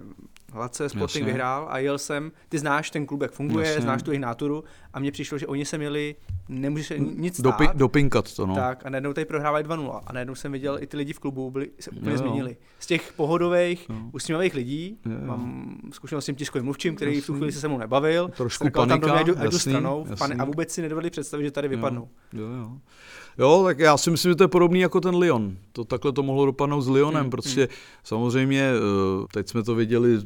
hladce 0.54 0.90
Sporting 0.90 1.22
Jasně. 1.22 1.26
vyhrál 1.26 1.68
a 1.70 1.78
jel 1.80 1.98
jsem, 1.98 2.32
ty 2.50 2.60
znáš 2.60 2.92
ten 2.92 3.06
klub, 3.06 3.22
jak 3.22 3.32
funguje, 3.32 3.68
Jasně. 3.68 3.82
znáš 3.82 4.04
tu 4.04 4.12
jejich 4.12 4.22
náturu 4.22 4.64
a 4.94 5.00
mně 5.00 5.12
přišlo, 5.12 5.38
že 5.38 5.48
oni 5.48 5.66
se 5.66 5.78
měli, 5.78 6.16
nemůže 6.50 6.84
se 6.84 7.00
nic 7.00 7.34
stát. 7.34 7.44
Dopi, 7.44 7.70
dopinkat 7.74 8.36
to, 8.36 8.46
no. 8.46 8.56
Tak 8.56 8.86
a 8.86 8.90
najednou 8.90 9.14
tady 9.14 9.26
prohrávají 9.26 9.66
2-0 9.66 10.02
a 10.06 10.14
najednou 10.14 10.36
jsem 10.36 10.52
viděl, 10.52 10.78
i 10.82 10.88
ty 10.88 10.98
lidi 10.98 11.14
v 11.14 11.20
klubu 11.20 11.52
byli, 11.52 11.72
se 11.80 11.92
úplně 11.92 12.12
jo. 12.12 12.18
změnili. 12.18 12.58
Z 12.80 12.88
těch 12.88 13.14
pohodových, 13.14 13.90
jo. 13.90 13.96
usmívavých 14.12 14.54
lidí, 14.54 14.98
jo. 15.06 15.12
mám 15.26 15.76
zkušenost 15.92 16.24
s 16.24 16.26
tím 16.26 16.36
tiskovým 16.36 16.66
mluvčím, 16.66 16.96
který 16.96 17.12
Jasný. 17.12 17.22
v 17.22 17.26
tu 17.26 17.34
chvíli 17.34 17.52
se 17.52 17.60
se 17.60 17.68
mnou 17.68 17.78
nebavil, 17.78 18.28
trošku 18.28 18.70
panika, 18.70 18.86
tam 18.86 19.00
do 19.00 19.14
mě, 19.14 19.50
jdu, 19.50 19.60
stranou 19.60 20.06
jasný. 20.10 20.36
a 20.36 20.46
vůbec 20.46 20.72
si 20.72 20.82
nedovedli 20.82 21.10
představit, 21.10 21.44
že 21.44 21.52
tady 21.52 21.68
vypadnou. 21.68 22.10
Jo, 22.34 22.46
jo. 22.46 22.78
Jo, 23.38 23.62
tak 23.66 23.80
já 23.80 23.98
si 23.98 24.12
myslím, 24.12 24.32
že 24.32 24.36
to 24.36 24.44
je 24.44 24.48
podobný 24.48 24.80
jako 24.80 25.02
ten 25.02 25.16
Lyon. 25.16 25.58
To 25.72 25.84
takhle 25.84 26.12
to 26.12 26.24
mohlo 26.24 26.46
dopadnout 26.46 26.82
s 26.82 26.90
Lyonem, 26.90 27.22
hmm, 27.22 27.30
prostě 27.30 27.62
hmm. 27.62 27.70
samozřejmě, 28.04 28.62
eh, 28.62 29.28
teď 29.34 29.50
jsme 29.50 29.64
to 29.64 29.76
viděli 29.76 30.20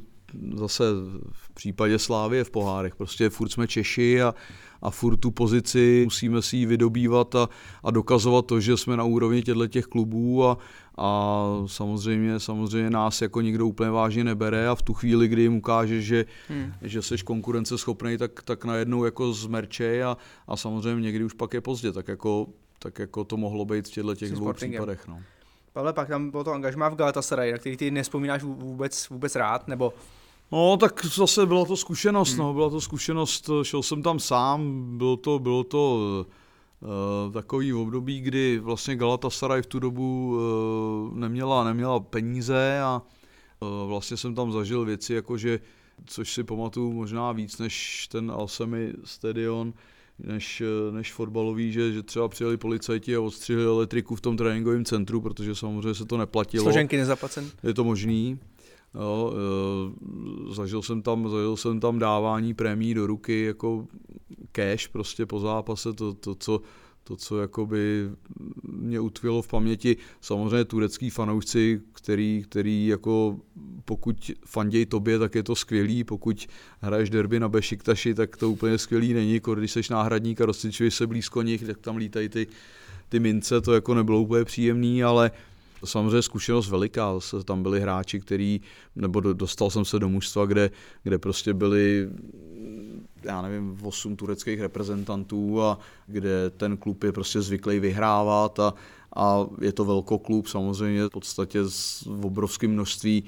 zase 0.55 0.83
v 1.31 1.53
případě 1.53 1.99
Slávie 1.99 2.43
v 2.43 2.51
pohárech, 2.51 2.95
prostě 2.95 3.29
furt 3.29 3.49
jsme 3.49 3.67
Češi 3.67 4.21
a, 4.21 4.35
a 4.81 4.91
furt 4.91 5.17
tu 5.17 5.31
pozici 5.31 6.01
musíme 6.03 6.41
si 6.41 6.57
ji 6.57 6.65
vydobývat 6.65 7.35
a, 7.35 7.49
a 7.83 7.91
dokazovat 7.91 8.45
to, 8.45 8.59
že 8.59 8.77
jsme 8.77 8.97
na 8.97 9.03
úrovni 9.03 9.41
těchto 9.41 9.67
těch 9.67 9.85
klubů 9.85 10.45
a, 10.45 10.57
a 10.97 11.43
samozřejmě, 11.65 12.39
samozřejmě 12.39 12.89
nás 12.89 13.21
jako 13.21 13.41
nikdo 13.41 13.67
úplně 13.67 13.89
vážně 13.89 14.23
nebere 14.23 14.67
a 14.67 14.75
v 14.75 14.81
tu 14.81 14.93
chvíli, 14.93 15.27
kdy 15.27 15.41
jim 15.41 15.55
ukáže, 15.55 16.01
že, 16.01 16.25
hmm. 16.49 16.73
že 16.81 17.01
jsi 17.01 17.17
konkurenceschopný, 17.17 18.17
tak, 18.17 18.43
tak 18.43 18.65
najednou 18.65 19.05
jako 19.05 19.33
zmerčej 19.33 20.03
a, 20.03 20.17
a 20.47 20.57
samozřejmě 20.57 21.01
někdy 21.01 21.23
už 21.23 21.33
pak 21.33 21.53
je 21.53 21.61
pozdě, 21.61 21.91
tak 21.91 22.07
jako 22.07 22.47
tak 22.79 22.99
jako 22.99 23.23
to 23.23 23.37
mohlo 23.37 23.65
být 23.65 23.87
v 23.87 23.91
těchto 23.91 24.15
těch 24.15 24.31
dvou 24.31 24.53
případech. 24.53 25.07
No. 25.07 25.21
Pavle, 25.73 25.93
pak 25.93 26.07
tam 26.07 26.29
bylo 26.31 26.43
to 26.43 26.53
angažmá 26.53 26.89
v 26.89 26.95
Galatasaray, 26.95 27.51
na 27.51 27.57
který 27.57 27.77
ty 27.77 27.91
nespomínáš 27.91 28.43
vůbec, 28.43 29.09
vůbec 29.09 29.35
rád, 29.35 29.67
nebo 29.67 29.93
No, 30.51 30.77
tak 30.77 31.05
zase 31.05 31.45
byla 31.45 31.65
to 31.65 31.77
zkušenost, 31.77 32.29
hmm. 32.29 32.37
no, 32.37 32.53
byla 32.53 32.69
to 32.69 32.81
zkušenost, 32.81 33.49
šel 33.63 33.83
jsem 33.83 34.01
tam 34.01 34.19
sám, 34.19 34.83
bylo 34.97 35.17
to, 35.17 35.39
bylo 35.39 35.63
to 35.63 35.99
uh, 36.81 37.33
takový 37.33 37.73
období, 37.73 38.21
kdy 38.21 38.59
vlastně 38.59 38.95
Galatasaray 38.95 39.61
v 39.61 39.65
tu 39.65 39.79
dobu 39.79 40.37
uh, 41.09 41.17
neměla, 41.17 41.63
neměla 41.63 41.99
peníze 41.99 42.79
a 42.81 43.01
uh, 43.59 43.89
vlastně 43.89 44.17
jsem 44.17 44.35
tam 44.35 44.51
zažil 44.51 44.85
věci, 44.85 45.13
jakože, 45.13 45.59
což 46.05 46.33
si 46.33 46.43
pamatuju 46.43 46.93
možná 46.93 47.31
víc 47.31 47.57
než 47.57 48.07
ten 48.07 48.31
Alsemi 48.31 48.93
stadion, 49.03 49.73
než, 50.19 50.63
než 50.91 51.13
fotbalový, 51.13 51.71
že, 51.71 51.91
že 51.91 52.03
třeba 52.03 52.27
přijeli 52.27 52.57
policajti 52.57 53.15
a 53.15 53.21
odstřihli 53.21 53.63
elektriku 53.63 54.15
v 54.15 54.21
tom 54.21 54.37
tréninkovém 54.37 54.85
centru, 54.85 55.21
protože 55.21 55.55
samozřejmě 55.55 55.93
se 55.93 56.05
to 56.05 56.17
neplatilo. 56.17 56.63
Složenky 56.63 56.97
nezaplacen. 56.97 57.51
Je 57.63 57.73
to 57.73 57.83
možný. 57.83 58.39
Jo, 58.95 59.33
e, 60.51 60.55
zažil, 60.55 60.81
jsem 60.81 61.01
tam, 61.01 61.29
zažil 61.29 61.57
jsem 61.57 61.79
tam 61.79 61.99
dávání 61.99 62.53
prémií 62.53 62.93
do 62.93 63.07
ruky 63.07 63.43
jako 63.43 63.87
cash 64.51 64.87
prostě 64.87 65.25
po 65.25 65.39
zápase, 65.39 65.93
to, 65.93 66.13
to 66.13 66.35
co 66.35 66.61
to, 67.07 67.15
co 67.15 67.41
jakoby 67.41 68.09
mě 68.63 68.99
utvilo 68.99 69.41
v 69.41 69.47
paměti, 69.47 69.97
samozřejmě 70.21 70.65
turecký 70.65 71.09
fanoušci, 71.09 71.81
který, 71.93 72.43
který 72.49 72.87
jako 72.87 73.39
pokud 73.87 74.31
fanděj 74.45 74.85
tobě, 74.85 75.19
tak 75.19 75.35
je 75.35 75.43
to 75.43 75.55
skvělý, 75.55 76.03
pokud 76.03 76.47
hraješ 76.81 77.09
derby 77.09 77.39
na 77.39 77.49
Bešiktaši, 77.49 78.13
tak 78.13 78.37
to 78.37 78.51
úplně 78.51 78.77
skvělý 78.77 79.13
není, 79.13 79.41
když 79.55 79.71
seš 79.71 79.89
náhradník 79.89 80.41
a 80.41 80.45
rozcvičuješ 80.45 80.95
se 80.95 81.07
blízko 81.07 81.41
nich, 81.41 81.63
tak 81.63 81.77
tam 81.77 81.97
lítají 81.97 82.29
ty, 82.29 82.47
ty 83.09 83.19
mince, 83.19 83.61
to 83.61 83.73
jako 83.73 83.93
nebylo 83.93 84.21
úplně 84.21 84.45
příjemný, 84.45 85.03
ale 85.03 85.31
samozřejmě 85.85 86.21
zkušenost 86.21 86.69
veliká, 86.69 87.13
tam 87.43 87.63
byli 87.63 87.81
hráči, 87.81 88.19
který, 88.19 88.61
nebo 88.95 89.21
dostal 89.21 89.69
jsem 89.69 89.85
se 89.85 89.99
do 89.99 90.09
mužstva, 90.09 90.45
kde, 90.45 90.71
kde 91.03 91.17
prostě 91.17 91.53
byli 91.53 92.09
já 93.23 93.41
nevím, 93.41 93.77
8 93.81 94.15
tureckých 94.15 94.61
reprezentantů 94.61 95.61
a 95.61 95.79
kde 96.07 96.49
ten 96.49 96.77
klub 96.77 97.03
je 97.03 97.11
prostě 97.11 97.41
zvyklý 97.41 97.79
vyhrávat 97.79 98.59
a, 98.59 98.73
a 99.15 99.45
je 99.61 99.73
to 99.73 99.85
velkoklub 99.85 100.47
samozřejmě 100.47 101.05
v 101.05 101.09
podstatě 101.09 101.59
s 101.63 102.07
obrovským 102.21 102.71
množství 102.71 103.23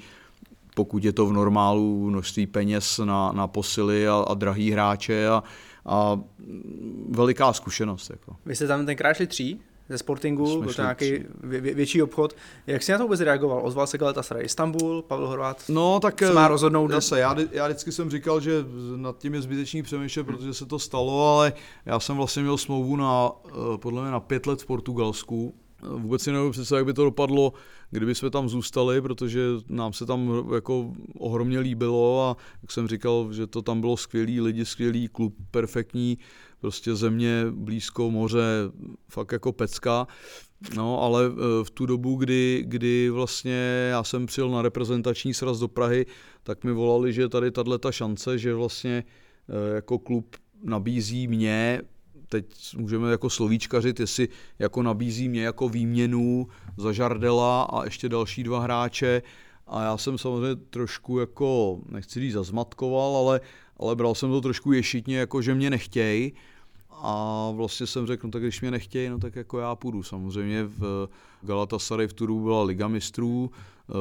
pokud 0.80 1.04
je 1.04 1.12
to 1.12 1.26
v 1.26 1.32
normálu 1.32 2.10
množství 2.10 2.46
peněz 2.46 3.00
na, 3.04 3.32
na 3.32 3.46
posily 3.46 4.08
a, 4.08 4.14
a 4.14 4.34
drahý 4.34 4.70
hráče 4.70 5.28
a, 5.28 5.42
a 5.86 6.20
veliká 7.08 7.52
zkušenost. 7.52 8.10
Jako. 8.10 8.36
Vy 8.46 8.56
jste 8.56 8.66
tam 8.66 8.86
tenkrát 8.86 9.14
šli 9.14 9.26
tří 9.26 9.60
ze 9.88 9.98
Sportingu, 9.98 10.62
byl 10.62 10.74
to 10.74 10.82
nějaký 10.82 11.24
vě, 11.42 11.60
větší 11.60 12.02
obchod. 12.02 12.36
Jak 12.66 12.82
jsi 12.82 12.92
na 12.92 12.98
to 12.98 13.04
vůbec 13.04 13.20
reagoval? 13.20 13.60
Ozval 13.64 13.86
se 13.86 13.98
Galatasaray 13.98 14.44
Istanbul, 14.44 15.02
Pavel 15.02 15.26
Horvát 15.26 15.64
no, 15.68 16.00
tak 16.00 16.18
se 16.18 16.32
má 16.32 16.48
rozhodnout. 16.48 16.90
Zase, 16.90 17.20
já, 17.20 17.36
já 17.52 17.66
vždycky 17.66 17.92
jsem 17.92 18.10
říkal, 18.10 18.40
že 18.40 18.52
nad 18.96 19.18
tím 19.18 19.34
je 19.34 19.42
zbytečný 19.42 19.82
přemýšlet, 19.82 20.26
hmm. 20.26 20.36
protože 20.36 20.54
se 20.54 20.66
to 20.66 20.78
stalo, 20.78 21.36
ale 21.36 21.52
já 21.86 22.00
jsem 22.00 22.16
vlastně 22.16 22.42
měl 22.42 22.58
smlouvu 22.58 22.96
na, 22.96 23.30
eh, 23.48 23.78
podle 23.78 24.02
mě 24.02 24.10
na 24.10 24.20
pět 24.20 24.46
let 24.46 24.62
v 24.62 24.66
Portugalsku. 24.66 25.54
Vůbec 25.82 26.22
si 26.22 26.32
nevím 26.32 26.50
přece, 26.50 26.76
jak 26.76 26.84
by 26.84 26.92
to 26.92 27.04
dopadlo, 27.04 27.52
kdyby 27.90 28.14
jsme 28.14 28.30
tam 28.30 28.48
zůstali, 28.48 29.00
protože 29.00 29.40
nám 29.68 29.92
se 29.92 30.06
tam 30.06 30.48
jako 30.54 30.92
ohromně 31.18 31.58
líbilo 31.58 32.22
a 32.24 32.36
jak 32.62 32.72
jsem 32.72 32.88
říkal, 32.88 33.32
že 33.32 33.46
to 33.46 33.62
tam 33.62 33.80
bylo 33.80 33.96
skvělý, 33.96 34.40
lidi 34.40 34.64
skvělý, 34.64 35.08
klub 35.08 35.34
perfektní, 35.50 36.18
prostě 36.60 36.94
země 36.94 37.44
blízko 37.50 38.10
moře, 38.10 38.70
fakt 39.08 39.32
jako 39.32 39.52
pecka. 39.52 40.06
No, 40.76 41.02
ale 41.02 41.26
e, 41.26 41.64
v 41.64 41.70
tu 41.70 41.86
dobu, 41.86 42.16
kdy, 42.16 42.64
kdy 42.66 43.10
vlastně 43.10 43.88
já 43.90 44.04
jsem 44.04 44.26
přijel 44.26 44.50
na 44.50 44.62
reprezentační 44.62 45.34
sraz 45.34 45.58
do 45.58 45.68
Prahy, 45.68 46.06
tak 46.42 46.64
mi 46.64 46.72
volali, 46.72 47.12
že 47.12 47.28
tady 47.28 47.50
tahle 47.50 47.78
ta 47.78 47.92
šance, 47.92 48.38
že 48.38 48.54
vlastně 48.54 49.04
e, 49.48 49.74
jako 49.74 49.98
klub 49.98 50.36
nabízí 50.64 51.28
mě 51.28 51.82
teď 52.30 52.76
můžeme 52.76 53.10
jako 53.10 53.30
slovíčkařit, 53.30 54.00
jestli 54.00 54.28
jako 54.58 54.82
nabízí 54.82 55.28
mě 55.28 55.42
jako 55.42 55.68
výměnu 55.68 56.48
za 56.76 56.92
Žardela 56.92 57.62
a 57.62 57.84
ještě 57.84 58.08
další 58.08 58.42
dva 58.42 58.60
hráče. 58.60 59.22
A 59.66 59.82
já 59.82 59.96
jsem 59.96 60.18
samozřejmě 60.18 60.56
trošku 60.70 61.18
jako, 61.18 61.80
nechci 61.88 62.20
říct 62.20 62.32
zazmatkoval, 62.32 63.16
ale, 63.16 63.40
ale 63.78 63.96
bral 63.96 64.14
jsem 64.14 64.30
to 64.30 64.40
trošku 64.40 64.72
ješitně, 64.72 65.18
jako 65.18 65.42
že 65.42 65.54
mě 65.54 65.70
nechtějí 65.70 66.32
a 67.02 67.50
vlastně 67.54 67.86
jsem 67.86 68.06
řekl, 68.06 68.26
no 68.26 68.30
tak 68.30 68.42
když 68.42 68.60
mě 68.60 68.70
nechtějí, 68.70 69.08
no 69.08 69.18
tak 69.18 69.36
jako 69.36 69.58
já 69.58 69.74
půjdu. 69.74 70.02
Samozřejmě 70.02 70.64
v 70.64 71.08
Galatasaray 71.42 72.08
v 72.08 72.12
Turu 72.12 72.40
byla 72.40 72.62
Liga 72.62 72.88
mistrů, 72.88 73.50
eh, 73.88 73.92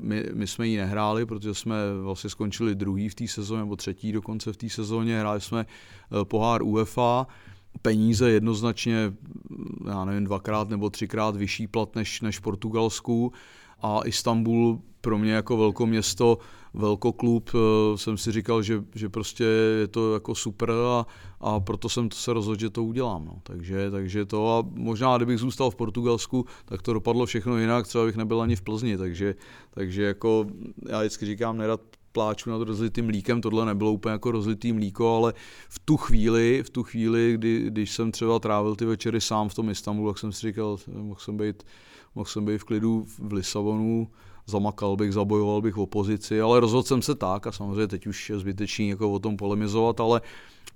my, 0.00 0.24
my 0.34 0.46
jsme 0.46 0.68
ji 0.68 0.76
nehráli, 0.76 1.26
protože 1.26 1.54
jsme 1.54 1.76
vlastně 2.02 2.30
skončili 2.30 2.74
druhý 2.74 3.08
v 3.08 3.14
té 3.14 3.28
sezóně, 3.28 3.60
nebo 3.60 3.76
třetí 3.76 4.12
dokonce 4.12 4.52
v 4.52 4.56
té 4.56 4.68
sezóně, 4.68 5.20
hráli 5.20 5.40
jsme 5.40 5.60
eh, 5.66 6.24
pohár 6.24 6.62
UEFA, 6.62 7.26
peníze 7.82 8.30
jednoznačně, 8.30 9.12
já 9.88 10.04
nevím, 10.04 10.24
dvakrát 10.24 10.68
nebo 10.68 10.90
třikrát 10.90 11.36
vyšší 11.36 11.66
plat 11.66 11.94
než, 11.94 12.20
než 12.20 12.38
v 12.38 12.42
Portugalsku 12.42 13.32
a 13.82 14.00
Istanbul 14.04 14.80
pro 15.00 15.18
mě 15.18 15.32
jako 15.32 15.56
velkoměsto, 15.56 16.38
velkoklub, 16.74 17.50
eh, 17.54 17.98
jsem 17.98 18.18
si 18.18 18.32
říkal, 18.32 18.62
že, 18.62 18.84
že 18.94 19.08
prostě 19.08 19.44
je 19.80 19.88
to 19.88 20.14
jako 20.14 20.34
super 20.34 20.70
a, 20.70 21.06
a 21.40 21.60
proto 21.60 21.88
jsem 21.88 22.08
to 22.08 22.16
se 22.16 22.32
rozhodl, 22.32 22.60
že 22.60 22.70
to 22.70 22.84
udělám. 22.84 23.24
No. 23.24 23.40
Takže, 23.42 23.90
takže 23.90 24.24
to 24.24 24.58
a 24.58 24.68
možná, 24.74 25.16
kdybych 25.16 25.38
zůstal 25.38 25.70
v 25.70 25.76
Portugalsku, 25.76 26.46
tak 26.64 26.82
to 26.82 26.92
dopadlo 26.92 27.26
všechno 27.26 27.58
jinak, 27.58 27.86
třeba 27.86 28.04
bych 28.04 28.16
nebyl 28.16 28.42
ani 28.42 28.56
v 28.56 28.62
Plzni, 28.62 28.96
takže, 28.96 29.34
takže 29.70 30.02
jako 30.02 30.46
já 30.88 31.00
vždycky 31.00 31.26
říkám, 31.26 31.56
nerad 31.56 31.80
pláču 32.12 32.50
nad 32.50 32.62
rozlitým 32.62 33.04
mlíkem, 33.04 33.40
tohle 33.40 33.66
nebylo 33.66 33.92
úplně 33.92 34.12
jako 34.12 34.30
rozlitý 34.30 34.72
mlíko, 34.72 35.16
ale 35.16 35.34
v 35.68 35.78
tu 35.78 35.96
chvíli, 35.96 36.62
v 36.62 36.70
tu 36.70 36.82
chvíli, 36.82 37.32
kdy, 37.34 37.64
když 37.70 37.92
jsem 37.92 38.12
třeba 38.12 38.38
trávil 38.38 38.76
ty 38.76 38.84
večery 38.84 39.20
sám 39.20 39.48
v 39.48 39.54
tom 39.54 39.70
Istanbulu, 39.70 40.10
tak 40.12 40.18
jsem 40.18 40.32
si 40.32 40.46
říkal, 40.46 40.76
mohl 40.86 41.20
jsem 41.20 41.36
být, 41.36 41.62
mohl 42.14 42.26
jsem 42.26 42.44
být 42.44 42.58
v 42.58 42.64
klidu 42.64 43.04
v 43.18 43.32
Lisabonu, 43.32 44.08
zamakal 44.46 44.96
bych, 44.96 45.12
zabojoval 45.12 45.62
bych 45.62 45.74
v 45.74 45.80
opozici, 45.80 46.40
ale 46.40 46.60
rozhodl 46.60 46.82
jsem 46.82 47.02
se 47.02 47.14
tak 47.14 47.46
a 47.46 47.52
samozřejmě 47.52 47.86
teď 47.86 48.06
už 48.06 48.30
je 48.30 48.38
zbytečný 48.38 48.88
jako 48.88 49.10
o 49.10 49.18
tom 49.18 49.36
polemizovat, 49.36 50.00
ale, 50.00 50.20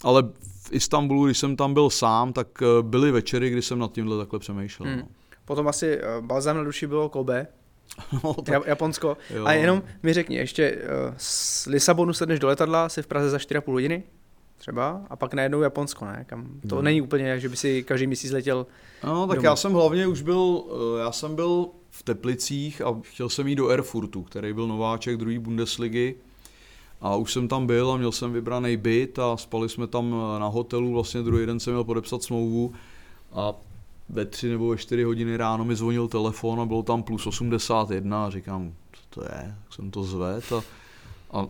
ale 0.05 0.23
v 0.63 0.73
Istanbulu, 0.73 1.27
když 1.27 1.39
jsem 1.39 1.57
tam 1.57 1.75
byl 1.75 1.91
sám, 1.91 2.33
tak 2.33 2.63
eh, 2.63 2.83
byly 2.83 3.11
večery, 3.11 3.51
kdy 3.51 3.63
jsem 3.63 3.79
nad 3.79 3.93
tímhle 3.93 4.19
takhle 4.19 4.39
přemýšlel. 4.39 4.89
Hmm. 4.89 4.99
No. 4.99 5.09
Potom 5.45 5.69
asi 5.69 5.87
eh, 5.87 6.21
balzám 6.21 6.57
na 6.57 6.65
duši 6.65 6.87
bylo 6.87 7.09
Kobe, 7.09 7.47
No, 8.25 8.35
tak, 8.35 8.67
Japonsko. 8.67 9.17
Jo. 9.35 9.45
A 9.47 9.53
jenom 9.53 9.83
mi 10.03 10.13
řekni, 10.13 10.37
ještě 10.37 10.65
eh, 10.65 11.15
z 11.17 11.67
Lisabonu 11.67 12.13
sedneš 12.13 12.39
do 12.39 12.49
letadla, 12.49 12.89
jsi 12.89 13.03
v 13.03 13.07
Praze 13.07 13.31
za 13.31 13.37
4,5 13.39 13.73
hodiny 13.73 14.03
třeba 14.59 15.03
a 15.11 15.17
pak 15.17 15.35
najednou 15.35 15.61
Japonsko, 15.61 16.05
ne? 16.05 16.25
Kam, 16.29 16.61
to 16.69 16.75
no. 16.77 16.83
není 16.83 17.03
úplně, 17.03 17.41
že 17.41 17.49
by 17.49 17.57
si 17.57 17.83
každý 17.83 18.07
měsíc 18.07 18.31
letěl 18.33 18.67
No, 19.05 19.27
tak 19.27 19.37
domů. 19.37 19.47
já 19.47 19.57
jsem 19.57 19.73
hlavně 19.73 20.07
už 20.07 20.23
byl, 20.23 20.65
eh, 20.97 21.01
já 21.01 21.13
jsem 21.13 21.35
byl 21.37 21.67
v 21.91 22.03
Teplicích 22.03 22.83
a 22.83 22.97
chtěl 23.03 23.29
jsem 23.29 23.49
jít 23.49 23.57
do 23.57 23.69
Erfurtu, 23.69 24.23
který 24.23 24.53
byl 24.53 24.67
nováček 24.69 25.17
druhé 25.17 25.39
Bundesligy. 25.39 26.15
A 27.01 27.17
už 27.17 27.33
jsem 27.33 27.49
tam 27.49 27.67
byl 27.67 27.91
a 27.91 27.97
měl 27.97 28.13
jsem 28.13 28.33
vybraný 28.33 28.77
byt 28.77 29.19
a 29.19 29.37
spali 29.37 29.69
jsme 29.69 29.87
tam 29.87 30.15
eh, 30.37 30.41
na 30.41 30.47
hotelu, 30.47 30.93
vlastně 30.93 31.23
druhý 31.23 31.47
den 31.47 31.61
jsem 31.61 31.73
měl 31.73 31.85
podepsat 31.85 32.23
smlouvu 32.23 32.73
a 33.33 33.53
ve 34.09 34.25
tři 34.27 34.49
nebo 34.49 34.69
ve 34.69 34.77
čtyři 34.77 35.05
hodiny 35.05 35.37
ráno 35.37 35.65
mi 35.65 35.77
zvonil 35.77 36.09
telefon 36.09 36.61
a 36.61 36.67
bylo 36.67 36.83
tam 36.83 37.03
plus 37.03 37.27
81 37.27 38.27
a 38.27 38.31
říkám, 38.31 38.73
co 38.93 39.21
to 39.21 39.23
je, 39.23 39.45
jak 39.47 39.75
jsem 39.75 39.91
to 39.91 40.03
zved 40.05 40.53
a, 40.53 40.63
a 41.33 41.47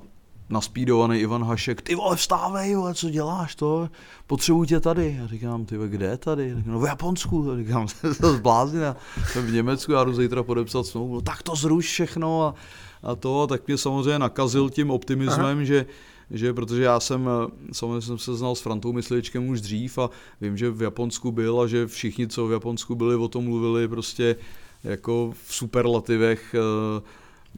naspídovaný 0.52 1.18
Ivan 1.18 1.44
Hašek, 1.44 1.82
ty 1.82 1.94
vole, 1.94 2.16
vstávej, 2.16 2.74
vole, 2.74 2.94
co 2.94 3.10
děláš, 3.10 3.54
to, 3.54 3.88
potřebuji 4.26 4.64
tě 4.64 4.80
tady. 4.80 5.16
Já 5.20 5.26
říkám, 5.26 5.64
ty 5.64 5.76
kde 5.86 6.16
tady? 6.16 6.54
No 6.66 6.80
v 6.80 6.86
Japonsku, 6.86 7.46
já 7.50 7.56
říkám, 7.56 7.86
to 8.20 8.32
zbláznil, 8.32 8.96
jsem 9.32 9.46
v 9.46 9.52
Německu, 9.52 9.92
já 9.92 10.04
jdu 10.04 10.14
zítra 10.14 10.42
podepsat 10.42 10.86
smlouvu, 10.86 11.14
no, 11.14 11.20
tak 11.20 11.42
to 11.42 11.56
zruš 11.56 11.86
všechno 11.86 12.42
a, 12.42 12.54
a 13.02 13.14
to, 13.14 13.46
tak 13.46 13.66
mě 13.66 13.78
samozřejmě 13.78 14.18
nakazil 14.18 14.70
tím 14.70 14.90
optimismem, 14.90 15.56
Aha. 15.56 15.64
že 15.64 15.86
že 16.32 16.54
protože 16.54 16.82
já 16.82 17.00
jsem, 17.00 17.28
samozřejmě 17.72 18.00
jsem 18.00 18.18
se 18.18 18.34
znal 18.34 18.54
s 18.54 18.60
Frantou 18.60 18.92
Mysličkem 18.92 19.48
už 19.48 19.60
dřív 19.60 19.98
a 19.98 20.10
vím, 20.40 20.56
že 20.56 20.70
v 20.70 20.82
Japonsku 20.82 21.32
byl 21.32 21.60
a 21.60 21.66
že 21.66 21.86
všichni, 21.86 22.28
co 22.28 22.46
v 22.46 22.52
Japonsku 22.52 22.94
byli, 22.94 23.14
o 23.14 23.28
tom 23.28 23.44
mluvili 23.44 23.88
prostě 23.88 24.36
jako 24.84 25.32
v 25.46 25.54
superlativech, 25.54 26.54
eh, 26.54 27.02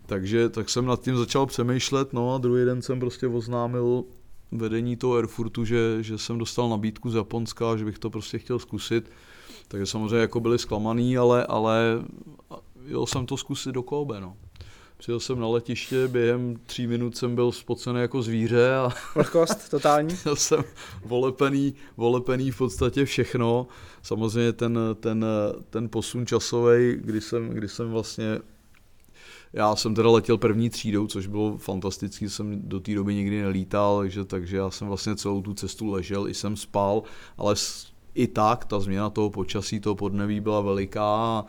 takže 0.06 0.48
tak 0.48 0.70
jsem 0.70 0.86
nad 0.86 1.00
tím 1.00 1.16
začal 1.16 1.46
přemýšlet, 1.46 2.12
no 2.12 2.34
a 2.34 2.38
druhý 2.38 2.64
den 2.64 2.82
jsem 2.82 3.00
prostě 3.00 3.26
oznámil 3.26 4.04
vedení 4.52 4.96
toho 4.96 5.16
Erfurtu, 5.16 5.64
že, 5.64 6.02
že 6.02 6.18
jsem 6.18 6.38
dostal 6.38 6.68
nabídku 6.68 7.10
z 7.10 7.14
Japonska, 7.14 7.76
že 7.76 7.84
bych 7.84 7.98
to 7.98 8.10
prostě 8.10 8.38
chtěl 8.38 8.58
zkusit. 8.58 9.10
Takže 9.68 9.86
samozřejmě 9.86 10.16
jako 10.16 10.40
byli 10.40 10.58
zklamaný, 10.58 11.18
ale, 11.18 11.46
ale 11.46 12.04
jel 12.86 13.06
jsem 13.06 13.26
to 13.26 13.36
zkusit 13.36 13.72
do 13.72 13.82
Kobe, 13.82 14.20
no. 14.20 14.36
Přijel 15.04 15.20
jsem 15.20 15.40
na 15.40 15.46
letiště, 15.46 16.08
během 16.08 16.56
tří 16.66 16.86
minut 16.86 17.16
jsem 17.16 17.34
byl 17.34 17.52
spocený 17.52 18.00
jako 18.00 18.22
zvíře. 18.22 18.74
A 18.74 18.88
Vlhkost 19.14 19.70
totální? 19.70 20.16
Byl 20.24 20.36
jsem 20.36 20.64
volepený, 21.04 21.74
volepený 21.96 22.50
v 22.50 22.58
podstatě 22.58 23.04
všechno. 23.04 23.66
Samozřejmě 24.02 24.52
ten, 24.52 24.78
ten, 25.00 25.26
ten 25.70 25.88
posun 25.88 26.26
časový, 26.26 26.96
kdy 26.96 27.20
jsem, 27.20 27.48
kdy 27.48 27.68
jsem 27.68 27.90
vlastně 27.90 28.38
já 29.52 29.76
jsem 29.76 29.94
teda 29.94 30.10
letěl 30.10 30.38
první 30.38 30.70
třídou, 30.70 31.06
což 31.06 31.26
bylo 31.26 31.56
fantastický, 31.58 32.28
jsem 32.28 32.68
do 32.68 32.80
té 32.80 32.94
doby 32.94 33.14
nikdy 33.14 33.42
nelítal, 33.42 33.98
takže, 33.98 34.24
takže 34.24 34.56
já 34.56 34.70
jsem 34.70 34.88
vlastně 34.88 35.16
celou 35.16 35.42
tu 35.42 35.54
cestu 35.54 35.90
ležel, 35.90 36.28
i 36.28 36.34
jsem 36.34 36.56
spal, 36.56 37.02
ale 37.38 37.54
i 38.14 38.26
tak 38.26 38.64
ta 38.64 38.80
změna 38.80 39.10
toho 39.10 39.30
počasí, 39.30 39.80
toho 39.80 39.94
podneví 39.94 40.40
byla 40.40 40.60
veliká 40.60 41.44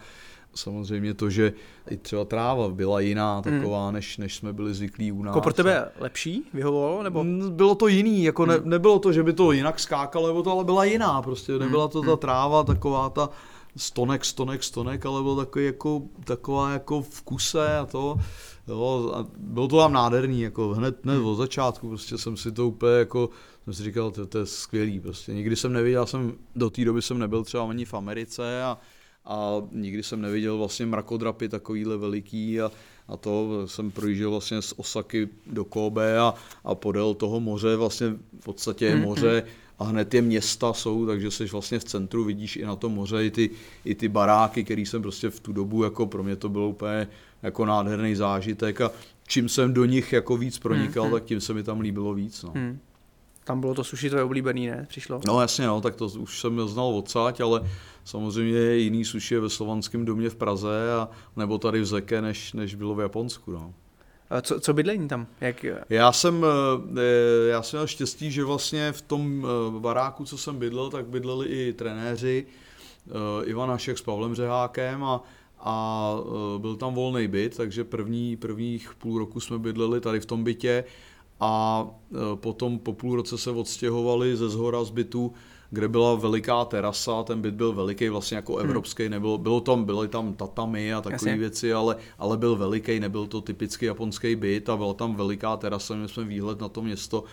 samozřejmě 0.56 1.14
to, 1.14 1.30
že 1.30 1.54
i 1.90 1.98
třeba 1.98 2.26
tráva 2.26 2.70
byla 2.70 3.00
jiná 3.00 3.34
hmm. 3.34 3.44
taková, 3.44 3.86
hmm. 3.86 3.94
než, 3.94 4.18
než 4.18 4.36
jsme 4.36 4.54
byli 4.54 4.74
zvyklí 4.74 5.12
u 5.12 5.24
nás. 5.24 5.32
Jako 5.32 5.42
pro 5.42 5.54
tebe 5.54 5.92
lepší 6.00 6.44
vyhovovalo? 6.54 7.04
Nebo? 7.04 7.26
Bylo 7.50 7.76
to 7.76 7.88
jiný, 7.88 8.24
jako 8.24 8.46
ne, 8.46 8.56
hmm. 8.56 8.70
nebylo 8.70 9.00
to, 9.00 9.14
že 9.14 9.24
by 9.24 9.34
to 9.34 9.52
jinak 9.52 9.80
skákalo, 9.80 10.28
nebo 10.28 10.44
to, 10.44 10.52
ale 10.52 10.64
byla 10.64 10.84
jiná, 10.84 11.22
prostě 11.22 11.60
nebyla 11.60 11.88
to 11.88 12.02
ta 12.02 12.08
hmm. 12.08 12.18
tráva 12.18 12.64
taková 12.64 13.10
ta 13.10 13.30
stonek, 13.78 14.26
stonek, 14.26 14.64
stonek, 14.64 15.06
ale 15.06 15.24
byl 15.24 15.36
takový 15.36 15.66
jako, 15.66 16.02
taková 16.24 16.72
jako 16.72 17.02
v 17.02 17.22
kuse 17.22 17.78
a 17.78 17.86
to. 17.86 18.18
Jo, 18.68 19.12
a 19.16 19.26
bylo 19.38 19.68
to 19.68 19.78
tam 19.78 19.94
nádherný, 19.94 20.42
jako 20.42 20.70
hned, 20.70 20.96
hned 21.04 21.20
od 21.20 21.36
začátku, 21.36 21.88
prostě 21.88 22.18
jsem 22.18 22.38
si 22.38 22.52
to 22.52 22.68
úplně 22.68 22.94
jako, 22.94 23.30
jsem 23.64 23.74
si 23.74 23.84
říkal, 23.84 24.12
to, 24.12 24.26
to 24.26 24.38
je 24.38 24.46
skvělý, 24.46 25.00
prostě 25.00 25.34
nikdy 25.34 25.56
jsem 25.56 25.74
neviděl, 25.74 26.06
jsem 26.06 26.34
do 26.56 26.70
té 26.70 26.86
doby 26.86 27.02
jsem 27.02 27.20
nebyl 27.20 27.44
třeba 27.44 27.70
ani 27.70 27.86
v 27.86 27.94
Americe 27.94 28.64
a 28.64 28.78
a 29.26 29.62
nikdy 29.72 30.04
jsem 30.04 30.22
neviděl 30.22 30.58
vlastně 30.58 30.86
mrakodrapy 30.86 31.50
takovýhle 31.50 31.98
veliký 31.98 32.62
a, 32.62 32.72
a 33.08 33.18
to 33.18 33.62
jsem 33.68 33.92
projížděl 33.92 34.32
vlastně 34.32 34.62
z 34.62 34.74
Osaky 34.78 35.30
do 35.48 35.66
Kobe 35.66 36.20
a, 36.20 36.34
a 36.64 36.76
podél 36.76 37.14
toho 37.14 37.40
moře, 37.40 37.76
vlastně 37.76 38.08
v 38.40 38.44
podstatě 38.44 38.86
je 38.86 38.96
mhm, 38.96 39.04
moře 39.04 39.44
mhm. 39.46 39.52
a 39.80 39.84
hned 39.84 40.14
je 40.14 40.22
města 40.22 40.74
jsou, 40.74 41.06
takže 41.06 41.32
jsi 41.32 41.46
vlastně 41.46 41.80
v 41.80 41.84
centru, 41.84 42.24
vidíš 42.24 42.56
i 42.56 42.66
na 42.66 42.76
tom 42.76 42.94
moře 42.94 43.26
i 43.26 43.32
ty, 43.32 43.50
i 43.86 43.96
ty 43.96 44.08
baráky, 44.08 44.64
který 44.64 44.86
jsem 44.86 45.02
prostě 45.02 45.30
v 45.30 45.40
tu 45.40 45.54
dobu, 45.54 45.84
jako 45.84 46.06
pro 46.06 46.24
mě 46.24 46.36
to 46.36 46.50
bylo 46.50 46.70
úplně 46.70 47.08
jako 47.44 47.66
nádherný 47.66 48.16
zážitek 48.16 48.82
a 48.82 48.92
čím 49.28 49.50
jsem 49.50 49.74
do 49.74 49.86
nich 49.86 50.14
jako 50.14 50.38
víc 50.38 50.60
pronikal, 50.60 51.06
mm, 51.06 51.12
tak 51.12 51.24
tím 51.24 51.42
se 51.42 51.54
mi 51.54 51.64
tam 51.64 51.80
líbilo 51.80 52.14
víc. 52.14 52.44
No. 52.44 52.54
Tam 53.46 53.62
bylo 53.62 53.74
to 53.74 53.84
suši 53.84 54.10
tvoje 54.10 54.24
oblíbený, 54.24 54.68
ne? 54.68 54.86
Přišlo? 54.90 55.22
No 55.28 55.42
jasně, 55.42 55.68
no, 55.68 55.82
tak 55.82 55.96
to 55.96 56.06
už 56.06 56.40
jsem 56.40 56.68
znal 56.68 56.88
odsáď, 56.88 57.40
ale 57.40 57.70
samozřejmě 58.04 58.60
je 58.60 58.78
jiný 58.78 59.06
suši 59.06 59.34
je 59.34 59.40
ve 59.40 59.50
slovanském 59.50 60.06
domě 60.06 60.30
v 60.30 60.36
Praze, 60.36 60.94
a, 60.94 61.10
nebo 61.36 61.58
tady 61.58 61.82
v 61.82 61.86
Zeke, 61.86 62.22
než, 62.22 62.54
než 62.54 62.76
bylo 62.76 62.96
v 62.96 63.00
Japonsku, 63.00 63.52
no. 63.52 63.74
A 64.30 64.42
co, 64.42 64.60
co 64.60 64.74
bydlení 64.74 65.08
tam? 65.08 65.28
Jak... 65.42 65.66
Já 65.90 66.12
jsem, 66.12 66.46
eh, 66.98 67.50
já 67.50 67.62
jsem 67.62 67.78
měl 67.78 67.88
štěstí, 67.88 68.32
že 68.32 68.44
vlastně 68.44 68.92
v 68.92 69.02
tom 69.02 69.46
eh, 69.46 69.80
baráku, 69.80 70.26
co 70.26 70.38
jsem 70.38 70.58
bydlel, 70.58 70.90
tak 70.90 71.06
bydleli 71.06 71.48
i 71.48 71.74
trenéři, 71.74 72.46
eh, 73.08 73.46
Ivan 73.46 73.70
Hašek 73.70 73.98
s 73.98 74.02
Pavlem 74.02 74.36
Řehákem 74.36 75.04
a, 75.04 75.24
a 75.60 76.16
byl 76.58 76.76
tam 76.76 76.94
volný 76.94 77.28
byt, 77.28 77.58
takže 77.58 77.84
první, 77.84 78.38
prvních 78.38 78.94
půl 78.98 79.20
roku 79.20 79.40
jsme 79.40 79.60
bydleli 79.60 80.02
tady 80.02 80.20
v 80.20 80.26
tom 80.26 80.44
bytě 80.44 80.84
a 81.40 81.86
potom 82.36 82.80
po 82.80 82.94
půl 82.94 83.16
roce 83.16 83.38
se 83.38 83.52
odstěhovali 83.52 84.38
ze 84.38 84.50
zhora 84.50 84.84
z 84.84 84.90
bytu 84.90 85.34
kde 85.76 85.88
byla 85.88 86.16
veliká 86.16 86.66
terasa, 86.66 87.24
ten 87.24 87.42
byt 87.42 87.54
byl 87.54 87.74
veliký, 87.74 88.10
vlastně 88.10 88.36
jako 88.36 88.56
hmm. 88.56 88.66
evropský, 88.66 89.04
hmm. 89.04 89.12
nebylo, 89.12 89.38
bylo 89.38 89.62
tam, 89.62 89.86
byly 89.86 90.08
tam 90.08 90.34
tatami 90.34 90.94
a 90.94 91.02
takové 91.02 91.38
věci, 91.38 91.74
ale, 91.74 91.96
ale 92.20 92.38
byl 92.38 92.56
veliký, 92.56 93.00
nebyl 93.00 93.28
to 93.28 93.42
typický 93.42 93.86
japonský 93.86 94.36
byt 94.36 94.70
a 94.70 94.78
byla 94.78 94.94
tam 94.94 95.16
veliká 95.16 95.58
terasa, 95.58 95.94
měli 95.94 96.10
jsme 96.10 96.24
výhled 96.24 96.62
na 96.62 96.70
to 96.70 96.82
město, 96.82 97.24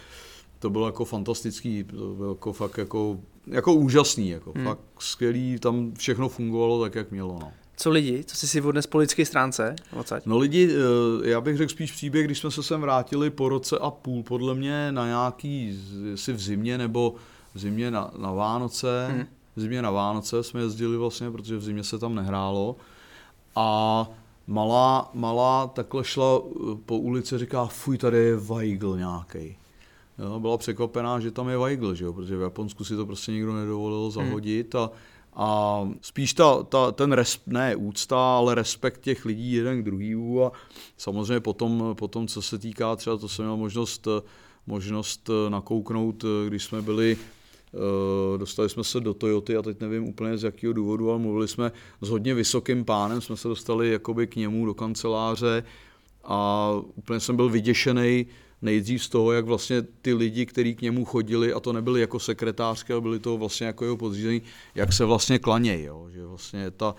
to 0.59 0.71
bylo 0.71 0.87
jako 0.87 1.05
fantastický, 1.05 1.85
to 1.85 2.15
bylo 2.15 2.33
jako 2.33 2.53
fakt 2.53 2.79
jako, 2.79 3.19
jako 3.47 3.75
úžasný, 3.75 4.29
jako 4.29 4.53
hmm. 4.57 4.65
fakt 4.65 4.81
skvělý, 4.99 5.59
tam 5.59 5.93
všechno 5.95 6.29
fungovalo 6.29 6.83
tak, 6.83 6.95
jak 6.95 7.11
mělo, 7.11 7.39
no. 7.41 7.53
Co 7.77 7.91
lidi? 7.91 8.25
Co 8.25 8.37
jsi 8.37 8.49
si 8.49 8.61
odnes 8.61 8.87
po 8.87 8.99
lidské 8.99 9.27
stránce? 9.27 9.77
Odsaď? 9.93 10.27
No 10.27 10.39
lidi, 10.39 10.71
eh, 10.71 11.29
já 11.29 11.41
bych 11.41 11.57
řekl 11.57 11.71
spíš 11.71 11.93
příběh, 11.93 12.25
když 12.25 12.39
jsme 12.39 12.51
se 12.51 12.63
sem 12.63 12.81
vrátili 12.81 13.31
po 13.31 13.49
roce 13.49 13.79
a 13.79 13.91
půl, 13.91 14.23
podle 14.23 14.55
mě 14.55 14.93
na 14.93 15.07
nějaký, 15.07 15.81
si 16.15 16.33
v 16.33 16.41
zimě 16.41 16.79
nebo 16.79 17.15
v 17.55 17.59
zimě 17.59 17.91
na, 17.91 18.11
na 18.19 18.33
Vánoce, 18.33 19.09
hmm. 19.11 19.27
v 19.57 19.61
zimě 19.61 19.83
na 19.83 19.91
Vánoce 19.91 20.43
jsme 20.43 20.61
jezdili 20.61 20.97
vlastně, 20.97 21.31
protože 21.31 21.57
v 21.57 21.63
zimě 21.63 21.85
se 21.85 21.99
tam 21.99 22.15
nehrálo 22.15 22.77
a 23.57 24.09
malá, 24.47 25.11
malá 25.15 25.67
takhle 25.67 26.05
šla 26.05 26.41
eh, 26.41 26.75
po 26.87 26.99
ulici 26.99 27.39
říká, 27.39 27.67
fuj, 27.67 27.99
tady 27.99 28.19
je 28.19 28.37
Weigl 28.37 28.97
nějaký. 28.97 29.57
Jo, 30.19 30.41
byla 30.41 30.59
překvapená, 30.59 31.21
že 31.21 31.31
tam 31.31 31.49
je 31.49 31.59
Weigl, 31.59 31.95
že 31.95 32.05
jo? 32.05 32.13
protože 32.13 32.37
v 32.37 32.41
Japonsku 32.41 32.85
si 32.85 32.97
to 32.97 33.07
prostě 33.07 33.33
nikdo 33.33 33.55
nedovolil 33.55 34.03
hmm. 34.03 34.11
zahodit 34.11 34.75
a, 34.75 34.91
a 35.35 35.81
spíš 36.01 36.35
ta, 36.35 36.63
ta, 36.63 36.93
ten 36.93 37.13
res, 37.13 37.41
ne 37.47 37.77
úcta, 37.77 38.37
ale 38.37 38.55
respekt 38.55 39.01
těch 39.01 39.25
lidí 39.25 39.53
jeden 39.53 39.81
k 39.81 39.85
druhému 39.85 40.45
a 40.45 40.53
samozřejmě 40.97 41.41
potom, 41.41 41.95
potom, 41.99 42.27
co 42.27 42.43
se 42.43 42.59
týká 42.59 42.97
třeba, 42.97 43.17
to 43.17 43.29
jsem 43.29 43.45
měl 43.45 43.57
možnost, 43.57 44.09
možnost 44.67 45.31
nakouknout, 45.49 46.25
když 46.47 46.65
jsme 46.65 46.83
byli 46.83 47.17
Eh, 47.75 48.39
dostali 48.39 48.69
jsme 48.69 48.85
se 48.85 49.01
do 49.01 49.15
Toyoty 49.15 49.57
a 49.57 49.63
teď 49.63 49.81
nevím 49.81 50.05
úplně 50.05 50.39
z 50.39 50.45
jakého 50.45 50.73
důvodu, 50.73 51.11
ale 51.11 51.19
mluvili 51.19 51.49
jsme 51.49 51.73
s 52.01 52.09
hodně 52.09 52.35
vysokým 52.35 52.85
pánem, 52.85 53.21
jsme 53.21 53.37
se 53.37 53.49
dostali 53.49 53.93
jakoby 53.93 54.27
k 54.27 54.37
němu 54.37 54.67
do 54.67 54.75
kanceláře 54.75 55.65
a 56.25 56.71
úplně 56.95 57.21
jsem 57.21 57.37
byl 57.37 57.49
vyděšený 57.49 58.27
nejdřív 58.63 59.05
z 59.05 59.09
toho, 59.09 59.33
jak 59.33 59.45
vlastně 59.45 59.83
ty 59.83 60.15
lidi, 60.15 60.47
kteří 60.47 60.75
k 60.75 60.83
němu 60.83 61.05
chodili, 61.05 61.53
a 61.53 61.61
to 61.61 61.73
nebyli 61.73 62.01
jako 62.01 62.19
sekretářky, 62.19 62.93
ale 62.93 63.03
byli 63.03 63.19
to 63.19 63.39
vlastně 63.39 63.67
jako 63.67 63.85
jeho 63.85 63.97
podřízení, 63.97 64.43
jak 64.75 64.93
se 64.93 65.05
vlastně 65.05 65.39
klanějí, 65.39 65.89
že 66.13 66.27
vlastně 66.27 66.71
ta, 66.71 66.95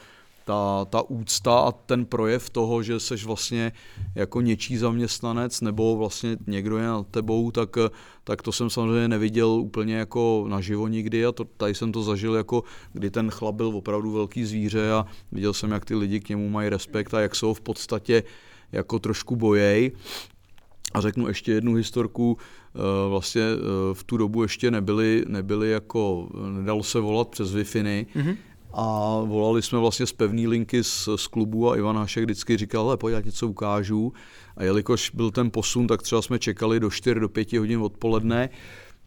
ta, 0.45 0.85
ta 0.85 1.01
úcta 1.01 1.59
a 1.59 1.71
ten 1.71 2.05
projev 2.05 2.49
toho, 2.49 2.83
že 2.83 2.99
seš 2.99 3.25
vlastně 3.25 3.71
jako 4.15 4.41
něčí 4.41 4.77
zaměstnanec 4.77 5.61
nebo 5.61 5.97
vlastně 5.97 6.37
někdo 6.47 6.77
je 6.77 6.87
nad 6.87 7.07
tebou, 7.07 7.51
tak, 7.51 7.69
tak 8.23 8.41
to 8.41 8.51
jsem 8.51 8.69
samozřejmě 8.69 9.07
neviděl 9.07 9.49
úplně 9.49 9.95
jako 9.95 10.45
naživo 10.47 10.87
nikdy 10.87 11.25
a 11.25 11.31
to, 11.31 11.43
tady 11.43 11.75
jsem 11.75 11.91
to 11.91 12.03
zažil 12.03 12.35
jako, 12.35 12.63
kdy 12.93 13.11
ten 13.11 13.29
chlap 13.29 13.55
byl 13.55 13.67
opravdu 13.67 14.11
velký 14.11 14.45
zvíře 14.45 14.91
a 14.91 15.05
viděl 15.31 15.53
jsem, 15.53 15.71
jak 15.71 15.85
ty 15.85 15.95
lidi 15.95 16.19
k 16.19 16.29
němu 16.29 16.49
mají 16.49 16.69
respekt 16.69 17.13
a 17.13 17.19
jak 17.19 17.35
jsou 17.35 17.53
v 17.53 17.61
podstatě 17.61 18.23
jako 18.71 18.99
trošku 18.99 19.35
bojej. 19.35 19.91
A 20.93 21.01
řeknu 21.01 21.27
ještě 21.27 21.51
jednu 21.51 21.73
historku, 21.73 22.37
eh, 22.75 23.09
vlastně 23.09 23.41
eh, 23.41 23.93
v 23.93 24.03
tu 24.03 24.17
dobu 24.17 24.41
ještě 24.41 24.71
nebyly, 24.71 25.25
nebyly 25.27 25.71
jako, 25.71 26.29
nedalo 26.49 26.83
se 26.83 26.99
volat 26.99 27.27
přes 27.27 27.55
Wi-Fi, 27.55 28.05
mm-hmm 28.15 28.37
a 28.73 29.19
volali 29.25 29.61
jsme 29.61 29.79
vlastně 29.79 30.05
z 30.05 30.13
pevné 30.13 30.47
linky 30.47 30.83
z, 30.83 31.09
z 31.15 31.27
klubu 31.27 31.71
a 31.71 31.77
Ivan 31.77 31.97
Hašek 31.97 32.23
vždycky 32.23 32.57
říkal, 32.57 32.87
ale 32.87 32.97
pojď, 32.97 33.13
já 33.13 33.21
něco 33.21 33.47
ukážu. 33.47 34.13
A 34.57 34.63
jelikož 34.63 35.09
byl 35.09 35.31
ten 35.31 35.51
posun, 35.51 35.87
tak 35.87 36.01
třeba 36.01 36.21
jsme 36.21 36.39
čekali 36.39 36.79
do 36.79 36.89
4 36.89 37.19
do 37.19 37.29
5 37.29 37.53
hodin 37.53 37.79
odpoledne. 37.79 38.49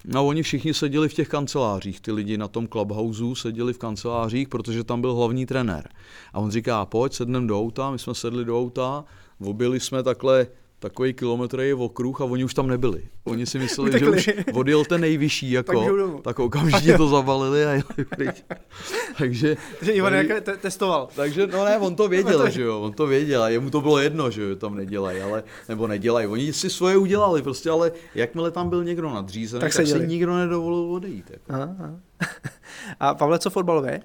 No 0.04 0.20
a 0.20 0.22
oni 0.22 0.42
všichni 0.42 0.74
seděli 0.74 1.08
v 1.08 1.14
těch 1.14 1.28
kancelářích, 1.28 2.00
ty 2.00 2.12
lidi 2.12 2.38
na 2.38 2.48
tom 2.48 2.68
clubhouse 2.68 3.22
seděli 3.34 3.72
v 3.72 3.78
kancelářích, 3.78 4.48
protože 4.48 4.84
tam 4.84 5.00
byl 5.00 5.14
hlavní 5.14 5.46
trenér. 5.46 5.88
A 6.32 6.38
on 6.38 6.50
říká, 6.50 6.86
pojď, 6.86 7.12
sedneme 7.12 7.46
do 7.46 7.60
auta, 7.60 7.90
my 7.90 7.98
jsme 7.98 8.14
sedli 8.14 8.44
do 8.44 8.60
auta, 8.60 9.04
objeli 9.40 9.80
jsme 9.80 10.02
takhle 10.02 10.46
takový 10.78 11.14
kilometr 11.14 11.60
je 11.60 11.74
okruh 11.74 12.20
a 12.20 12.24
oni 12.24 12.44
už 12.44 12.54
tam 12.54 12.66
nebyli. 12.66 13.02
Oni 13.24 13.46
si 13.46 13.58
mysleli, 13.58 13.98
že 13.98 14.10
už 14.10 14.30
odjel 14.52 14.84
ten 14.84 15.00
nejvyšší, 15.00 15.50
jako, 15.50 15.80
tak, 15.80 16.22
tak 16.22 16.38
okamžitě 16.38 16.96
to 16.96 17.08
zabalili 17.08 17.64
a 17.64 17.70
jeli 17.70 18.04
pryč. 18.16 18.44
takže... 19.18 19.56
Takže 19.78 19.92
Ivan 19.92 20.12
tady, 20.12 20.40
te- 20.40 20.56
testoval. 20.56 21.08
Takže, 21.16 21.46
no 21.46 21.64
ne, 21.64 21.78
on 21.78 21.96
to 21.96 22.08
věděl, 22.16 22.50
že 22.50 22.62
jo, 22.62 22.80
on 22.80 22.92
to 22.92 23.06
věděl 23.06 23.42
a 23.42 23.48
jemu 23.48 23.70
to 23.70 23.80
bylo 23.80 23.98
jedno, 23.98 24.30
že 24.30 24.42
jo, 24.42 24.56
tam 24.56 24.74
nedělají, 24.74 25.20
ale, 25.20 25.44
nebo 25.68 25.86
nedělají. 25.86 26.26
Oni 26.26 26.52
si 26.52 26.70
svoje 26.70 26.96
udělali 26.96 27.42
prostě, 27.42 27.70
ale 27.70 27.92
jakmile 28.14 28.50
tam 28.50 28.68
byl 28.68 28.84
někdo 28.84 29.10
nadřízený, 29.10 29.60
tak, 29.60 29.74
tak 29.74 29.86
si 29.86 30.06
nikdo 30.06 30.36
nedovolil 30.36 30.92
odejít. 30.92 31.30
Jako. 31.30 31.52
Aha, 31.52 31.76
aha. 31.78 32.00
A 33.00 33.14
Pavle, 33.14 33.38
co 33.38 33.50
fotbalové? 33.50 34.00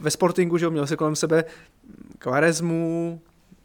Ve 0.00 0.10
sportingu, 0.10 0.58
že 0.58 0.64
jo, 0.64 0.70
měl 0.70 0.86
se 0.86 0.96
kolem 0.96 1.16
sebe 1.16 1.44
Kvarezmu, 2.18 3.20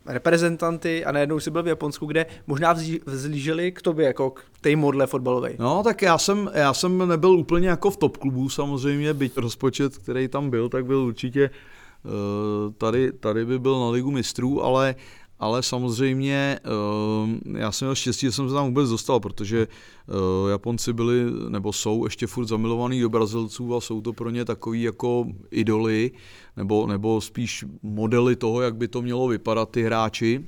reprezentanty 0.05 1.05
a 1.05 1.11
najednou 1.11 1.39
si 1.39 1.51
byl 1.51 1.63
v 1.63 1.67
Japonsku, 1.67 2.05
kde 2.05 2.25
možná 2.47 2.75
vzlíželi 3.05 3.71
k 3.71 3.81
tobě 3.81 4.05
jako 4.05 4.29
k 4.29 4.43
té 4.61 4.75
modle 4.75 5.07
fotbalové. 5.07 5.51
No 5.59 5.83
tak 5.83 6.01
já 6.01 6.17
jsem, 6.17 6.49
já 6.53 6.73
jsem 6.73 7.07
nebyl 7.07 7.31
úplně 7.31 7.69
jako 7.69 7.91
v 7.91 7.97
top 7.97 8.17
klubu 8.17 8.49
samozřejmě, 8.49 9.13
byť 9.13 9.37
rozpočet, 9.37 9.97
který 9.97 10.27
tam 10.27 10.49
byl, 10.49 10.69
tak 10.69 10.85
byl 10.85 10.97
určitě 10.97 11.49
uh, 11.49 12.73
tady, 12.73 13.11
tady 13.11 13.45
by 13.45 13.59
byl 13.59 13.79
na 13.79 13.89
ligu 13.89 14.11
mistrů, 14.11 14.63
ale 14.63 14.95
ale 15.41 15.63
samozřejmě 15.63 16.59
eh, 16.63 17.59
já 17.59 17.71
jsem 17.71 17.85
měl 17.85 17.95
štěstí, 17.95 18.25
že 18.25 18.31
jsem 18.31 18.49
se 18.49 18.55
tam 18.55 18.65
vůbec 18.65 18.89
dostal, 18.89 19.19
protože 19.19 19.67
eh, 19.67 20.51
Japonci 20.51 20.93
byli, 20.93 21.25
nebo 21.49 21.73
jsou 21.73 22.05
ještě 22.05 22.27
furt 22.27 22.45
zamilovaní 22.45 23.01
do 23.01 23.09
Brazilců 23.09 23.75
a 23.75 23.81
jsou 23.81 24.01
to 24.01 24.13
pro 24.13 24.29
ně 24.29 24.45
takový 24.45 24.81
jako 24.81 25.25
idoly, 25.51 26.11
nebo, 26.57 26.87
nebo 26.87 27.21
spíš 27.21 27.65
modely 27.83 28.35
toho, 28.35 28.61
jak 28.61 28.75
by 28.75 28.87
to 28.87 29.01
mělo 29.01 29.27
vypadat 29.27 29.69
ty 29.69 29.83
hráči. 29.83 30.45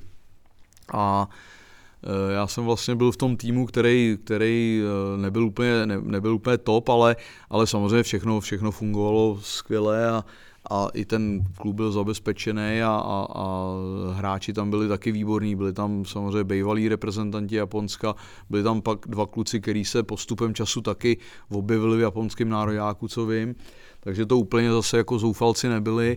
A 0.92 1.28
eh, 2.02 2.32
já 2.32 2.46
jsem 2.46 2.64
vlastně 2.64 2.94
byl 2.94 3.12
v 3.12 3.16
tom 3.16 3.36
týmu, 3.36 3.66
který, 3.66 4.18
který 4.24 4.82
nebyl, 5.16 5.44
úplně, 5.46 5.86
ne, 5.86 6.00
nebyl 6.00 6.34
úplně 6.34 6.58
top, 6.58 6.88
ale, 6.88 7.16
ale 7.50 7.66
samozřejmě 7.66 8.02
všechno, 8.02 8.40
všechno 8.40 8.70
fungovalo 8.70 9.38
skvěle 9.42 10.10
a, 10.10 10.24
a 10.70 10.88
i 10.94 11.04
ten 11.04 11.44
klub 11.56 11.76
byl 11.76 11.92
zabezpečený 11.92 12.82
a, 12.82 12.88
a, 12.88 13.26
a 13.34 13.74
hráči 14.12 14.52
tam 14.52 14.70
byli 14.70 14.88
taky 14.88 15.12
výborní, 15.12 15.56
byli 15.56 15.72
tam 15.72 16.04
samozřejmě 16.04 16.44
bývalí 16.44 16.88
reprezentanti 16.88 17.56
Japonska, 17.56 18.14
byli 18.50 18.62
tam 18.62 18.82
pak 18.82 18.98
dva 19.06 19.26
kluci, 19.26 19.60
kteří 19.60 19.84
se 19.84 20.02
postupem 20.02 20.54
času 20.54 20.80
taky 20.80 21.18
objevili 21.50 21.96
v 21.96 22.00
japonském 22.00 22.48
nároďáku, 22.48 23.08
co 23.08 23.26
vím, 23.26 23.54
takže 24.00 24.26
to 24.26 24.38
úplně 24.38 24.72
zase 24.72 24.96
jako 24.96 25.18
zoufalci 25.18 25.68
nebyli, 25.68 26.16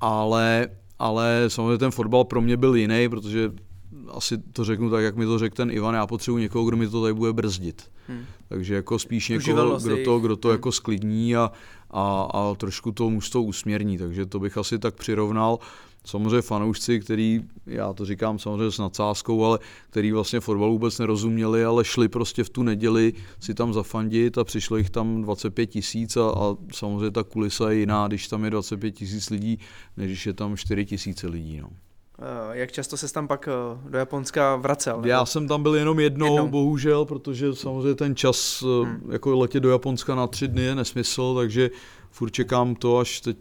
ale, 0.00 0.68
ale 0.98 1.44
samozřejmě 1.48 1.78
ten 1.78 1.90
fotbal 1.90 2.24
pro 2.24 2.40
mě 2.40 2.56
byl 2.56 2.74
jiný, 2.74 3.08
protože 3.08 3.50
asi 4.08 4.38
to 4.52 4.64
řeknu 4.64 4.90
tak, 4.90 5.04
jak 5.04 5.16
mi 5.16 5.24
to 5.24 5.38
řekl 5.38 5.56
ten 5.56 5.70
Ivan, 5.70 5.94
já 5.94 6.06
potřebuji 6.06 6.38
někoho, 6.38 6.64
kdo 6.64 6.76
mi 6.76 6.88
to 6.88 7.02
tady 7.02 7.14
bude 7.14 7.32
brzdit. 7.32 7.90
Hmm. 8.08 8.24
Takže 8.48 8.74
jako 8.74 8.98
spíš 8.98 9.28
někoho, 9.28 9.78
kdo 9.78 9.96
to, 10.04 10.18
kdo 10.18 10.36
to 10.36 10.48
hmm. 10.48 10.54
jako 10.54 10.72
sklidní 10.72 11.36
a, 11.36 11.50
a, 11.90 12.28
a 12.32 12.54
trošku 12.54 12.92
to 12.92 13.10
mužstvo 13.10 13.42
usměrní, 13.42 13.98
takže 13.98 14.26
to 14.26 14.40
bych 14.40 14.58
asi 14.58 14.78
tak 14.78 14.94
přirovnal. 14.94 15.58
Samozřejmě 16.04 16.42
fanoušci, 16.42 17.00
který, 17.00 17.40
já 17.66 17.92
to 17.92 18.04
říkám 18.04 18.38
samozřejmě 18.38 18.70
s 18.70 18.78
nadsázkou, 18.78 19.44
ale 19.44 19.58
který 19.90 20.12
vlastně 20.12 20.40
fotbalu 20.40 20.72
vůbec 20.72 20.98
nerozuměli, 20.98 21.64
ale 21.64 21.84
šli 21.84 22.08
prostě 22.08 22.44
v 22.44 22.50
tu 22.50 22.62
neděli 22.62 23.12
si 23.40 23.54
tam 23.54 23.72
zafandit 23.72 24.38
a 24.38 24.44
přišlo 24.44 24.76
jich 24.76 24.90
tam 24.90 25.22
25 25.22 25.66
tisíc 25.66 26.16
a, 26.16 26.30
a 26.30 26.56
samozřejmě 26.72 27.10
ta 27.10 27.22
kulisa 27.22 27.70
je 27.70 27.78
jiná, 27.78 28.08
když 28.08 28.28
tam 28.28 28.44
je 28.44 28.50
25 28.50 28.90
tisíc 28.90 29.30
lidí, 29.30 29.58
než 29.96 30.06
když 30.06 30.26
je 30.26 30.32
tam 30.32 30.56
4 30.56 30.86
tisíce 30.86 31.28
lidí. 31.28 31.60
No. 31.60 31.70
Eh, 32.22 32.58
jak 32.58 32.72
často 32.72 32.96
se 32.96 33.12
tam 33.12 33.28
pak 33.28 33.48
eh, 33.48 33.90
do 33.90 33.98
Japonska 33.98 34.56
vracel? 34.56 34.96
Nebo? 34.96 35.08
Já 35.08 35.26
jsem 35.26 35.48
tam 35.48 35.62
byl 35.62 35.74
jenom 35.74 36.00
jednou, 36.00 36.26
jednou, 36.26 36.48
bohužel, 36.48 37.04
protože 37.04 37.54
samozřejmě 37.54 37.94
ten 37.94 38.16
čas 38.16 38.64
eh, 38.64 38.86
hmm. 38.86 39.12
jako 39.12 39.38
letět 39.38 39.62
do 39.62 39.70
Japonska 39.70 40.14
na 40.14 40.26
tři 40.26 40.48
dny 40.48 40.62
je 40.62 40.74
nesmysl, 40.74 41.34
takže 41.34 41.70
furt 42.10 42.30
čekám 42.30 42.74
to, 42.74 42.98
až 42.98 43.20
teď 43.20 43.36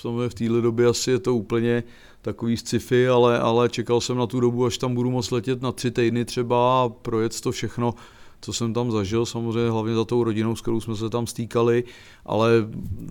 samozřejmě 0.00 0.28
v 0.28 0.34
téhle 0.34 0.60
době 0.60 0.86
asi 0.86 1.10
je 1.10 1.18
to 1.18 1.34
úplně 1.34 1.82
takový 2.22 2.56
sci-fi, 2.56 3.08
ale, 3.08 3.38
ale 3.38 3.68
čekal 3.68 4.00
jsem 4.00 4.16
na 4.16 4.26
tu 4.26 4.40
dobu, 4.40 4.66
až 4.66 4.78
tam 4.78 4.94
budu 4.94 5.10
moct 5.10 5.30
letět 5.30 5.62
na 5.62 5.72
tři 5.72 5.90
týdny 5.90 6.24
třeba 6.24 6.82
a 6.82 6.88
projet 6.88 7.40
to 7.40 7.52
všechno 7.52 7.94
co 8.40 8.52
jsem 8.52 8.74
tam 8.74 8.90
zažil, 8.90 9.26
samozřejmě 9.26 9.70
hlavně 9.70 9.94
za 9.94 10.04
tou 10.04 10.24
rodinou, 10.24 10.56
s 10.56 10.60
kterou 10.60 10.80
jsme 10.80 10.96
se 10.96 11.10
tam 11.10 11.26
stýkali, 11.26 11.84
ale 12.26 12.50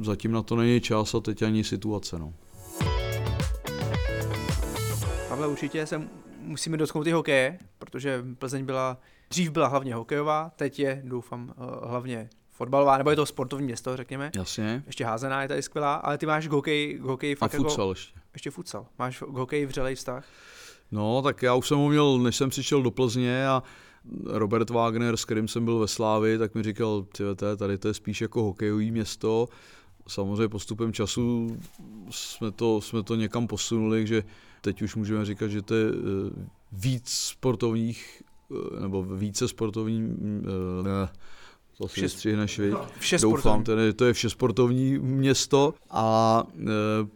zatím 0.02 0.32
na 0.32 0.42
to 0.42 0.56
není 0.56 0.82
čas 0.82 1.16
a 1.16 1.20
teď 1.20 1.42
ani 1.42 1.64
situace. 1.64 2.20
No. 2.20 2.34
Pavle, 5.44 5.54
určitě 5.54 5.86
se 5.86 6.02
musíme 6.40 6.78
dotknout 6.78 7.08
i 7.08 7.12
hokeje, 7.12 7.60
protože 7.80 8.24
Plzeň 8.40 8.66
byla, 8.66 8.98
dřív 9.30 9.52
byla 9.52 9.68
hlavně 9.68 9.96
hokejová, 9.96 10.52
teď 10.56 10.80
je, 10.80 11.02
doufám, 11.06 11.54
eh, 11.58 11.88
hlavně 11.88 12.30
fotbalová, 12.52 12.98
nebo 12.98 13.10
je 13.10 13.16
to 13.16 13.26
sportovní 13.26 13.66
město, 13.66 13.98
řekněme. 13.98 14.32
Jasně. 14.36 14.84
Ještě 14.88 15.06
házená 15.06 15.42
je 15.42 15.48
tady 15.48 15.62
skvělá, 15.62 15.96
ale 15.96 16.18
ty 16.18 16.26
máš 16.26 16.48
k 16.48 16.52
hokej, 16.52 17.00
k 17.00 17.02
hokej 17.02 17.36
fakt 17.36 17.56
A 17.56 17.58
futsal 17.58 17.86
jako, 17.86 17.92
ještě. 17.92 18.20
ještě 18.34 18.52
futsal. 18.52 18.86
Máš 19.00 19.18
k 19.18 19.22
hokej 19.22 19.66
vřelej 19.66 19.96
vztah? 19.96 20.26
No, 20.92 21.22
tak 21.22 21.42
já 21.42 21.56
už 21.56 21.68
jsem 21.68 21.78
ho 21.78 21.90
měl, 21.90 22.18
než 22.18 22.36
jsem 22.36 22.50
přišel 22.50 22.82
do 22.82 22.92
Plzně 22.92 23.48
a 23.48 23.64
Robert 24.26 24.70
Wagner, 24.70 25.18
s 25.18 25.26
kterým 25.26 25.48
jsem 25.48 25.66
byl 25.66 25.80
ve 25.80 25.88
Slávi, 25.88 26.38
tak 26.38 26.56
mi 26.56 26.64
říkal, 26.64 27.06
tyvete, 27.18 27.58
tady 27.58 27.78
to 27.78 27.88
je 27.88 27.94
spíš 27.94 28.22
jako 28.22 28.44
hokejový 28.44 28.92
město. 28.92 29.48
Samozřejmě 30.08 30.48
postupem 30.48 30.94
času 30.94 31.58
jsme 32.10 32.52
to, 32.52 32.82
jsme 32.82 33.04
to 33.04 33.16
někam 33.16 33.48
posunuli, 33.48 34.08
že 34.08 34.24
teď 34.64 34.82
už 34.82 34.96
můžeme 34.96 35.26
říkat, 35.26 35.48
že 35.48 35.62
to 35.62 35.76
je 35.76 35.88
eh, 35.90 36.48
víc 36.72 37.10
sportovních, 37.10 38.24
eh, 38.52 38.80
nebo 38.80 39.04
více 39.04 39.48
sportovní, 39.48 40.18
eh, 40.44 40.84
ne, 40.84 41.10
to 41.78 41.88
si 41.88 42.10
střihneš, 42.10 42.60
vy. 42.60 42.74
Vše 43.00 43.18
Doufám, 43.18 43.64
tedy, 43.64 43.94
to 43.94 44.06
je 44.06 44.14
vše 44.14 44.30
sportovní 44.30 45.00
město 45.00 45.74
a 45.90 46.44
e, 46.60 46.66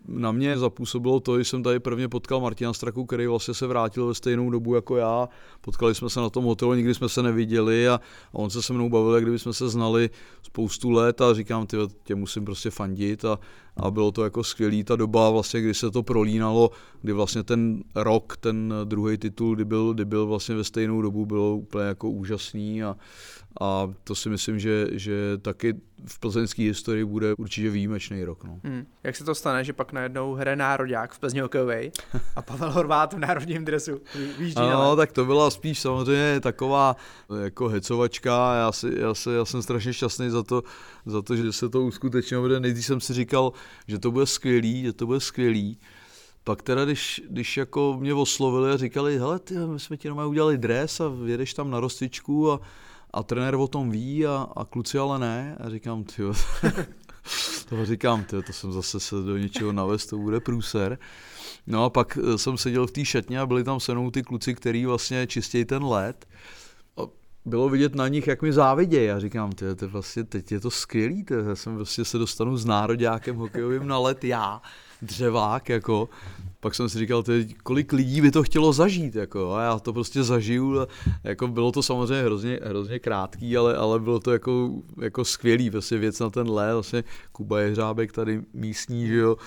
na 0.07 0.31
mě 0.31 0.57
zapůsobilo 0.57 1.19
to, 1.19 1.37
že 1.37 1.45
jsem 1.45 1.63
tady 1.63 1.79
prvně 1.79 2.07
potkal 2.07 2.39
Martina 2.39 2.73
Straku, 2.73 3.05
který 3.05 3.27
vlastně 3.27 3.53
se 3.53 3.67
vrátil 3.67 4.07
ve 4.07 4.13
stejnou 4.13 4.49
dobu 4.49 4.75
jako 4.75 4.97
já. 4.97 5.29
Potkali 5.61 5.95
jsme 5.95 6.09
se 6.09 6.19
na 6.19 6.29
tom 6.29 6.45
hotelu, 6.45 6.73
nikdy 6.73 6.93
jsme 6.93 7.09
se 7.09 7.23
neviděli 7.23 7.89
a, 7.89 7.93
a 7.93 7.99
on 8.33 8.49
se 8.49 8.61
se 8.61 8.73
mnou 8.73 8.89
bavil, 8.89 9.15
jak 9.15 9.23
kdyby 9.23 9.39
jsme 9.39 9.53
se 9.53 9.69
znali 9.69 10.09
spoustu 10.43 10.89
let 10.89 11.21
a 11.21 11.33
říkám, 11.33 11.67
ty, 11.67 11.77
tě 12.03 12.15
musím 12.15 12.45
prostě 12.45 12.69
fandit 12.69 13.25
a, 13.25 13.39
a 13.79 13.91
bylo 13.91 14.11
to 14.11 14.23
jako 14.23 14.43
skvělý 14.43 14.83
ta 14.83 14.95
doba, 14.95 15.29
vlastně, 15.29 15.61
kdy 15.61 15.73
se 15.73 15.91
to 15.91 16.03
prolínalo, 16.03 16.71
kdy 17.01 17.13
vlastně 17.13 17.43
ten 17.43 17.83
rok, 17.95 18.37
ten 18.37 18.73
druhý 18.83 19.17
titul, 19.17 19.55
kdy 19.55 19.65
byl, 19.65 19.93
kdy 19.93 20.05
byl 20.05 20.25
vlastně 20.25 20.55
ve 20.55 20.63
stejnou 20.63 21.01
dobu, 21.01 21.25
bylo 21.25 21.55
úplně 21.55 21.85
jako 21.85 22.09
úžasný 22.09 22.83
a, 22.83 22.95
a 23.61 23.93
to 24.03 24.15
si 24.15 24.29
myslím, 24.29 24.59
že, 24.59 24.87
že 24.91 25.37
taky 25.37 25.73
v 26.05 26.19
plzeňské 26.19 26.63
historii 26.63 27.05
bude 27.05 27.33
určitě 27.33 27.69
výjimečný 27.69 28.23
rok. 28.23 28.43
No. 28.43 28.59
Hmm. 28.63 28.85
Jak 29.03 29.15
se 29.15 29.23
to 29.23 29.35
stane, 29.35 29.63
že 29.63 29.73
pak 29.73 29.93
najednou 29.93 30.33
hraje 30.33 30.55
národák 30.55 31.13
v 31.13 31.19
Plzni 31.19 31.39
hokejovej 31.39 31.91
a 32.35 32.41
Pavel 32.41 32.71
Horvát 32.71 33.13
v 33.13 33.19
národním 33.19 33.65
dresu 33.65 34.01
výjíždí 34.37 34.61
No, 34.61 34.95
tak 34.95 35.11
to 35.11 35.25
byla 35.25 35.49
spíš 35.49 35.79
samozřejmě 35.79 36.39
taková 36.39 36.95
jako 37.43 37.67
hecovačka. 37.67 38.55
Já, 38.55 38.71
si, 38.71 38.89
já, 38.97 39.13
si, 39.13 39.29
já 39.29 39.45
jsem 39.45 39.61
strašně 39.61 39.93
šťastný 39.93 40.29
za 40.29 40.43
to, 40.43 40.63
za 41.05 41.21
to, 41.21 41.35
že 41.35 41.53
se 41.53 41.69
to 41.69 41.81
uskutečnilo, 41.81 42.43
protože 42.43 42.59
nejdřív 42.59 42.85
jsem 42.85 43.01
si 43.01 43.13
říkal, 43.13 43.53
že 43.87 43.99
to 43.99 44.11
bude 44.11 44.25
skvělý, 44.25 44.83
že 44.83 44.93
to 44.93 45.05
bude 45.05 45.19
skvělý. 45.19 45.79
Pak 46.43 46.61
teda, 46.61 46.85
když, 46.85 47.21
když 47.29 47.57
jako 47.57 47.97
mě 47.99 48.13
oslovili 48.13 48.71
a 48.71 48.77
říkali, 48.77 49.17
hele, 49.17 49.39
ty, 49.39 49.55
my 49.55 49.79
jsme 49.79 49.97
ti 49.97 50.07
doma 50.07 50.25
udělali 50.25 50.57
dres 50.57 51.01
a 51.01 51.11
jedeš 51.25 51.53
tam 51.53 51.71
na 51.71 51.79
rozcvičku 51.79 52.51
a 52.51 52.59
a 53.17 53.23
trenér 53.23 53.55
o 53.55 53.67
tom 53.67 53.89
ví 53.89 54.25
a, 54.25 54.47
a 54.55 54.65
kluci 54.65 54.97
ale 54.97 55.19
ne. 55.19 55.57
A 55.59 55.69
říkám, 55.69 56.03
ty 56.03 56.23
to 57.69 57.85
říkám, 57.85 58.23
tyjo, 58.23 58.41
to 58.41 58.53
jsem 58.53 58.71
zase 58.73 58.99
se 58.99 59.15
do 59.15 59.37
něčeho 59.37 59.71
navez, 59.71 60.05
to 60.05 60.17
bude 60.17 60.39
průser. 60.39 60.97
No 61.67 61.83
a 61.83 61.89
pak 61.89 62.17
eh, 62.17 62.37
jsem 62.37 62.57
seděl 62.57 62.87
v 62.87 62.91
té 62.91 63.05
šatně 63.05 63.39
a 63.39 63.45
byli 63.45 63.63
tam 63.63 63.79
se 63.79 63.91
mnou 63.91 64.11
ty 64.11 64.23
kluci, 64.23 64.55
který 64.55 64.85
vlastně 64.85 65.27
čistějí 65.27 65.65
ten 65.65 65.83
led. 65.83 66.25
A 66.97 67.01
bylo 67.45 67.69
vidět 67.69 67.95
na 67.95 68.07
nich, 68.07 68.27
jak 68.27 68.41
mi 68.41 68.53
závidějí. 68.53 69.07
Já 69.07 69.19
říkám, 69.19 69.51
ty, 69.51 69.75
ty 69.75 69.85
vlastně, 69.85 70.23
teď 70.23 70.51
je 70.51 70.59
to 70.59 70.71
skvělý, 70.71 71.23
ty, 71.23 71.33
já 71.33 71.55
jsem 71.55 71.75
vlastně 71.75 72.05
se 72.05 72.17
dostanu 72.17 72.57
s 72.57 72.65
nároďákem 72.65 73.35
hokejovým 73.35 73.87
na 73.87 73.97
let 73.97 74.23
já, 74.23 74.61
dřevák, 75.01 75.69
jako, 75.69 76.09
pak 76.59 76.75
jsem 76.75 76.89
si 76.89 76.99
říkal, 76.99 77.23
ty, 77.23 77.47
kolik 77.63 77.93
lidí 77.93 78.21
by 78.21 78.31
to 78.31 78.43
chtělo 78.43 78.73
zažít, 78.73 79.15
jako, 79.15 79.53
a 79.53 79.63
já 79.63 79.79
to 79.79 79.93
prostě 79.93 80.23
zažiju, 80.23 80.79
a, 80.79 80.87
jako 81.23 81.47
bylo 81.47 81.71
to 81.71 81.83
samozřejmě 81.83 82.23
hrozně, 82.23 82.59
hrozně 82.63 82.99
krátký, 82.99 83.57
ale, 83.57 83.75
ale 83.75 83.99
bylo 83.99 84.19
to 84.19 84.31
jako, 84.31 84.71
jako 85.01 85.25
skvělý, 85.25 85.69
prostě 85.69 85.97
věc 85.97 86.19
na 86.19 86.29
ten 86.29 86.49
let, 86.49 86.73
vlastně 86.73 87.03
Kuba 87.31 87.59
Jeřábek 87.59 88.11
tady 88.11 88.41
místní, 88.53 89.07
že 89.07 89.17
jo, 89.17 89.37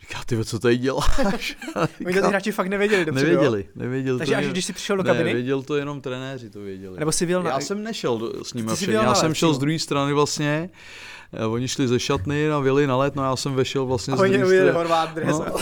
Říká, 0.00 0.18
ty 0.26 0.44
co 0.44 0.58
tady 0.58 0.76
děláš? 0.76 1.56
Oni 2.06 2.20
to 2.20 2.28
hráči 2.28 2.52
fakt 2.52 2.66
nevěděli 2.66 3.04
dobře, 3.04 3.24
Nevěděli, 3.24 3.64
nevěděli. 3.74 4.18
Takže 4.18 4.34
to 4.34 4.38
až 4.38 4.46
když 4.46 4.64
jsi 4.64 4.72
přišel 4.72 4.96
do 4.96 5.04
kabiny? 5.04 5.24
Ne, 5.24 5.34
věděl 5.34 5.62
to 5.62 5.76
jenom 5.76 6.00
trenéři, 6.00 6.50
to 6.50 6.60
věděli. 6.60 6.98
Nebo 6.98 7.12
jsi 7.12 7.26
na... 7.26 7.50
Já 7.50 7.60
jsem 7.60 7.82
nešel 7.82 8.18
do, 8.18 8.44
s 8.44 8.54
nimi 8.54 8.72
já 8.88 9.14
jsem 9.14 9.34
šel 9.34 9.54
z 9.54 9.58
druhé 9.58 9.78
strany 9.78 10.12
vlastně, 10.12 10.70
oni 11.48 11.68
šli 11.68 11.88
ze 11.88 12.00
šatny 12.00 12.50
a 12.50 12.58
vyli 12.58 12.86
na 12.86 12.96
let, 12.96 13.14
no 13.14 13.24
já 13.24 13.36
jsem 13.36 13.54
vešel 13.54 13.86
vlastně 13.86 14.14
a 14.14 14.16
z 14.16 14.20
druhé 14.20 14.46
strany. 14.46 14.70
Horvát 14.70 15.16
no. 15.24 15.46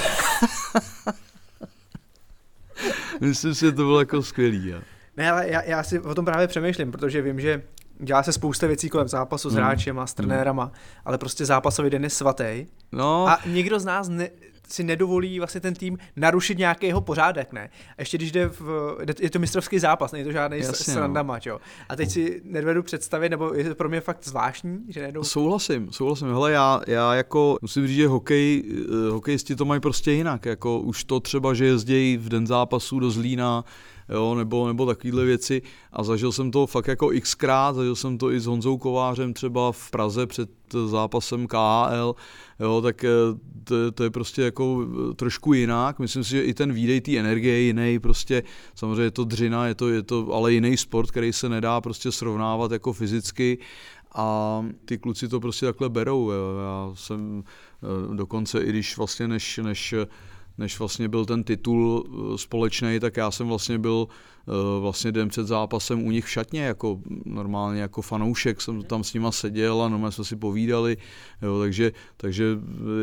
Myslím 3.21 3.55
si, 3.55 3.61
že 3.61 3.73
to 3.73 3.83
bylo 3.83 3.99
jako 3.99 4.23
skvělý. 4.23 4.67
Ja. 4.67 4.81
Ne, 5.17 5.31
ale 5.31 5.49
já, 5.49 5.63
já 5.63 5.83
si 5.83 6.01
o 6.01 6.15
tom 6.15 6.25
právě 6.25 6.49
přemýšlím, 6.49 6.93
protože 6.93 7.23
vím, 7.23 7.41
že 7.41 7.63
dělá 8.05 8.23
se 8.23 8.33
spousta 8.33 8.67
věcí 8.67 8.89
kolem 8.89 9.09
zápasu 9.09 9.51
s 9.51 9.53
hmm. 9.53 9.63
hráčem 9.63 9.99
a 9.99 10.07
s 10.07 10.11
hmm. 10.11 10.17
trenérama, 10.17 10.73
ale 11.05 11.19
prostě 11.19 11.47
zápasový 11.47 11.91
den 11.91 12.05
je 12.05 12.11
svatý. 12.11 12.67
No. 12.93 13.29
A 13.29 13.39
nikdo 13.47 13.81
z 13.81 13.85
nás 13.85 14.09
ne, 14.09 14.31
si 14.69 14.85
nedovolí 14.85 15.39
vlastně 15.39 15.61
ten 15.61 15.75
tým 15.75 15.99
narušit 16.17 16.59
nějaký 16.59 16.87
jeho 16.87 17.01
pořádek, 17.01 17.53
ne? 17.53 17.71
A 17.99 18.03
ještě 18.03 18.19
když 18.19 18.33
jde 18.33 18.49
v, 18.49 18.97
je 19.21 19.31
to 19.31 19.39
mistrovský 19.39 19.79
zápas, 19.79 20.13
není 20.13 20.25
to 20.25 20.33
žádný 20.33 20.59
Jasně, 20.59 20.93
sranda 20.93 21.23
no. 21.23 21.27
mač, 21.27 21.47
jo. 21.47 21.61
A 21.89 21.97
teď 21.97 22.11
si 22.11 22.41
nedovedu 22.45 22.83
představit, 22.83 23.29
nebo 23.29 23.55
je 23.55 23.69
to 23.69 23.75
pro 23.75 23.89
mě 23.89 24.01
fakt 24.01 24.25
zvláštní, 24.25 24.79
že 24.89 25.03
nejdou... 25.03 25.25
Souhlasím, 25.25 25.93
souhlasím. 25.93 26.29
Hele, 26.29 26.53
já, 26.53 26.81
já 26.87 27.15
jako 27.15 27.59
musím 27.63 27.87
říct, 27.87 27.97
že 27.97 28.09
hokej, 28.09 28.63
eh, 28.67 29.11
hokejisti 29.11 29.57
to 29.57 29.65
mají 29.65 29.81
prostě 29.81 30.13
jinak, 30.13 30.45
jako 30.45 30.81
už 30.81 31.05
to 31.05 31.21
třeba, 31.21 31.55
že 31.55 31.65
jezdějí 31.65 32.17
v 32.17 32.29
den 32.29 32.47
zápasu 32.47 33.01
do 33.01 33.11
Zlína, 33.11 33.65
jo, 34.09 34.35
nebo, 34.35 34.67
nebo 34.67 34.87
takovéhle 34.87 35.25
věci 35.25 35.63
a 35.93 36.03
zažil 36.03 36.33
jsem 36.33 36.51
to 36.51 36.67
fakt 36.67 36.87
jako 36.87 37.11
xkrát, 37.21 37.75
zažil 37.75 37.97
jsem 37.97 38.19
to 38.19 38.31
i 38.31 38.41
s 38.41 38.47
Honzou 38.47 38.79
Kovářem 38.79 39.33
třeba 39.33 39.73
v 39.73 39.91
Praze 39.91 40.27
před 40.27 40.51
zápasem 40.87 41.47
KHL, 41.47 42.15
jo, 42.61 42.81
tak 42.83 43.05
eh, 43.05 43.09
to, 43.65 43.93
to 43.93 44.05
je 44.05 44.11
prostě 44.11 44.43
jako 44.43 44.87
eh, 45.11 45.15
trošku 45.15 45.53
jinak, 45.53 45.99
myslím 45.99 46.25
si, 46.25 46.31
že 46.31 46.43
i 46.43 46.55
ten 46.55 46.73
výdej 46.73 47.01
té 47.01 47.19
energie 47.19 47.55
je 47.55 47.61
jiný, 47.61 47.99
prostě 47.99 48.43
samozřejmě 48.75 49.03
je 49.03 49.11
to 49.11 49.25
dřina, 49.25 49.67
je 49.67 49.75
to, 49.75 49.89
je 49.89 50.03
to 50.03 50.33
ale 50.33 50.53
jiný 50.53 50.77
sport, 50.77 51.11
který 51.11 51.33
se 51.33 51.49
nedá 51.49 51.81
prostě 51.81 52.13
srovnávat 52.13 52.73
jako 52.73 52.93
fyzicky 52.93 53.59
a 54.15 54.65
ty 54.85 54.99
kluci 54.99 55.29
to 55.29 55.41
prostě 55.41 55.67
takhle 55.67 55.89
berou. 55.89 56.31
Jo. 56.31 56.57
Já 56.59 56.91
jsem 56.95 57.45
eh, 57.83 58.17
dokonce, 58.17 58.61
i 58.61 58.69
když 58.69 58.97
vlastně 58.97 59.29
než, 59.29 59.61
než 59.63 59.95
než 60.59 60.79
vlastně 60.79 61.09
byl 61.09 61.25
ten 61.25 61.45
titul 61.45 62.07
eh, 62.07 62.39
společný, 62.39 63.01
tak 63.01 63.17
já 63.17 63.31
jsem 63.31 63.49
vlastně 63.49 63.79
byl 63.79 64.09
eh, 64.09 64.81
vlastně 64.81 65.13
den 65.13 65.29
před 65.29 65.47
zápasem 65.47 66.07
u 66.07 66.11
nich 66.11 66.25
v 66.25 66.31
šatně, 66.31 66.63
jako 66.63 67.01
normálně 67.25 67.81
jako 67.81 68.03
fanoušek 68.03 68.61
jsem 68.61 68.83
tam 68.83 69.05
s 69.05 69.15
nima 69.15 69.33
seděl 69.33 69.83
a 69.83 69.89
normálně 69.89 70.13
jsme 70.13 70.25
si 70.25 70.37
povídali, 70.37 70.97
jo, 71.43 71.61
takže, 71.61 71.93
takže 72.17 72.45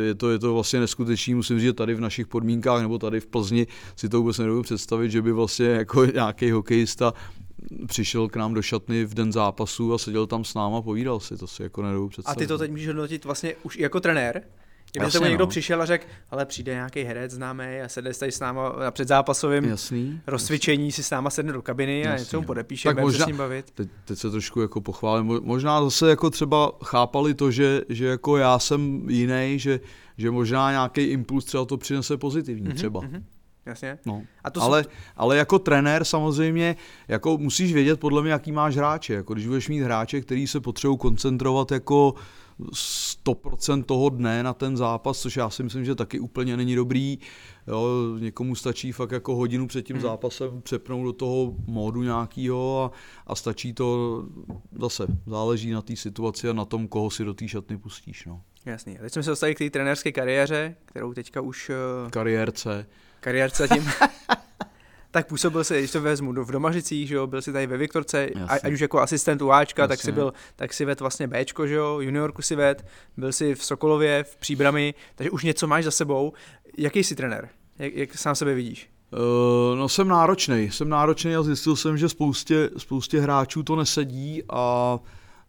je, 0.05 0.15
to, 0.15 0.31
je 0.31 0.39
to 0.39 0.53
vlastně 0.53 0.79
neskutečný, 0.79 1.33
musím 1.33 1.57
říct, 1.57 1.63
že 1.63 1.73
tady 1.73 1.95
v 1.95 2.01
našich 2.01 2.27
podmínkách 2.27 2.81
nebo 2.81 2.97
tady 2.97 3.19
v 3.19 3.27
Plzni 3.27 3.67
si 3.95 4.09
to 4.09 4.17
vůbec 4.17 4.37
nedovedu 4.37 4.63
představit, 4.63 5.11
že 5.11 5.21
by 5.21 5.31
vlastně 5.31 5.65
jako 5.65 6.05
nějaký 6.13 6.51
hokejista 6.51 7.13
přišel 7.87 8.27
k 8.27 8.35
nám 8.35 8.53
do 8.53 8.61
šatny 8.61 9.05
v 9.05 9.13
den 9.13 9.31
zápasu 9.31 9.93
a 9.93 9.97
seděl 9.97 10.27
tam 10.27 10.43
s 10.43 10.53
náma 10.53 10.77
a 10.77 10.81
povídal 10.81 11.19
si, 11.19 11.37
to 11.37 11.47
si 11.47 11.63
jako 11.63 11.81
nedovedu 11.81 12.09
představit. 12.09 12.37
A 12.37 12.39
ty 12.39 12.47
to 12.47 12.57
teď 12.57 12.71
můžeš 12.71 12.87
hodnotit 12.87 13.25
vlastně 13.25 13.55
už 13.63 13.77
jako 13.77 13.99
trenér? 13.99 14.43
Kdyby 14.91 15.11
se 15.11 15.19
někdo 15.19 15.43
no. 15.43 15.47
přišel 15.47 15.81
a 15.81 15.85
řekl, 15.85 16.05
ale 16.31 16.45
přijde 16.45 16.73
nějaký 16.73 17.03
herec 17.03 17.31
známý 17.31 17.81
a 17.85 17.87
sedne 17.87 18.13
tady 18.13 18.31
s 18.31 18.39
náma 18.39 18.75
na 18.79 18.91
předzápasovém 18.91 19.65
jasný, 19.65 20.21
rozcvičení, 20.27 20.87
jasný. 20.87 20.91
si 20.91 21.03
s 21.03 21.09
náma 21.09 21.29
sedne 21.29 21.53
do 21.53 21.61
kabiny 21.61 21.99
jasný, 21.99 22.15
a 22.15 22.17
něco 22.17 22.41
mu 22.41 22.47
podepíše, 22.47 22.89
tak 22.89 22.99
možná, 22.99 23.17
se 23.17 23.23
s 23.23 23.27
ním 23.27 23.37
bavit. 23.37 23.71
Teď, 23.71 23.89
teď, 24.05 24.19
se 24.19 24.31
trošku 24.31 24.61
jako 24.61 24.81
pochválím, 24.81 25.39
možná 25.41 25.83
zase 25.83 26.09
jako 26.09 26.29
třeba 26.29 26.71
chápali 26.83 27.33
to, 27.33 27.51
že, 27.51 27.81
že 27.89 28.05
jako 28.05 28.37
já 28.37 28.59
jsem 28.59 29.09
jiný, 29.09 29.59
že, 29.59 29.79
že 30.17 30.31
možná 30.31 30.71
nějaký 30.71 31.01
impuls 31.01 31.45
třeba 31.45 31.65
to 31.65 31.77
přinese 31.77 32.17
pozitivní 32.17 32.69
mm-hmm, 32.69 32.75
třeba. 32.75 33.01
Mm-hmm. 33.01 33.23
Jasně. 33.65 33.97
No. 34.05 34.23
A 34.43 34.49
to 34.49 34.61
ale, 34.61 34.83
jsou... 34.83 34.89
ale 35.15 35.37
jako 35.37 35.59
trenér 35.59 36.03
samozřejmě 36.03 36.75
jako 37.07 37.37
musíš 37.37 37.73
vědět 37.73 37.99
podle 37.99 38.21
mě, 38.21 38.31
jaký 38.31 38.51
máš 38.51 38.75
hráče. 38.75 39.13
Jako 39.13 39.33
když 39.33 39.47
budeš 39.47 39.69
mít 39.69 39.81
hráče, 39.81 40.21
který 40.21 40.47
se 40.47 40.59
potřebují 40.59 40.97
koncentrovat 40.97 41.71
jako 41.71 42.13
100% 42.59 43.83
toho 43.83 44.09
dne 44.09 44.43
na 44.43 44.53
ten 44.53 44.77
zápas, 44.77 45.19
což 45.19 45.37
já 45.37 45.49
si 45.49 45.63
myslím, 45.63 45.85
že 45.85 45.95
taky 45.95 46.19
úplně 46.19 46.57
není 46.57 46.75
dobrý. 46.75 47.19
Jo, 47.67 47.87
někomu 48.19 48.55
stačí 48.55 48.91
fakt 48.91 49.11
jako 49.11 49.35
hodinu 49.35 49.67
před 49.67 49.81
tím 49.81 49.95
hmm. 49.95 50.03
zápasem 50.03 50.61
přepnout 50.61 51.05
do 51.05 51.13
toho 51.13 51.55
módu 51.67 52.03
nějakého 52.03 52.83
a, 52.83 52.91
a 53.27 53.35
stačí 53.35 53.73
to 53.73 54.23
zase, 54.79 55.07
záleží 55.27 55.71
na 55.71 55.81
té 55.81 55.95
situaci 55.95 56.49
a 56.49 56.53
na 56.53 56.65
tom, 56.65 56.87
koho 56.87 57.09
si 57.09 57.23
do 57.23 57.33
té 57.33 57.47
šatny 57.47 57.77
pustíš. 57.77 58.25
No. 58.25 58.41
Jasný. 58.65 58.99
A 58.99 59.01
teď 59.01 59.13
jsme 59.13 59.23
se 59.23 59.29
dostali 59.29 59.55
k 59.55 59.57
té 59.57 59.69
trenérské 59.69 60.11
kariéře, 60.11 60.75
kterou 60.85 61.13
teďka 61.13 61.41
už... 61.41 61.71
Kariérce. 62.09 62.85
Kariérce 63.19 63.67
tím. 63.67 63.83
tak 65.11 65.27
působil 65.27 65.63
si, 65.63 65.79
když 65.79 65.91
to 65.91 66.01
vezmu, 66.01 66.43
v 66.43 66.51
Domažicích, 66.51 67.07
že 67.07 67.15
jo, 67.15 67.27
byl 67.27 67.41
si 67.41 67.53
tady 67.53 67.67
ve 67.67 67.77
Viktorce, 67.77 68.29
Jasně. 68.35 68.59
ať 68.63 68.73
už 68.73 68.79
jako 68.79 68.99
asistent 68.99 69.41
u 69.41 69.51
Ačka, 69.51 69.87
tak 69.87 69.99
si 69.99 70.11
byl, 70.11 70.33
tak 70.55 70.73
si 70.73 70.85
ved 70.85 70.99
vlastně 70.99 71.27
Bčko, 71.27 71.67
že 71.67 71.75
jo, 71.75 71.99
juniorku 71.99 72.41
si 72.41 72.55
ved, 72.55 72.85
byl 73.17 73.31
si 73.31 73.55
v 73.55 73.63
Sokolově, 73.63 74.23
v 74.23 74.37
Příbrami, 74.37 74.93
takže 75.15 75.31
už 75.31 75.43
něco 75.43 75.67
máš 75.67 75.83
za 75.83 75.91
sebou. 75.91 76.33
Jaký 76.77 77.03
jsi 77.03 77.15
trenér? 77.15 77.49
Jak, 77.79 77.95
jak 77.95 78.17
sám 78.17 78.35
sebe 78.35 78.53
vidíš? 78.53 78.89
Uh, 79.13 79.77
no 79.77 79.89
jsem 79.89 80.07
náročný, 80.07 80.71
jsem 80.71 80.89
náročný 80.89 81.35
a 81.35 81.43
zjistil 81.43 81.75
jsem, 81.75 81.97
že 81.97 82.09
spoustě, 82.09 82.69
spoustě 82.77 83.21
hráčů 83.21 83.63
to 83.63 83.75
nesedí 83.75 84.43
a 84.49 84.99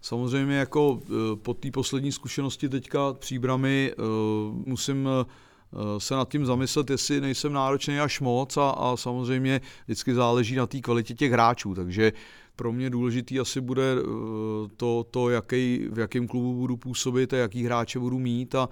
samozřejmě 0.01 0.57
jako 0.57 0.91
uh, 0.91 1.01
po 1.43 1.55
té 1.55 1.71
poslední 1.71 2.13
zkušenosti 2.13 2.69
teďka 2.69 3.13
příbramy 3.13 3.93
uh, 3.99 4.05
musím 4.67 5.09
se 5.99 6.15
nad 6.15 6.29
tím 6.29 6.47
zamyslet, 6.47 6.91
jestli 6.91 7.21
nejsem 7.21 7.53
náročný 7.53 8.01
až 8.01 8.21
moc 8.21 8.57
a, 8.57 8.71
a 8.71 8.97
samozřejmě 8.97 9.61
vždycky 9.85 10.15
záleží 10.15 10.55
na 10.55 10.67
té 10.67 10.81
kvalitě 10.81 11.15
těch 11.15 11.33
hráčů, 11.33 11.75
takže 11.75 12.13
pro 12.57 12.73
mě 12.73 12.91
důležitý 12.91 13.41
asi 13.41 13.61
bude 13.61 13.95
to, 14.77 15.07
to 15.11 15.31
jaký, 15.31 15.89
v 15.93 15.99
jakém 15.99 16.29
klubu 16.29 16.55
budu 16.55 16.77
působit 16.77 17.33
a 17.33 17.37
jaký 17.37 17.65
hráče 17.65 17.99
budu 17.99 18.19
mít 18.19 18.55
a, 18.55 18.69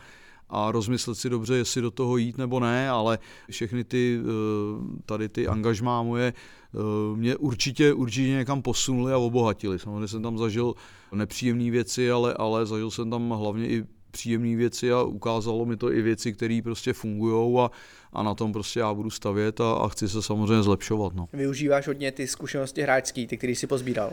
a 0.51 0.73
rozmyslet 0.73 1.19
si 1.19 1.31
dobře, 1.31 1.55
jestli 1.55 1.83
do 1.83 1.91
toho 1.91 2.17
jít 2.17 2.39
nebo 2.39 2.61
ne, 2.61 2.91
ale 2.91 3.19
všechny 3.51 3.85
ty 3.85 4.21
eh, 4.21 5.03
tady 5.07 5.29
ty 5.29 5.49
angažmá 5.49 6.03
moje 6.03 6.33
eh, 6.33 7.17
mě 7.17 7.37
určitě, 7.37 7.93
určitě 7.93 8.29
někam 8.29 8.63
posunuli 8.63 9.13
a 9.13 9.19
obohatili. 9.19 9.79
Samozřejmě 9.79 10.09
jsem 10.09 10.23
tam 10.23 10.39
zažil 10.39 10.75
nepříjemné 11.13 11.71
věci, 11.71 12.11
ale, 12.11 12.35
ale 12.35 12.67
zažil 12.67 12.91
jsem 12.91 13.11
tam 13.11 13.31
hlavně 13.31 13.69
i 13.69 13.85
příjemné 14.11 14.57
věci 14.57 14.93
a 14.93 15.03
ukázalo 15.03 15.67
mi 15.67 15.77
to 15.77 15.93
i 15.93 16.03
věci, 16.03 16.33
které 16.33 16.61
prostě 16.65 16.93
fungují 16.93 17.59
a, 17.59 17.71
a 18.13 18.23
na 18.23 18.35
tom 18.35 18.53
prostě 18.53 18.81
já 18.81 18.95
budu 18.95 19.11
stavět 19.11 19.61
a, 19.61 19.73
a 19.73 19.89
chci 19.89 20.09
se 20.09 20.23
samozřejmě 20.23 20.63
zlepšovat. 20.63 21.15
No. 21.15 21.29
Využíváš 21.33 21.87
hodně 21.87 22.13
ty 22.13 22.27
zkušenosti 22.27 22.83
hráčský, 22.83 23.27
ty, 23.27 23.37
které 23.37 23.53
jsi 23.53 23.67
pozbíral? 23.67 24.11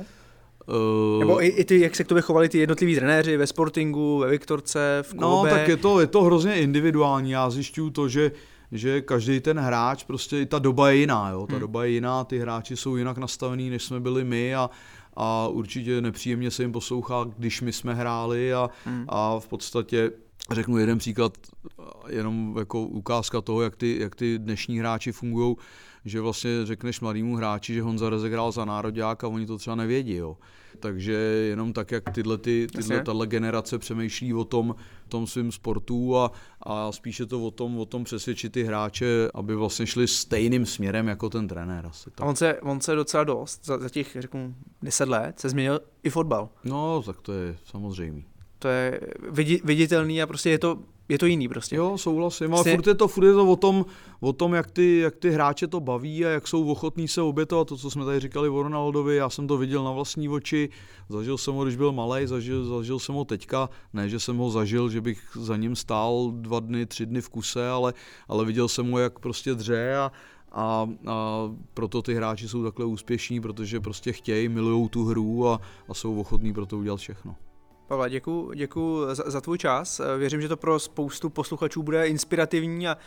Uh, 0.67 1.19
Nebo 1.19 1.43
i, 1.43 1.47
i 1.47 1.65
ty, 1.65 1.79
jak 1.79 1.95
se 1.95 2.03
k 2.03 2.07
tobě 2.07 2.21
chovali 2.21 2.49
ty 2.49 2.57
jednotliví 2.57 2.95
trenéři 2.95 3.37
ve 3.37 3.47
Sportingu, 3.47 4.17
ve 4.17 4.29
Viktorce, 4.29 4.99
v 5.01 5.13
no, 5.13 5.29
klube? 5.29 5.49
No, 5.49 5.55
tak 5.55 5.67
je 5.67 5.77
to, 5.77 5.99
je 5.99 6.07
to 6.07 6.23
hrozně 6.23 6.55
individuální. 6.55 7.31
Já 7.31 7.49
zjišťuju 7.49 7.89
to, 7.89 8.09
že 8.09 8.31
že 8.71 9.01
každý 9.01 9.39
ten 9.39 9.59
hráč, 9.59 10.03
prostě 10.03 10.39
i 10.39 10.45
ta 10.45 10.59
doba 10.59 10.89
je 10.89 10.95
jiná, 10.95 11.29
jo? 11.29 11.47
ta 11.47 11.53
hmm. 11.53 11.61
doba 11.61 11.85
je 11.85 11.91
jiná, 11.91 12.23
ty 12.23 12.39
hráči 12.39 12.77
jsou 12.77 12.95
jinak 12.95 13.17
nastavení, 13.17 13.69
než 13.69 13.83
jsme 13.83 13.99
byli 13.99 14.23
my 14.23 14.55
a, 14.55 14.69
a 15.15 15.47
určitě 15.47 16.01
nepříjemně 16.01 16.51
se 16.51 16.63
jim 16.63 16.71
poslouchá, 16.71 17.25
když 17.37 17.61
my 17.61 17.73
jsme 17.73 17.93
hráli 17.93 18.53
a, 18.53 18.69
hmm. 18.85 19.05
a 19.07 19.39
v 19.39 19.47
podstatě 19.47 20.11
řeknu 20.51 20.77
jeden 20.77 20.97
příklad, 20.97 21.37
jenom 22.09 22.55
jako 22.59 22.81
ukázka 22.81 23.41
toho, 23.41 23.61
jak 23.61 23.75
ty, 23.75 23.97
jak 23.99 24.15
ty 24.15 24.39
dnešní 24.39 24.79
hráči 24.79 25.11
fungují, 25.11 25.55
že 26.05 26.21
vlastně 26.21 26.49
řekneš 26.63 26.99
mladému 26.99 27.35
hráči, 27.35 27.73
že 27.73 27.81
Honza 27.81 28.09
rozegrál 28.09 28.51
za 28.51 28.65
národák 28.65 29.23
a 29.23 29.27
oni 29.27 29.45
to 29.45 29.57
třeba 29.57 29.75
nevědí. 29.75 30.15
Jo. 30.15 30.37
Takže 30.79 31.13
jenom 31.49 31.73
tak, 31.73 31.91
jak 31.91 32.03
tyhle, 32.09 32.37
ty, 32.37 32.67
tyhle 32.75 33.01
tato 33.01 33.25
generace 33.25 33.77
přemýšlí 33.77 34.33
o 34.33 34.43
tom, 34.43 34.75
tom 35.07 35.27
svém 35.27 35.51
sportu 35.51 36.17
a, 36.17 36.31
a 36.61 36.91
spíše 36.91 37.25
to 37.25 37.45
o 37.45 37.51
tom, 37.51 37.77
o 37.77 37.85
tom 37.85 38.03
přesvědčit 38.03 38.51
ty 38.51 38.63
hráče, 38.63 39.29
aby 39.33 39.55
vlastně 39.55 39.87
šli 39.87 40.07
stejným 40.07 40.65
směrem 40.65 41.07
jako 41.07 41.29
ten 41.29 41.47
trenér. 41.47 41.85
Asi, 41.85 42.11
tak. 42.11 42.21
A 42.21 42.25
on 42.25 42.35
se, 42.35 42.59
on 42.61 42.81
se 42.81 42.95
docela 42.95 43.23
dost, 43.23 43.65
za, 43.65 43.77
za 43.77 43.89
těch, 43.89 44.17
řeknu, 44.19 44.55
deset 44.81 45.09
let 45.09 45.39
se 45.39 45.49
změnil 45.49 45.79
i 46.03 46.09
fotbal. 46.09 46.49
No, 46.63 47.03
tak 47.03 47.21
to 47.21 47.33
je 47.33 47.57
samozřejmé. 47.65 48.21
To 48.59 48.67
je 48.67 48.99
viditelný 49.63 50.21
a 50.21 50.27
prostě 50.27 50.49
je 50.49 50.59
to 50.59 50.79
je 51.09 51.17
to 51.17 51.25
jiný 51.25 51.47
prostě. 51.47 51.75
Jo, 51.75 51.97
souhlasím, 51.97 52.53
ale 52.53 52.63
furt 52.63 52.87
je 52.87 52.95
to, 52.95 53.07
furt 53.07 53.25
je 53.25 53.33
to 53.33 53.51
o 53.51 53.55
tom, 53.55 53.85
o 54.19 54.33
tom 54.33 54.53
jak, 54.53 54.71
ty, 54.71 54.97
jak 54.97 55.15
ty 55.15 55.29
hráče 55.29 55.67
to 55.67 55.79
baví 55.79 56.25
a 56.25 56.29
jak 56.29 56.47
jsou 56.47 56.71
ochotní 56.71 57.07
se 57.07 57.21
obětovat, 57.21 57.67
to, 57.67 57.77
co 57.77 57.91
jsme 57.91 58.05
tady 58.05 58.19
říkali 58.19 58.49
o 58.49 58.63
Ronaldovi, 58.63 59.15
já 59.15 59.29
jsem 59.29 59.47
to 59.47 59.57
viděl 59.57 59.83
na 59.83 59.91
vlastní 59.91 60.29
oči, 60.29 60.69
zažil 61.09 61.37
jsem 61.37 61.53
ho, 61.53 61.63
když 61.63 61.75
byl 61.75 61.91
malý, 61.91 62.27
zažil, 62.27 62.65
zažil 62.65 62.99
jsem 62.99 63.15
ho 63.15 63.25
teďka, 63.25 63.69
ne, 63.93 64.09
že 64.09 64.19
jsem 64.19 64.37
ho 64.37 64.49
zažil, 64.49 64.89
že 64.89 65.01
bych 65.01 65.21
za 65.39 65.57
ním 65.57 65.75
stál 65.75 66.31
dva 66.31 66.59
dny, 66.59 66.85
tři 66.85 67.05
dny 67.05 67.21
v 67.21 67.29
kuse, 67.29 67.69
ale, 67.69 67.93
ale 68.27 68.45
viděl 68.45 68.67
jsem 68.67 68.91
ho, 68.91 68.99
jak 68.99 69.19
prostě 69.19 69.55
dře 69.55 69.95
a, 69.95 70.11
a, 70.51 70.89
a 71.07 71.49
proto 71.73 72.01
ty 72.01 72.13
hráči 72.13 72.47
jsou 72.47 72.63
takhle 72.63 72.85
úspěšní, 72.85 73.41
protože 73.41 73.79
prostě 73.79 74.11
chtějí, 74.11 74.49
milují 74.49 74.89
tu 74.89 75.05
hru 75.05 75.47
a, 75.47 75.61
a 75.89 75.93
jsou 75.93 76.19
ochotní 76.19 76.53
pro 76.53 76.65
to 76.65 76.77
udělat 76.77 76.97
všechno. 76.97 77.35
Pavle, 77.87 78.09
děkuji 78.09 78.51
děkuji 78.55 79.15
za, 79.15 79.23
za 79.27 79.41
tvůj 79.41 79.57
čas. 79.57 80.01
Věřím, 80.17 80.41
že 80.41 80.47
to 80.47 80.57
pro 80.57 80.79
spoustu 80.79 81.29
posluchačů 81.29 81.83
bude 81.83 82.07
inspirativní 82.07 82.87
a 82.87 82.97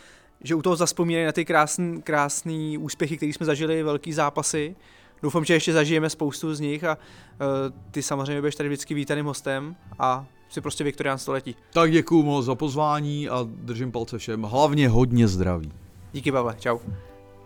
že 0.40 0.54
u 0.54 0.62
toho 0.62 0.76
zaspomínají 0.76 1.26
na 1.26 1.32
ty 1.32 1.44
krásný, 1.44 2.02
krásný 2.02 2.78
úspěchy, 2.78 3.16
které 3.16 3.32
jsme 3.32 3.46
zažili, 3.46 3.82
velký 3.82 4.12
zápasy. 4.12 4.76
Doufám, 5.22 5.44
že 5.44 5.54
ještě 5.54 5.72
zažijeme 5.72 6.10
spoustu 6.10 6.54
z 6.54 6.60
nich 6.60 6.84
a 6.84 6.96
uh, 6.96 7.46
ty 7.90 8.02
samozřejmě 8.02 8.40
budeš 8.40 8.54
tady 8.54 8.68
vždycky 8.68 8.94
vítaným 8.94 9.26
hostem 9.26 9.76
a 9.98 10.26
si 10.48 10.60
prostě 10.60 10.84
Viktorián 10.84 11.18
století. 11.18 11.56
Tak 11.72 11.92
děkuji 11.92 12.22
moc 12.22 12.44
za 12.44 12.54
pozvání 12.54 13.28
a 13.28 13.46
držím 13.48 13.92
palce 13.92 14.18
všem. 14.18 14.42
Hlavně 14.42 14.88
hodně 14.88 15.28
zdraví. 15.28 15.72
Díky 16.12 16.32
Pavle, 16.32 16.56
čau. 16.58 16.78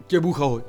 Tě 0.06 0.20
Bůh 0.20 0.40
ahoj. 0.40 0.62